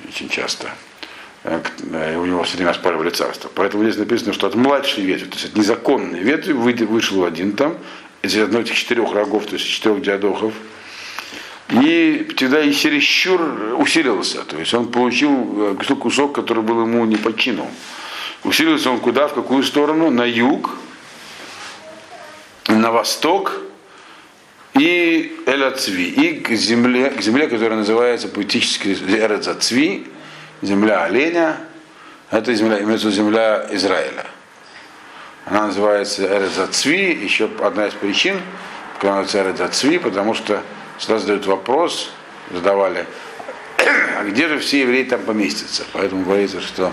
очень 0.07 0.29
часто. 0.29 0.69
Э, 1.43 1.61
и 2.13 2.15
у 2.15 2.25
него 2.25 2.43
все 2.43 2.57
время 2.57 2.71
оспаривали 2.71 3.09
царство. 3.09 3.49
Поэтому 3.53 3.83
здесь 3.83 3.97
написано, 3.97 4.33
что 4.33 4.47
от 4.47 4.55
младшей 4.55 5.03
ветви, 5.03 5.25
то 5.25 5.35
есть 5.35 5.45
от 5.45 5.55
незаконной 5.55 6.19
ветви 6.19 6.53
вышел 6.53 7.23
один 7.23 7.53
там, 7.53 7.77
из 8.21 8.37
одной 8.37 8.63
из 8.63 8.69
четырех 8.69 9.13
рогов, 9.13 9.45
то 9.45 9.53
есть 9.53 9.65
четырех 9.65 10.01
диадохов, 10.01 10.53
и 11.69 12.27
тогда 12.35 12.61
и 12.61 12.73
чересчур 12.73 13.75
усилился. 13.77 14.43
То 14.43 14.57
есть 14.57 14.73
он 14.73 14.91
получил 14.91 15.75
э, 15.79 15.95
кусок, 15.95 16.33
который 16.33 16.63
был 16.63 16.81
ему 16.81 17.05
не 17.05 17.15
подчинен. 17.15 17.67
Усилился 18.43 18.89
он 18.89 18.99
куда, 18.99 19.27
в 19.27 19.33
какую 19.33 19.63
сторону? 19.63 20.09
На 20.09 20.23
юг, 20.23 20.71
на 22.67 22.91
восток 22.91 23.59
и 24.73 25.41
Эль-Ацви, 25.45 26.09
и 26.09 26.39
к 26.39 26.51
земле, 26.51 27.09
к 27.09 27.21
земле, 27.21 27.47
которая 27.47 27.79
называется 27.79 28.29
поэтически 28.29 28.89
Эрецацви, 28.89 30.07
земля 30.61 31.03
оленя, 31.03 31.57
это 32.31 32.53
земля, 32.53 32.81
имеется 32.81 33.11
земля 33.11 33.67
Израиля. 33.71 34.25
Она 35.45 35.67
называется 35.67 36.23
Эрецацви, 36.25 37.11
еще 37.11 37.49
одна 37.61 37.87
из 37.87 37.93
причин, 37.93 38.39
почему 38.95 39.15
называется 39.15 39.49
Эрецацви, 39.49 39.97
потому 39.97 40.33
что 40.33 40.61
сюда 40.97 41.19
задают 41.19 41.45
вопрос, 41.45 42.11
задавали, 42.51 43.05
а 44.17 44.23
где 44.23 44.47
же 44.47 44.59
все 44.59 44.81
евреи 44.81 45.03
там 45.03 45.21
поместятся? 45.21 45.85
Поэтому 45.93 46.23
говорится, 46.23 46.61
что 46.61 46.91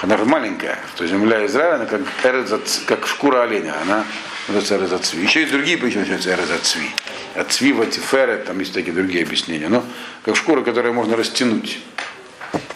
она 0.00 0.16
же 0.16 0.24
маленькая, 0.24 0.78
что 0.94 1.06
земля 1.06 1.44
Израиля, 1.46 1.76
она 1.76 1.86
как, 1.86 2.00
эрец, 2.24 2.82
как 2.86 3.06
шкура 3.06 3.42
оленя, 3.42 3.74
она 3.82 4.04
называется 4.48 4.76
эрезацви. 4.76 5.22
Еще 5.22 5.42
и 5.42 5.46
другие 5.46 5.78
причины 5.78 6.00
называются 6.00 6.34
эрезацви. 6.34 6.88
От 7.34 7.52
цвива, 7.52 7.86
тифера, 7.86 8.36
там 8.38 8.58
есть 8.58 8.72
такие 8.74 8.92
другие 8.92 9.24
объяснения. 9.24 9.68
Но 9.68 9.84
как 10.24 10.36
шкура, 10.36 10.62
которую 10.62 10.94
можно 10.94 11.16
растянуть. 11.16 11.78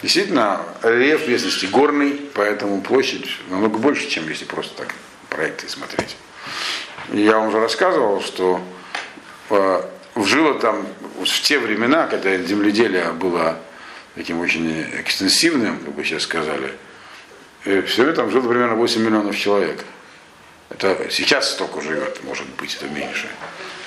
Действительно, 0.01 0.61
рельеф 0.83 1.27
местности 1.27 1.65
горный, 1.65 2.21
поэтому 2.33 2.81
площадь 2.81 3.29
намного 3.49 3.77
больше, 3.77 4.07
чем 4.09 4.27
если 4.29 4.45
просто 4.45 4.75
так 4.75 4.93
проекты 5.29 5.69
смотреть. 5.69 6.17
Я 7.13 7.37
вам 7.37 7.49
уже 7.49 7.59
рассказывал, 7.59 8.21
что 8.21 8.61
э, 9.49 9.81
жило 10.25 10.59
там 10.59 10.87
в 11.19 11.41
те 11.41 11.59
времена, 11.59 12.07
когда 12.07 12.35
земледелие 12.37 13.11
было 13.11 13.57
таким 14.15 14.39
очень 14.39 14.81
экстенсивным, 14.99 15.79
как 15.79 15.93
бы 15.93 16.03
сейчас 16.03 16.23
сказали, 16.23 16.73
э, 17.65 17.81
все 17.83 18.03
время 18.03 18.15
там 18.15 18.31
жило 18.31 18.47
примерно 18.47 18.75
8 18.75 19.01
миллионов 19.01 19.37
человек. 19.37 19.83
Это 20.69 21.07
сейчас 21.09 21.51
столько 21.51 21.81
живет, 21.81 22.23
может 22.23 22.47
быть, 22.57 22.75
это 22.75 22.87
меньше. 22.87 23.27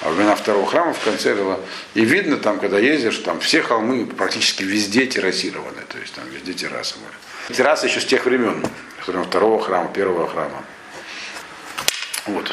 А 0.02 0.08
во 0.08 0.14
времена 0.14 0.34
второго 0.34 0.66
храма 0.66 0.94
в 0.94 1.00
конце 1.00 1.34
было. 1.34 1.60
И 1.94 2.04
видно 2.04 2.38
там, 2.38 2.58
когда 2.58 2.78
ездишь, 2.78 3.18
там 3.18 3.38
все 3.40 3.62
холмы 3.62 4.06
практически 4.06 4.62
везде 4.62 5.06
террасированы. 5.06 5.82
То 5.88 5.98
есть 5.98 6.14
там 6.14 6.24
везде 6.30 6.54
террасы 6.54 6.94
были. 6.96 7.56
Террасы 7.56 7.86
еще 7.86 8.00
с 8.00 8.06
тех 8.06 8.24
времен, 8.24 8.64
второго 8.98 9.60
храма, 9.62 9.92
первого 9.92 10.26
храма. 10.26 10.64
Вот. 12.26 12.50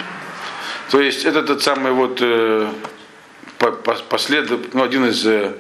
То 0.90 1.00
есть 1.00 1.26
это 1.26 1.44
тот 1.44 1.64
самый 1.64 1.92
вот 1.92 2.20
э, 2.22 2.70
послед, 3.58 4.74
ну, 4.74 4.84
один 4.84 5.06
из 5.06 5.26
э, 5.26 5.54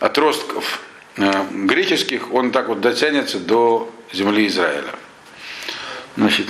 отростков 0.00 0.80
э, 1.16 1.30
греческих, 1.52 2.32
он 2.32 2.52
так 2.52 2.68
вот 2.68 2.80
дотянется 2.80 3.38
до 3.38 3.90
земли 4.12 4.46
Израиля. 4.46 4.94
Значит, 6.16 6.46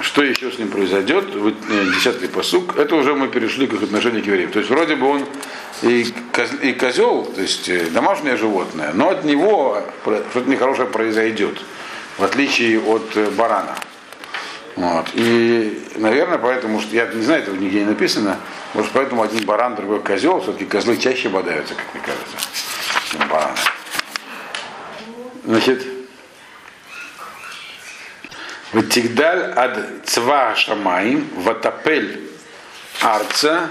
что 0.00 0.22
еще 0.22 0.50
с 0.50 0.58
ним 0.58 0.68
произойдет, 0.68 1.24
э, 1.34 1.52
десятый 1.94 2.28
посук, 2.28 2.76
это 2.76 2.94
уже 2.94 3.14
мы 3.14 3.28
перешли 3.28 3.66
к 3.66 3.74
их 3.74 3.82
отношению 3.82 4.22
к 4.22 4.26
евреям. 4.26 4.50
То 4.50 4.58
есть 4.58 4.70
вроде 4.70 4.96
бы 4.96 5.08
он 5.08 5.26
и, 5.82 6.12
коз, 6.32 6.50
и 6.62 6.72
козел, 6.72 7.24
то 7.24 7.40
есть 7.40 7.92
домашнее 7.92 8.36
животное, 8.36 8.92
но 8.94 9.10
от 9.10 9.24
него 9.24 9.82
что-то 10.02 10.48
нехорошее 10.48 10.88
произойдет, 10.88 11.58
в 12.18 12.24
отличие 12.24 12.80
от 12.80 13.34
барана. 13.36 13.76
Вот. 14.76 15.06
И, 15.14 15.82
наверное, 15.96 16.38
поэтому, 16.38 16.80
что 16.80 16.94
я 16.94 17.06
не 17.06 17.22
знаю, 17.22 17.42
этого 17.42 17.56
нигде 17.56 17.80
не 17.80 17.86
написано, 17.86 18.38
может, 18.74 18.92
поэтому 18.92 19.22
один 19.22 19.44
баран, 19.44 19.74
другой 19.74 20.00
козел, 20.00 20.40
все-таки 20.40 20.64
козлы 20.64 20.96
чаще 20.96 21.28
бодаются, 21.28 21.74
как 21.74 21.84
мне 21.92 22.02
кажется, 22.02 22.36
чем 23.10 23.28
бараны. 23.28 23.56
Значит, 25.44 25.86
Ватигдаль 28.72 29.52
ад 29.56 30.06
цва 30.06 30.54
шамаим 30.54 31.28
ватапель 31.34 32.20
арца 33.00 33.68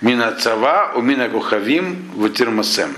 мина 0.00 0.32
цава 0.32 0.92
мина 0.96 1.28
кухавим 1.28 2.12
ватирмасем. 2.14 2.96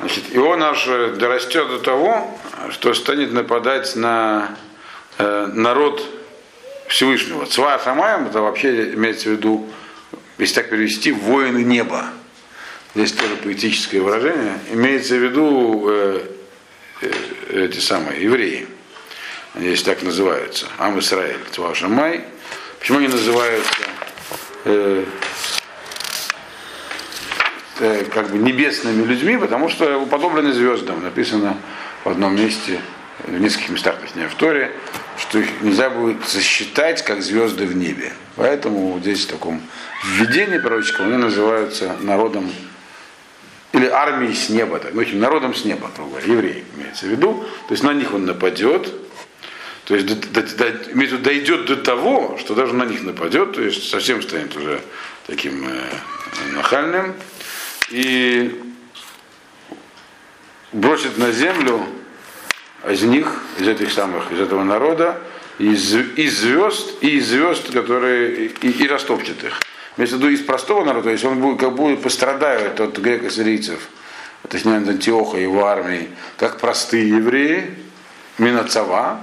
Значит, 0.00 0.24
и 0.32 0.38
он 0.38 0.60
аж 0.60 0.84
дорастет 0.86 1.68
до 1.68 1.78
того, 1.78 2.36
что 2.70 2.94
станет 2.94 3.32
нападать 3.32 3.94
на 3.94 4.56
народ 5.18 6.02
Всевышнего. 6.88 7.46
Цва 7.46 7.78
Шамаем, 7.82 8.26
это 8.26 8.40
вообще 8.40 8.92
имеется 8.92 9.30
в 9.30 9.32
виду, 9.32 9.66
если 10.38 10.56
так 10.56 10.70
перевести, 10.70 11.12
воины 11.12 11.64
неба. 11.64 12.06
Здесь 12.94 13.12
тоже 13.12 13.36
поэтическое 13.36 14.02
выражение. 14.02 14.58
Имеется 14.70 15.14
в 15.14 15.22
виду 15.22 15.84
э, 15.88 16.26
э, 17.00 17.10
эти 17.64 17.78
самые 17.78 18.22
евреи. 18.22 18.66
Они 19.54 19.68
здесь 19.68 19.82
так 19.82 20.02
называются. 20.02 20.66
Ам 20.76 20.98
Исраэль, 20.98 21.38
Цва 21.52 21.74
Шамай. 21.74 22.24
Почему 22.78 22.98
они 22.98 23.08
называются 23.08 23.82
э, 24.66 25.04
э, 27.80 28.04
как 28.12 28.30
бы 28.30 28.36
небесными 28.36 29.06
людьми? 29.06 29.38
Потому 29.38 29.70
что 29.70 29.98
уподоблены 29.98 30.52
звездам. 30.52 31.02
Написано 31.02 31.56
в 32.04 32.10
одном 32.10 32.36
месте, 32.36 32.82
в 33.24 33.40
нескольких 33.40 33.70
местах, 33.70 33.96
точнее, 34.00 34.28
в 34.28 34.34
Торе, 34.34 34.76
что 35.18 35.38
их 35.38 35.60
нельзя 35.60 35.90
будет 35.90 36.26
засчитать, 36.28 37.04
как 37.04 37.22
звезды 37.22 37.66
в 37.66 37.76
небе. 37.76 38.12
Поэтому 38.36 38.98
здесь 39.00 39.24
в 39.24 39.28
таком 39.28 39.60
введении 40.04 40.58
пророческом 40.58 41.06
они 41.06 41.16
называются 41.16 41.96
народом 42.00 42.50
или 43.72 43.86
армией 43.86 44.34
с 44.34 44.48
неба, 44.48 44.78
так, 44.78 44.92
ну, 44.94 45.02
народом 45.14 45.54
с 45.54 45.64
неба, 45.64 45.90
говоря, 45.96 46.26
евреи 46.26 46.64
имеется 46.76 47.06
в 47.06 47.08
виду. 47.08 47.44
То 47.68 47.74
есть 47.74 47.82
на 47.82 47.92
них 47.92 48.12
он 48.12 48.26
нападет, 48.26 48.92
то 49.84 49.94
есть 49.94 50.06
до, 50.06 50.42
до, 50.42 50.42
до, 50.42 51.18
дойдет 51.18 51.66
до 51.66 51.76
того, 51.76 52.38
что 52.38 52.54
даже 52.54 52.74
на 52.74 52.84
них 52.84 53.02
нападет, 53.02 53.52
то 53.52 53.62
есть 53.62 53.88
совсем 53.88 54.22
станет 54.22 54.54
уже 54.56 54.80
таким 55.26 55.66
э, 55.66 55.88
нахальным, 56.52 57.14
и 57.90 58.60
бросит 60.72 61.18
на 61.18 61.32
землю 61.32 61.86
из 62.88 63.02
них, 63.02 63.42
из 63.58 63.68
этих 63.68 63.92
самых, 63.92 64.32
из 64.32 64.40
этого 64.40 64.64
народа, 64.64 65.20
из, 65.58 65.94
из 65.94 66.38
звезд, 66.40 67.02
и 67.02 67.18
из 67.18 67.28
звезд, 67.28 67.72
которые 67.72 68.46
и, 68.46 68.68
и 68.70 68.88
растопчет 68.88 69.42
их. 69.44 69.60
Имеется 69.96 70.16
в 70.16 70.20
виду 70.20 70.30
из 70.30 70.40
простого 70.40 70.84
народа, 70.84 71.04
то 71.04 71.10
есть 71.10 71.24
он 71.24 71.38
будет, 71.38 71.60
как 71.60 71.74
будет 71.74 72.02
пострадает 72.02 72.80
от 72.80 72.98
греко-сирийцев, 72.98 73.88
точнее 74.48 74.78
от 74.78 74.88
Антиоха 74.88 75.36
и 75.36 75.42
его 75.42 75.66
армии, 75.66 76.08
как 76.36 76.58
простые 76.58 77.08
евреи, 77.08 77.74
Минацава, 78.38 79.20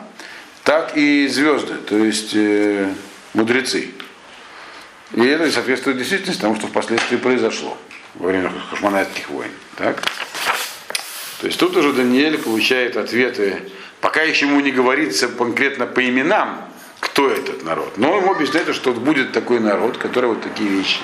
так 0.63 0.95
и 0.95 1.27
звезды, 1.27 1.73
то 1.75 1.97
есть 1.97 2.35
э, 2.35 2.93
мудрецы. 3.33 3.89
И 5.13 5.25
это 5.25 5.51
соответствует 5.51 5.97
действительности 5.97 6.41
тому, 6.41 6.55
что 6.55 6.67
впоследствии 6.67 7.17
произошло 7.17 7.75
во 8.13 8.27
время 8.27 8.51
хашманайских 8.69 9.29
войн. 9.29 9.51
Так? 9.75 10.03
То 11.39 11.47
есть 11.47 11.59
тут 11.59 11.75
уже 11.77 11.93
Даниэль 11.93 12.37
получает 12.37 12.97
ответы, 12.97 13.63
пока 14.01 14.21
еще 14.23 14.45
ему 14.45 14.59
не 14.59 14.71
говорится 14.71 15.29
конкретно 15.29 15.85
по 15.85 16.07
именам, 16.07 16.61
кто 16.99 17.29
этот 17.29 17.63
народ. 17.63 17.97
Но 17.97 18.17
ему 18.17 18.33
объясняется, 18.33 18.73
что 18.73 18.91
будет 18.91 19.31
такой 19.31 19.59
народ, 19.59 19.97
который 19.97 20.29
вот 20.29 20.41
такие 20.41 20.69
вещи 20.69 20.99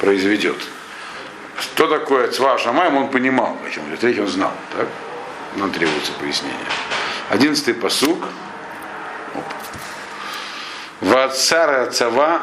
произведет. 0.00 0.56
что 1.60 1.86
такое 1.86 2.28
Цва 2.28 2.58
Шамаем, 2.58 2.96
он 2.96 3.10
понимал, 3.10 3.56
о 3.66 3.70
чем 3.70 3.88
идет 3.88 4.02
речь, 4.04 4.18
он 4.18 4.28
знал. 4.28 4.52
Так? 4.76 4.88
Нам 5.56 5.70
требуется 5.70 6.12
пояснение. 6.12 6.58
Одиннадцатый 7.30 7.74
посук. 7.74 8.18
Вацара 11.00 11.86
Цава 11.90 12.42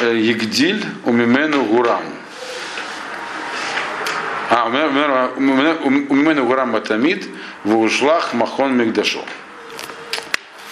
э, 0.00 0.16
Егдиль 0.16 0.84
Умимену 1.04 1.64
Гурам. 1.64 2.04
А, 4.50 4.66
Умимену 5.36 6.46
Гурам 6.46 6.70
Матамид 6.70 7.28
в 7.64 7.76
ушлах 7.78 8.34
Махон 8.34 8.76
Мигдашо. 8.76 9.24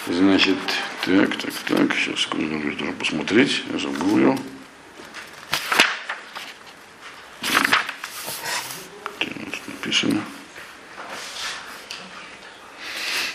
Значит, 0.07 0.57
так, 1.05 1.29
так, 1.37 1.53
так, 1.67 1.93
сейчас 1.95 2.21
секунду, 2.21 2.55
нужно 2.55 2.91
посмотреть, 2.93 3.63
я 3.71 3.79
загуглю. 3.79 4.37
написано. 9.67 10.21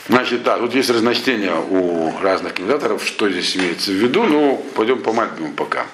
Значит, 0.08 0.42
да, 0.42 0.58
тут 0.58 0.74
есть 0.74 0.88
разночтение 0.88 1.54
у 1.54 2.18
разных 2.20 2.54
комментаторов, 2.54 3.04
что 3.04 3.28
здесь 3.28 3.56
имеется 3.56 3.90
в 3.90 3.94
виду, 3.94 4.24
но 4.24 4.56
пойдем 4.74 5.02
по 5.02 5.12
максимуму 5.12 5.52
пока. 5.52 5.86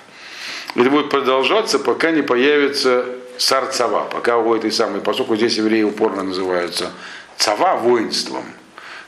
Это 0.77 0.91
будет 0.91 1.11
продолжаться, 1.11 1.79
пока 1.79 2.13
не 2.13 2.23
появится 2.23 3.07
сарцава, 3.39 4.05
пока 4.05 4.39
у 4.39 4.55
этой 4.55 4.73
самой, 4.73 5.01
поскольку 5.01 5.37
здесь 5.37 5.57
евреи 5.57 5.83
упорно 5.83 6.23
называются 6.23 6.93
цава 7.37 7.77
воинством, 7.77 8.45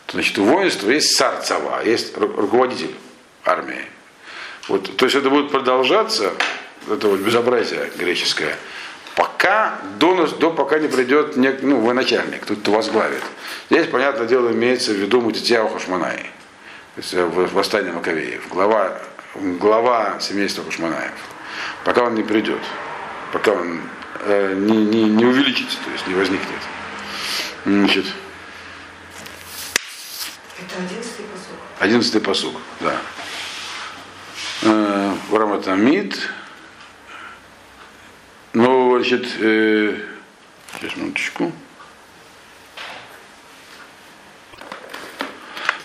то 0.07 0.14
значит 0.14 0.39
у 0.39 0.45
воинства 0.45 0.91
есть 0.91 1.16
сарцава, 1.16 1.83
есть 1.85 2.16
руководитель 2.16 2.95
армии. 3.45 3.85
Вот, 4.68 4.97
то 4.97 5.05
есть 5.05 5.16
это 5.16 5.31
будет 5.31 5.51
продолжаться, 5.51 6.33
это 6.91 7.09
вот 7.09 7.20
безобразие 7.20 7.91
греческое, 7.97 8.57
пока, 9.14 9.79
до, 9.99 10.27
до 10.27 10.51
пока 10.51 10.79
не 10.79 10.89
придет 10.89 11.37
не, 11.37 11.51
ну, 11.62 11.81
военачальник, 11.81 12.43
кто-то 12.43 12.70
возглавит. 12.72 13.22
Здесь, 13.70 13.87
понятное 13.87 14.27
дело, 14.27 14.51
имеется 14.51 14.93
в 14.93 14.97
виду 14.97 15.20
Мутитьяу 15.20 15.68
Хашманай, 15.68 16.16
то 16.16 17.01
есть 17.01 17.14
э, 17.14 17.24
восстание 17.24 17.93
Маковеев, 17.93 18.49
глава, 18.49 18.99
глава 19.35 20.18
семейства 20.20 20.64
Хашманаев. 20.64 21.12
Пока 21.85 22.03
он 22.03 22.14
не 22.14 22.22
придет, 22.22 22.61
пока 23.33 23.53
он 23.53 23.81
э, 24.20 24.54
не, 24.54 24.76
не, 24.76 25.04
не 25.04 25.24
увеличится, 25.24 25.78
то 25.84 25.90
есть 25.90 26.06
не 26.06 26.14
возникнет. 26.14 26.60
Значит, 27.64 28.06
Это 30.58 30.76
одиннадцатый 30.82 31.24
посок. 31.24 31.56
одиннадцатый 31.78 32.20
посуг, 32.20 32.54
да. 32.80 32.96
Э, 34.62 35.14
Раматамид. 35.30 36.30
Ну, 38.52 38.96
значит, 38.96 39.26
э, 39.40 40.00
сейчас 40.80 40.96
минуточку. 40.96 41.52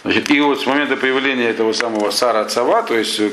Значит, 0.03 0.31
и 0.31 0.39
вот 0.39 0.61
с 0.61 0.65
момента 0.65 0.97
появления 0.97 1.49
этого 1.49 1.73
самого 1.73 2.11
Сара 2.11 2.45
Цава, 2.45 2.81
то 2.83 2.97
есть 2.97 3.19
э, 3.19 3.31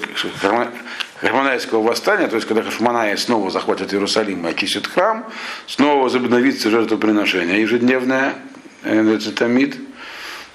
Хашманайского 1.21 1.83
восстания, 1.83 2.29
то 2.29 2.37
есть 2.37 2.47
когда 2.47 2.63
Хашманай 2.63 3.17
снова 3.19 3.51
захватит 3.51 3.93
Иерусалим 3.93 4.47
и 4.47 4.51
очистит 4.51 4.87
храм, 4.87 5.27
снова 5.67 6.05
возобновится 6.05 6.71
жертвоприношение 6.71 7.61
ежедневное, 7.61 8.35
э, 8.85 9.19
тамид, 9.35 9.77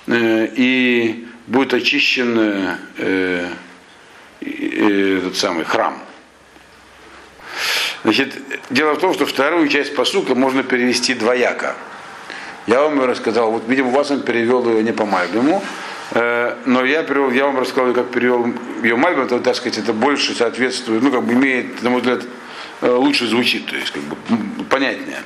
э, 0.08 0.48
и 0.56 1.28
будет 1.48 1.74
очищен 1.74 2.40
э, 2.40 2.78
э, 2.98 3.50
этот 5.18 5.36
самый 5.36 5.66
храм. 5.66 6.00
Значит, 8.04 8.34
дело 8.70 8.94
в 8.94 9.00
том, 9.00 9.14
что 9.14 9.26
вторую 9.26 9.68
часть 9.68 9.96
посука 9.96 10.36
можно 10.36 10.64
перевести 10.64 11.14
двояко. 11.14 11.76
Я 12.68 12.82
вам 12.82 13.00
ее 13.00 13.06
рассказал, 13.06 13.52
вот, 13.52 13.64
видимо, 13.68 13.92
вас 13.92 14.12
он 14.12 14.24
перевел 14.24 14.68
ее 14.70 14.84
не 14.84 14.94
по 14.94 15.06
Мальбиму, 15.06 15.62
э, 15.62 15.93
но 16.14 16.86
я, 16.86 17.04
перевел, 17.04 17.32
я 17.32 17.46
вам 17.46 17.60
рассказал, 17.60 17.92
как 17.94 18.12
перевел 18.12 18.54
ее 18.84 18.96
Мальбим, 18.96 19.28
то, 19.28 19.40
так 19.40 19.56
сказать, 19.56 19.80
это 19.80 19.94
больше 19.94 20.36
соответствует, 20.36 21.02
ну, 21.02 21.12
как 21.12 21.24
бы 21.24 21.34
имеет, 21.34 21.82
на 21.82 21.90
мой 21.90 22.02
взгляд, 22.02 22.22
э, 22.82 22.90
лучше 22.90 23.26
звучит, 23.28 23.66
то 23.66 23.76
есть, 23.76 23.92
как 23.92 24.04
бы, 24.04 24.16
понятнее. 24.66 25.24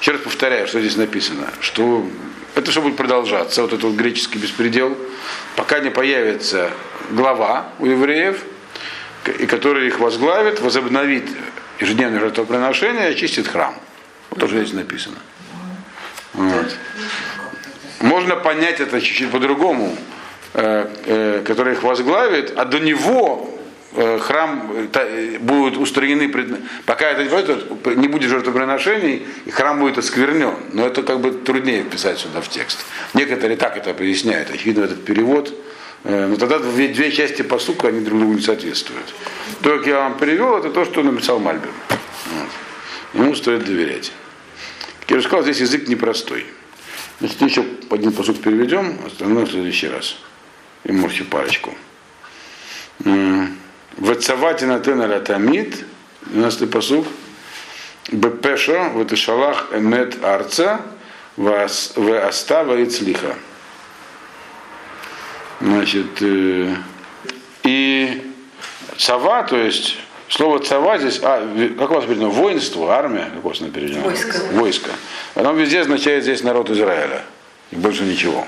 Еще 0.00 0.12
раз 0.12 0.22
повторяю, 0.22 0.66
что 0.66 0.80
здесь 0.80 0.96
написано, 0.96 1.48
что 1.60 2.08
это 2.54 2.70
все 2.70 2.80
будет 2.80 2.96
продолжаться, 2.96 3.60
вот 3.60 3.72
этот 3.72 3.84
вот 3.84 3.94
греческий 3.94 4.38
беспредел, 4.38 4.96
пока 5.56 5.80
не 5.80 5.90
появится 5.90 6.70
глава 7.10 7.68
у 7.78 7.86
евреев, 7.86 8.42
и 9.38 9.46
который 9.46 9.88
их 9.88 10.00
возглавит, 10.00 10.60
возобновит 10.60 11.28
ежедневное 11.80 12.20
жертвоприношение 12.20 13.10
и 13.10 13.12
очистит 13.12 13.46
храм. 13.46 13.74
Вот 14.30 14.40
тоже 14.40 14.58
здесь 14.58 14.72
написано. 14.72 15.16
Вот. 16.32 16.76
Можно 18.00 18.36
понять 18.36 18.80
это 18.80 19.00
чуть-чуть 19.00 19.30
по-другому, 19.30 19.94
э, 19.94 19.96
э, 19.96 20.19
который 20.52 21.74
их 21.74 21.82
возглавит, 21.82 22.52
а 22.56 22.64
до 22.64 22.80
него 22.80 23.48
э, 23.94 24.18
храм 24.18 24.72
э, 24.94 25.38
будут 25.38 25.76
устроены, 25.76 26.28
пред... 26.28 26.58
пока 26.86 27.10
это 27.10 27.22
не 27.94 28.08
будет, 28.08 28.28
жертвоприношений, 28.28 29.26
и 29.46 29.50
храм 29.50 29.78
будет 29.78 29.98
осквернен. 29.98 30.54
Но 30.72 30.86
это 30.86 31.02
как 31.02 31.20
бы 31.20 31.30
труднее 31.30 31.84
вписать 31.84 32.18
сюда 32.18 32.40
в 32.40 32.48
текст. 32.48 32.84
Некоторые 33.14 33.56
так 33.56 33.76
это 33.76 33.94
поясняют. 33.94 34.50
Очевидно, 34.50 34.84
этот 34.84 35.04
перевод 35.04 35.52
Э, 36.04 36.26
Но 36.26 36.36
тогда 36.36 36.58
две, 36.58 36.88
две 36.88 37.12
части 37.12 37.42
посука, 37.42 37.88
они 37.88 38.00
друг 38.00 38.18
другу 38.18 38.34
не 38.34 38.40
соответствуют. 38.40 39.14
То, 39.62 39.78
как 39.78 39.86
я 39.86 40.00
вам 40.00 40.18
привел, 40.18 40.56
это 40.56 40.70
то, 40.70 40.84
что 40.84 41.02
написал 41.02 41.38
Мальбим. 41.38 41.72
Вот. 41.88 43.20
Ему 43.22 43.34
стоит 43.34 43.64
доверять. 43.64 44.12
Как 45.00 45.10
я 45.10 45.16
уже 45.16 45.26
сказал, 45.26 45.42
здесь 45.42 45.60
язык 45.60 45.88
непростой. 45.88 46.46
Значит, 47.20 47.42
еще 47.42 47.64
один 47.90 48.12
посуд 48.12 48.40
переведем, 48.40 48.98
остальное 49.06 49.44
в 49.44 49.50
следующий 49.50 49.88
раз. 49.88 50.16
И 50.84 50.92
можете 50.92 51.24
парочку. 51.24 51.74
Вацавати 53.96 54.64
на 54.64 54.78
тенера 54.80 55.20
тамид, 55.20 55.84
12 56.22 56.70
посуд. 56.70 57.06
Бепешо, 58.12 58.90
вот 58.94 59.12
и 59.12 59.16
шалах 59.16 59.68
эмет 59.72 60.24
арца, 60.24 60.80
в 61.36 62.26
астава 62.26 62.78
и 62.78 62.86
цлиха. 62.86 63.36
Значит, 65.60 66.22
э, 66.22 66.74
и 67.62 68.32
цава, 68.96 69.42
то 69.44 69.56
есть 69.56 69.98
слово 70.28 70.58
цава 70.60 70.98
здесь, 70.98 71.20
а, 71.22 71.46
как 71.78 71.90
у 71.90 71.94
вас 71.94 72.04
переведено, 72.04 72.30
воинство, 72.30 72.94
армия, 72.94 73.30
как 73.34 73.44
у 73.44 73.48
вас 73.48 73.58
переведено? 73.58 74.02
Войско. 74.02 74.38
Войско. 74.52 74.90
Оно 75.34 75.52
везде 75.52 75.80
означает 75.80 76.22
здесь 76.22 76.42
народ 76.42 76.70
Израиля. 76.70 77.22
И 77.70 77.76
больше 77.76 78.02
ничего. 78.04 78.46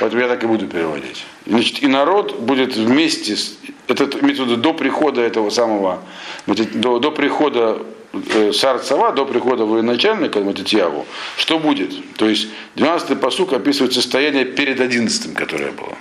Поэтому 0.00 0.22
я 0.22 0.28
так 0.28 0.42
и 0.42 0.46
буду 0.46 0.66
переводить. 0.66 1.24
Значит, 1.46 1.82
и 1.82 1.86
народ 1.86 2.38
будет 2.40 2.76
вместе, 2.76 3.36
с, 3.36 3.56
этот, 3.88 4.22
имеется 4.22 4.44
до 4.44 4.74
прихода 4.74 5.20
этого 5.20 5.50
самого, 5.50 6.02
до, 6.46 6.98
до 6.98 7.10
прихода 7.10 7.82
э, 8.12 8.52
Сарцава, 8.52 9.12
до 9.12 9.24
прихода 9.24 9.64
военачальника 9.64 10.40
Матитьяву, 10.40 11.06
что 11.36 11.58
будет? 11.58 11.92
То 12.16 12.28
есть 12.28 12.48
12-й 12.76 13.16
посук 13.16 13.52
описывает 13.52 13.92
состояние 13.92 14.44
перед 14.44 14.80
11-м, 14.80 15.34
которое 15.34 15.72
было. 15.72 15.96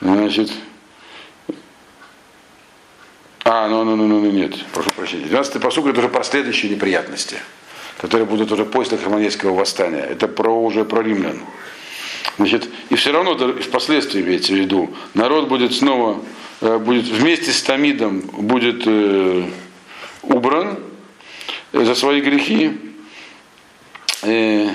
Значит, 0.00 0.50
а, 3.44 3.68
ну, 3.68 3.84
ну, 3.84 3.96
ну, 3.96 4.06
ну, 4.06 4.20
ну, 4.20 4.30
нет, 4.30 4.54
прошу 4.72 4.90
прощения. 4.90 5.26
12-й 5.26 5.60
посук 5.60 5.86
это 5.86 5.98
уже 5.98 6.08
про 6.08 6.22
следующие 6.22 6.70
неприятности, 6.70 7.36
которые 7.98 8.26
будут 8.26 8.52
уже 8.52 8.64
после 8.64 8.96
Хармонейского 8.96 9.54
восстания. 9.54 10.02
Это 10.02 10.28
про 10.28 10.50
уже 10.62 10.84
про 10.84 11.02
римлян. 11.02 11.40
Значит, 12.36 12.68
и 12.88 12.94
все 12.94 13.12
равно 13.12 13.36
впоследствии 13.60 14.20
имеется 14.20 14.52
в 14.52 14.56
виду, 14.56 14.94
народ 15.14 15.48
будет 15.48 15.74
снова, 15.74 16.22
э, 16.60 16.78
будет 16.78 17.06
вместе 17.06 17.52
с 17.52 17.62
Тамидом 17.62 18.20
будет 18.20 18.82
э, 18.86 19.44
убран 20.22 20.78
э, 21.72 21.84
за 21.84 21.94
свои 21.94 22.20
грехи. 22.20 22.72
Э, 24.22 24.68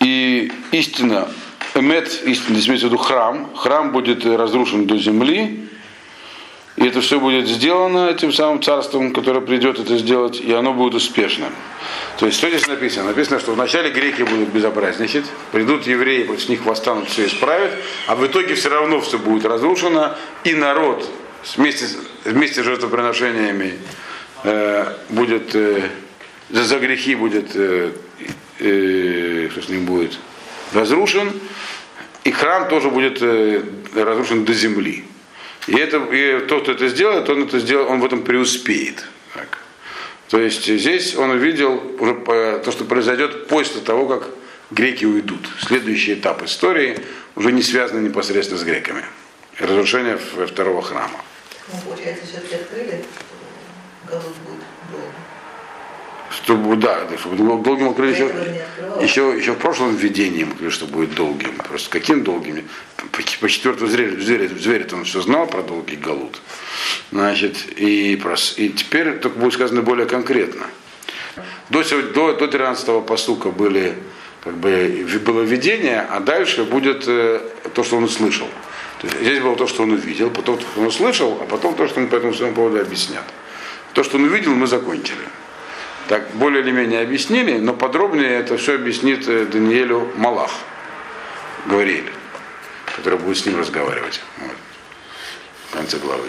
и 0.00 0.52
истина, 0.72 1.28
эмет, 1.74 2.22
истина, 2.24 2.54
здесь 2.54 2.68
имеется 2.68 2.86
в 2.86 2.90
виду 2.90 2.98
храм, 2.98 3.50
храм 3.54 3.92
будет 3.92 4.24
разрушен 4.24 4.86
до 4.86 4.96
земли, 4.96 5.68
и 6.76 6.84
это 6.86 7.00
все 7.02 7.20
будет 7.20 7.46
сделано 7.46 8.08
этим 8.08 8.32
самым 8.32 8.62
царством, 8.62 9.12
которое 9.12 9.42
придет 9.42 9.78
это 9.78 9.98
сделать, 9.98 10.40
и 10.40 10.52
оно 10.52 10.72
будет 10.72 10.94
успешным. 10.94 11.52
То 12.18 12.26
есть, 12.26 12.38
что 12.38 12.48
здесь 12.48 12.66
написано? 12.66 13.06
Написано, 13.06 13.40
что 13.40 13.52
вначале 13.52 13.90
греки 13.90 14.22
будут 14.22 14.50
безобразничать, 14.50 15.24
придут 15.52 15.86
евреи, 15.86 16.24
против 16.24 16.48
них 16.48 16.64
восстанут, 16.64 17.08
все 17.08 17.26
исправят, 17.26 17.72
а 18.06 18.14
в 18.14 18.26
итоге 18.26 18.54
все 18.54 18.68
равно 18.68 19.00
все 19.00 19.18
будет 19.18 19.44
разрушено, 19.46 20.16
и 20.44 20.52
народ 20.54 21.08
вместе, 21.56 21.86
вместе 22.24 22.62
с 22.62 22.64
жертвоприношениями 22.64 23.78
э, 24.44 24.94
будет, 25.08 25.54
э, 25.54 25.88
за, 26.50 26.64
за 26.64 26.78
грехи 26.78 27.14
будет, 27.14 27.52
э, 27.54 27.92
э, 28.58 29.48
что 29.50 29.62
с 29.62 29.68
ним 29.68 29.86
будет, 29.86 30.18
разрушен, 30.74 31.32
и 32.24 32.32
храм 32.32 32.68
тоже 32.68 32.90
будет 32.90 33.18
э, 33.22 33.62
разрушен 33.94 34.44
до 34.44 34.52
земли. 34.52 35.04
И, 35.66 35.74
это, 35.74 35.98
и 35.98 36.40
тот, 36.46 36.62
кто 36.62 36.72
это 36.72 36.88
сделает, 36.88 37.28
он 37.28 37.44
это 37.44 37.58
сделает, 37.58 37.88
он 37.88 38.00
в 38.00 38.04
этом 38.04 38.22
преуспеет. 38.22 39.04
Так. 39.34 39.59
То 40.30 40.38
есть 40.40 40.64
здесь 40.66 41.16
он 41.16 41.30
увидел 41.30 41.82
уже 41.98 42.14
по- 42.14 42.60
то, 42.64 42.70
что 42.70 42.84
произойдет 42.84 43.48
после 43.48 43.80
того, 43.80 44.06
как 44.06 44.28
греки 44.70 45.04
уйдут. 45.04 45.48
Следующий 45.60 46.14
этап 46.14 46.42
истории 46.44 46.98
уже 47.34 47.50
не 47.52 47.62
связан 47.62 48.04
непосредственно 48.04 48.58
с 48.60 48.64
греками. 48.64 49.04
Разрушение 49.58 50.16
второго 50.16 50.82
храма. 50.82 51.20
Ну, 51.72 51.80
получается, 51.84 52.24
все-таки 52.26 52.54
открыли, 52.54 53.04
долго. 54.08 55.14
Чтобы, 56.30 56.76
да, 56.76 57.08
чтобы 57.18 57.36
дол- 57.36 57.58
долгим 57.58 57.92
До 57.92 58.04
еще, 58.04 58.30
еще, 59.00 59.34
еще 59.36 59.52
в 59.52 59.58
прошлом 59.58 59.96
введении 59.96 60.44
мы 60.44 60.50
говорили, 60.52 60.70
что 60.70 60.86
будет 60.86 61.14
долгим. 61.14 61.54
Просто 61.68 61.90
каким 61.90 62.22
долгим? 62.22 62.68
По, 62.96 63.22
по 63.40 63.48
четвертому 63.48 63.90
зверю, 63.90 64.20
зверю, 64.20 64.48
зверю 64.58 64.86
он 64.92 65.04
все 65.04 65.20
знал 65.22 65.46
про 65.48 65.62
долгий 65.62 65.96
голод. 65.96 66.40
Значит, 67.10 67.56
и, 67.76 68.14
прос- 68.16 68.54
и 68.56 68.68
теперь 68.68 69.18
только 69.18 69.38
будет 69.38 69.54
сказано 69.54 69.82
более 69.82 70.06
конкретно. 70.06 70.66
До, 71.68 71.82
до, 71.82 72.34
до 72.34 72.46
13 72.46 73.04
посука 73.06 73.50
были, 73.50 73.94
как 74.44 74.56
бы, 74.56 75.06
было 75.24 75.42
видение, 75.42 76.00
а 76.00 76.20
дальше 76.20 76.64
будет 76.64 77.04
э, 77.06 77.40
то, 77.74 77.82
что 77.82 77.96
он 77.96 78.04
услышал. 78.04 78.48
То 79.00 79.06
есть 79.06 79.20
здесь 79.20 79.40
было 79.40 79.56
то, 79.56 79.66
что 79.66 79.82
он 79.82 79.92
увидел, 79.92 80.30
потом 80.30 80.58
то, 80.58 80.62
что 80.62 80.80
он 80.80 80.86
услышал, 80.86 81.38
а 81.40 81.46
потом 81.46 81.74
то, 81.74 81.88
что 81.88 82.00
он 82.00 82.08
по 82.08 82.16
этому 82.16 82.34
своему 82.34 82.54
поводу 82.54 82.80
объяснят. 82.80 83.24
То, 83.94 84.04
что 84.04 84.18
он 84.18 84.24
увидел, 84.24 84.54
мы 84.54 84.66
закончили. 84.66 85.18
Так 86.10 86.28
более 86.32 86.60
или 86.64 86.72
менее 86.72 87.02
объяснили, 87.02 87.58
но 87.58 87.72
подробнее 87.72 88.30
это 88.40 88.56
все 88.56 88.74
объяснит 88.74 89.28
э, 89.28 89.44
Даниэлю 89.44 90.10
Малах, 90.16 90.50
Гавриэль, 91.66 92.10
который 92.96 93.16
будет 93.16 93.38
с 93.38 93.46
ним 93.46 93.60
разговаривать. 93.60 94.20
Вот. 94.38 94.56
В 95.68 95.72
конце 95.72 95.98
главы. 95.98 96.28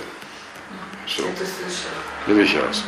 Все. 1.08 1.24
В 1.24 2.26
следующий 2.28 2.60
раз. 2.60 2.84